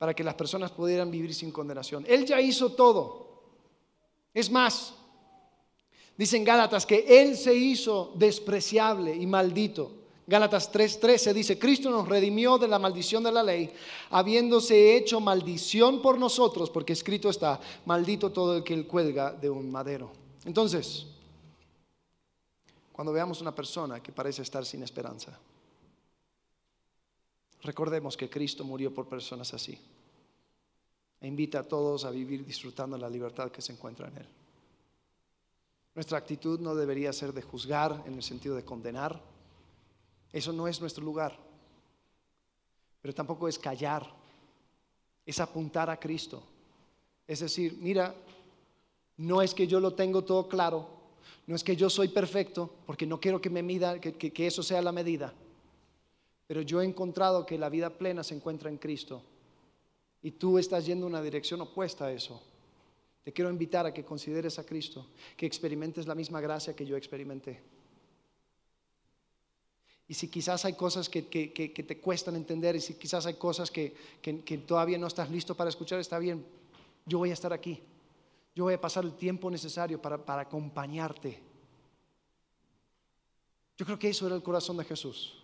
para 0.00 0.12
que 0.12 0.24
las 0.24 0.34
personas 0.34 0.72
pudieran 0.72 1.12
vivir 1.12 1.32
sin 1.32 1.52
condenación. 1.52 2.04
Él 2.08 2.26
ya 2.26 2.40
hizo 2.40 2.72
todo. 2.72 3.44
Es 4.34 4.50
más, 4.50 4.94
dicen 6.16 6.42
Gálatas 6.42 6.84
que 6.86 7.04
Él 7.06 7.36
se 7.36 7.54
hizo 7.54 8.10
despreciable 8.16 9.14
y 9.14 9.28
maldito 9.28 9.92
Gálatas 10.26 10.72
3:13 10.72 11.32
dice, 11.32 11.56
Cristo 11.56 11.88
nos 11.88 12.08
redimió 12.08 12.58
de 12.58 12.66
la 12.66 12.80
maldición 12.80 13.22
de 13.22 13.30
la 13.30 13.44
ley, 13.44 13.72
habiéndose 14.10 14.96
hecho 14.96 15.20
maldición 15.20 16.02
por 16.02 16.18
nosotros, 16.18 16.68
porque 16.68 16.94
escrito 16.94 17.30
está, 17.30 17.60
maldito 17.86 18.32
todo 18.32 18.56
el 18.56 18.64
que 18.64 18.74
él 18.74 18.88
cuelga 18.88 19.30
de 19.30 19.48
un 19.48 19.70
madero. 19.70 20.10
Entonces, 20.44 21.06
cuando 22.90 23.12
veamos 23.12 23.40
una 23.40 23.54
persona 23.54 24.02
que 24.02 24.10
parece 24.10 24.42
estar 24.42 24.66
sin 24.66 24.82
esperanza, 24.82 25.38
recordemos 27.62 28.16
que 28.16 28.28
Cristo 28.28 28.64
murió 28.64 28.92
por 28.92 29.08
personas 29.08 29.54
así. 29.54 29.78
E 31.20 31.26
invita 31.26 31.60
a 31.60 31.62
todos 31.62 32.04
a 32.04 32.10
vivir 32.10 32.44
disfrutando 32.44 32.98
la 32.98 33.08
libertad 33.08 33.50
que 33.50 33.62
se 33.62 33.72
encuentra 33.72 34.08
en 34.08 34.18
Él. 34.18 34.28
Nuestra 35.94 36.18
actitud 36.18 36.58
no 36.58 36.74
debería 36.74 37.12
ser 37.12 37.32
de 37.32 37.42
juzgar 37.42 38.02
en 38.06 38.14
el 38.14 38.22
sentido 38.22 38.56
de 38.56 38.64
condenar, 38.64 39.20
eso 40.32 40.52
no 40.52 40.66
es 40.66 40.80
nuestro 40.80 41.04
lugar. 41.04 41.38
Pero 43.02 43.14
tampoco 43.14 43.46
es 43.46 43.58
callar, 43.58 44.10
es 45.26 45.38
apuntar 45.38 45.90
a 45.90 46.00
Cristo. 46.00 46.42
Es 47.26 47.40
decir, 47.40 47.76
mira, 47.80 48.14
no 49.18 49.42
es 49.42 49.54
que 49.54 49.66
yo 49.66 49.80
lo 49.80 49.94
tengo 49.94 50.24
todo 50.24 50.48
claro, 50.48 50.88
no 51.46 51.54
es 51.54 51.62
que 51.62 51.76
yo 51.76 51.90
soy 51.90 52.08
perfecto, 52.08 52.70
porque 52.86 53.06
no 53.06 53.20
quiero 53.20 53.40
que 53.40 53.50
me 53.50 53.62
mida, 53.62 54.00
que, 54.00 54.14
que 54.14 54.46
eso 54.46 54.62
sea 54.62 54.80
la 54.80 54.92
medida. 54.92 55.34
Pero 56.52 56.60
yo 56.60 56.82
he 56.82 56.84
encontrado 56.84 57.46
que 57.46 57.56
la 57.56 57.70
vida 57.70 57.88
plena 57.88 58.22
se 58.22 58.34
encuentra 58.34 58.68
en 58.68 58.76
Cristo. 58.76 59.22
Y 60.22 60.32
tú 60.32 60.58
estás 60.58 60.84
yendo 60.84 61.06
en 61.06 61.14
una 61.14 61.22
dirección 61.22 61.62
opuesta 61.62 62.04
a 62.04 62.12
eso. 62.12 62.42
Te 63.24 63.32
quiero 63.32 63.50
invitar 63.50 63.86
a 63.86 63.94
que 63.94 64.04
consideres 64.04 64.58
a 64.58 64.66
Cristo, 64.66 65.06
que 65.34 65.46
experimentes 65.46 66.06
la 66.06 66.14
misma 66.14 66.42
gracia 66.42 66.76
que 66.76 66.84
yo 66.84 66.94
experimenté. 66.94 67.58
Y 70.06 70.12
si 70.12 70.28
quizás 70.28 70.66
hay 70.66 70.74
cosas 70.74 71.08
que, 71.08 71.22
te 71.22 72.00
cuestan 72.02 72.36
entender 72.36 72.76
y 72.76 72.82
si 72.82 72.98
quizás 72.98 73.24
hay 73.24 73.36
cosas 73.36 73.70
que, 73.70 73.96
todavía 74.66 74.98
no 74.98 75.06
estás 75.06 75.30
listo 75.30 75.54
para 75.54 75.70
escuchar, 75.70 76.00
está 76.00 76.18
bien, 76.18 76.44
yo 77.06 77.16
voy 77.16 77.30
a 77.30 77.32
estar 77.32 77.54
aquí. 77.54 77.80
Yo 78.54 78.64
voy 78.64 78.74
a 78.74 78.80
pasar 78.82 79.04
el 79.04 79.14
tiempo 79.14 79.50
necesario 79.50 80.02
para 80.02 80.42
acompañarte. 80.42 81.40
Yo 83.78 83.86
creo 83.86 83.98
que 83.98 84.10
eso 84.10 84.26
era 84.26 84.36
el 84.36 84.42
corazón 84.42 84.76
de 84.76 84.84
Jesús. 84.84 85.38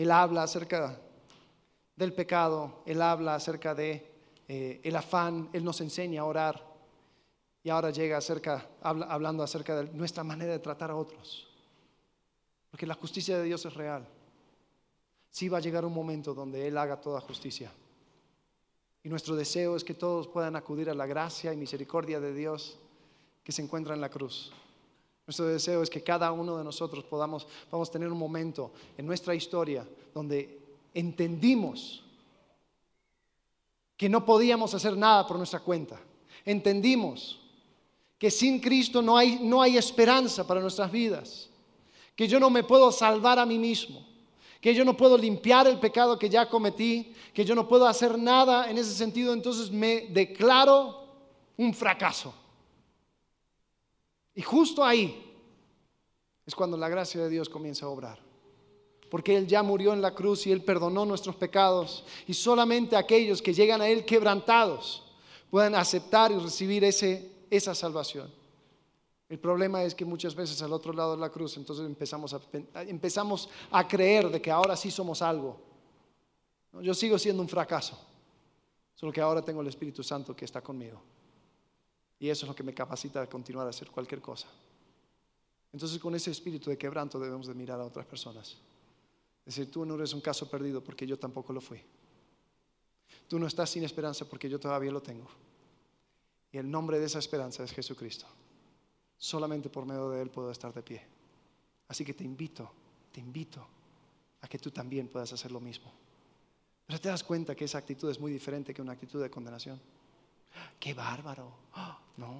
Él 0.00 0.10
habla 0.12 0.44
acerca 0.44 0.98
del 1.94 2.14
pecado, 2.14 2.82
Él 2.86 3.02
habla 3.02 3.34
acerca 3.34 3.74
de 3.74 4.10
eh, 4.48 4.92
afán, 4.96 5.50
Él 5.52 5.62
nos 5.62 5.82
enseña 5.82 6.22
a 6.22 6.24
orar 6.24 6.64
y 7.62 7.68
ahora 7.68 7.90
llega 7.90 8.16
acerca, 8.16 8.66
hablando 8.80 9.42
acerca 9.42 9.76
de 9.76 9.92
nuestra 9.92 10.24
manera 10.24 10.52
de 10.52 10.58
tratar 10.58 10.90
a 10.90 10.96
otros. 10.96 11.46
Porque 12.70 12.86
la 12.86 12.94
justicia 12.94 13.36
de 13.36 13.44
Dios 13.44 13.66
es 13.66 13.74
real. 13.74 14.08
Sí 15.28 15.50
va 15.50 15.58
a 15.58 15.60
llegar 15.60 15.84
un 15.84 15.92
momento 15.92 16.32
donde 16.32 16.66
Él 16.66 16.78
haga 16.78 16.98
toda 16.98 17.20
justicia. 17.20 17.70
Y 19.02 19.10
nuestro 19.10 19.36
deseo 19.36 19.76
es 19.76 19.84
que 19.84 19.92
todos 19.92 20.28
puedan 20.28 20.56
acudir 20.56 20.88
a 20.88 20.94
la 20.94 21.04
gracia 21.04 21.52
y 21.52 21.58
misericordia 21.58 22.20
de 22.20 22.32
Dios 22.32 22.78
que 23.44 23.52
se 23.52 23.60
encuentra 23.60 23.94
en 23.94 24.00
la 24.00 24.08
cruz. 24.08 24.50
Nuestro 25.30 25.46
deseo 25.46 25.80
es 25.80 25.88
que 25.88 26.02
cada 26.02 26.32
uno 26.32 26.58
de 26.58 26.64
nosotros 26.64 27.04
podamos, 27.04 27.46
tener 27.92 28.10
un 28.10 28.18
momento 28.18 28.72
en 28.98 29.06
nuestra 29.06 29.32
historia 29.32 29.86
donde 30.12 30.58
entendimos 30.92 32.02
que 33.96 34.08
no 34.08 34.26
podíamos 34.26 34.74
hacer 34.74 34.96
nada 34.96 35.24
por 35.28 35.36
nuestra 35.36 35.60
cuenta. 35.60 36.00
Entendimos 36.44 37.38
que 38.18 38.28
sin 38.28 38.58
Cristo 38.58 39.02
no 39.02 39.16
hay, 39.16 39.38
no 39.40 39.62
hay 39.62 39.76
esperanza 39.76 40.44
para 40.44 40.60
nuestras 40.60 40.90
vidas, 40.90 41.48
que 42.16 42.26
yo 42.26 42.40
no 42.40 42.50
me 42.50 42.64
puedo 42.64 42.90
salvar 42.90 43.38
a 43.38 43.46
mí 43.46 43.56
mismo, 43.56 44.04
que 44.60 44.74
yo 44.74 44.84
no 44.84 44.96
puedo 44.96 45.16
limpiar 45.16 45.68
el 45.68 45.78
pecado 45.78 46.18
que 46.18 46.28
ya 46.28 46.48
cometí, 46.48 47.14
que 47.32 47.44
yo 47.44 47.54
no 47.54 47.68
puedo 47.68 47.86
hacer 47.86 48.18
nada 48.18 48.68
en 48.68 48.78
ese 48.78 48.94
sentido, 48.94 49.32
entonces 49.32 49.70
me 49.70 50.08
declaro 50.08 51.04
un 51.56 51.72
fracaso. 51.72 52.34
Y 54.40 54.42
justo 54.42 54.82
ahí 54.82 55.22
es 56.46 56.54
cuando 56.54 56.74
la 56.78 56.88
gracia 56.88 57.20
de 57.20 57.28
Dios 57.28 57.46
comienza 57.50 57.84
a 57.84 57.90
obrar. 57.90 58.18
Porque 59.10 59.36
Él 59.36 59.46
ya 59.46 59.62
murió 59.62 59.92
en 59.92 60.00
la 60.00 60.14
cruz 60.14 60.46
y 60.46 60.50
Él 60.50 60.64
perdonó 60.64 61.04
nuestros 61.04 61.36
pecados. 61.36 62.06
Y 62.26 62.32
solamente 62.32 62.96
aquellos 62.96 63.42
que 63.42 63.52
llegan 63.52 63.82
a 63.82 63.88
Él 63.88 64.06
quebrantados 64.06 65.02
pueden 65.50 65.74
aceptar 65.74 66.32
y 66.32 66.38
recibir 66.38 66.82
ese, 66.84 67.30
esa 67.50 67.74
salvación. 67.74 68.32
El 69.28 69.38
problema 69.38 69.84
es 69.84 69.94
que 69.94 70.06
muchas 70.06 70.34
veces 70.34 70.62
al 70.62 70.72
otro 70.72 70.94
lado 70.94 71.16
de 71.16 71.20
la 71.20 71.28
cruz, 71.28 71.58
entonces 71.58 71.84
empezamos 71.84 72.32
a, 72.32 72.40
empezamos 72.80 73.46
a 73.70 73.86
creer 73.86 74.30
de 74.30 74.40
que 74.40 74.50
ahora 74.50 74.74
sí 74.74 74.90
somos 74.90 75.20
algo. 75.20 75.60
Yo 76.80 76.94
sigo 76.94 77.18
siendo 77.18 77.42
un 77.42 77.48
fracaso, 77.50 77.98
solo 78.94 79.12
que 79.12 79.20
ahora 79.20 79.42
tengo 79.42 79.60
el 79.60 79.68
Espíritu 79.68 80.02
Santo 80.02 80.34
que 80.34 80.46
está 80.46 80.62
conmigo. 80.62 81.02
Y 82.20 82.28
eso 82.28 82.44
es 82.44 82.48
lo 82.48 82.54
que 82.54 82.62
me 82.62 82.74
capacita 82.74 83.22
a 83.22 83.28
continuar 83.28 83.66
a 83.66 83.70
hacer 83.70 83.90
cualquier 83.90 84.20
cosa. 84.20 84.46
Entonces 85.72 85.98
con 85.98 86.14
ese 86.14 86.30
espíritu 86.30 86.70
de 86.70 86.76
quebranto 86.78 87.18
debemos 87.18 87.46
de 87.46 87.54
mirar 87.54 87.80
a 87.80 87.84
otras 87.84 88.06
personas. 88.06 88.56
Decir, 89.44 89.70
tú 89.70 89.84
no 89.84 89.94
eres 89.94 90.12
un 90.12 90.20
caso 90.20 90.48
perdido 90.48 90.84
porque 90.84 91.06
yo 91.06 91.18
tampoco 91.18 91.52
lo 91.52 91.60
fui. 91.60 91.82
Tú 93.26 93.38
no 93.38 93.46
estás 93.46 93.70
sin 93.70 93.84
esperanza 93.84 94.28
porque 94.28 94.48
yo 94.48 94.60
todavía 94.60 94.92
lo 94.92 95.00
tengo. 95.00 95.28
Y 96.52 96.58
el 96.58 96.70
nombre 96.70 96.98
de 96.98 97.06
esa 97.06 97.18
esperanza 97.18 97.64
es 97.64 97.72
Jesucristo. 97.72 98.26
Solamente 99.16 99.70
por 99.70 99.86
medio 99.86 100.10
de 100.10 100.20
Él 100.20 100.30
puedo 100.30 100.50
estar 100.50 100.74
de 100.74 100.82
pie. 100.82 101.02
Así 101.88 102.04
que 102.04 102.12
te 102.14 102.24
invito, 102.24 102.70
te 103.12 103.20
invito 103.20 103.66
a 104.42 104.48
que 104.48 104.58
tú 104.58 104.70
también 104.70 105.08
puedas 105.08 105.32
hacer 105.32 105.52
lo 105.52 105.60
mismo. 105.60 105.92
Pero 106.86 107.00
te 107.00 107.08
das 107.08 107.22
cuenta 107.22 107.54
que 107.54 107.64
esa 107.64 107.78
actitud 107.78 108.10
es 108.10 108.18
muy 108.18 108.32
diferente 108.32 108.74
que 108.74 108.82
una 108.82 108.92
actitud 108.92 109.22
de 109.22 109.30
condenación. 109.30 109.80
¡Qué 110.78 110.94
bárbaro! 110.94 111.52
No. 112.16 112.34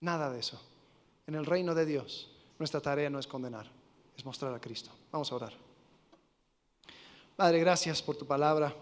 Nada 0.00 0.30
de 0.30 0.40
eso. 0.40 0.60
En 1.26 1.34
el 1.34 1.46
reino 1.46 1.74
de 1.74 1.86
Dios, 1.86 2.30
nuestra 2.58 2.80
tarea 2.80 3.10
no 3.10 3.18
es 3.18 3.26
condenar, 3.26 3.70
es 4.16 4.24
mostrar 4.24 4.54
a 4.54 4.60
Cristo. 4.60 4.90
Vamos 5.10 5.30
a 5.32 5.36
orar. 5.36 5.52
Padre, 7.36 7.60
gracias 7.60 8.02
por 8.02 8.16
tu 8.16 8.26
palabra. 8.26 8.74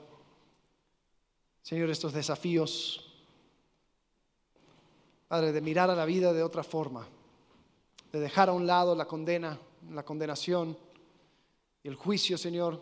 Señor, 1.63 1.91
estos 1.91 2.13
desafíos 2.13 3.07
Padre, 5.29 5.51
de 5.51 5.61
mirar 5.61 5.91
a 5.91 5.97
la 5.97 6.05
vida 6.05 6.33
de 6.33 6.43
otra 6.43 6.63
forma, 6.63 7.07
de 8.13 8.21
dejar 8.21 8.49
a 8.49 8.53
un 8.53 8.67
lado 8.67 8.95
la 8.95 9.07
condena, 9.07 9.59
la 9.91 10.05
condenación 10.05 10.79
y 11.83 11.89
el 11.89 11.97
juicio, 11.97 12.39
Señor, 12.39 12.81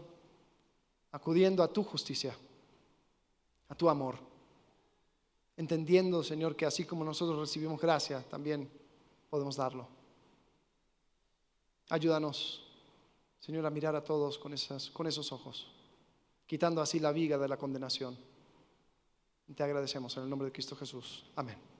acudiendo 1.12 1.62
a 1.62 1.72
tu 1.72 1.82
justicia, 1.82 2.36
tu 3.76 3.88
amor, 3.88 4.18
entendiendo, 5.56 6.22
Señor, 6.22 6.56
que 6.56 6.66
así 6.66 6.84
como 6.84 7.04
nosotros 7.04 7.38
recibimos 7.38 7.80
gracia, 7.80 8.22
también 8.28 8.70
podemos 9.30 9.56
darlo. 9.56 9.88
Ayúdanos, 11.90 12.62
Señor, 13.40 13.66
a 13.66 13.70
mirar 13.70 13.94
a 13.94 14.02
todos 14.02 14.38
con 14.38 14.52
esos 14.52 15.32
ojos, 15.32 15.66
quitando 16.46 16.80
así 16.80 16.98
la 16.98 17.12
viga 17.12 17.36
de 17.36 17.48
la 17.48 17.56
condenación. 17.56 18.16
Te 19.54 19.62
agradecemos 19.62 20.16
en 20.16 20.22
el 20.24 20.30
nombre 20.30 20.46
de 20.46 20.52
Cristo 20.52 20.74
Jesús. 20.74 21.24
Amén. 21.36 21.73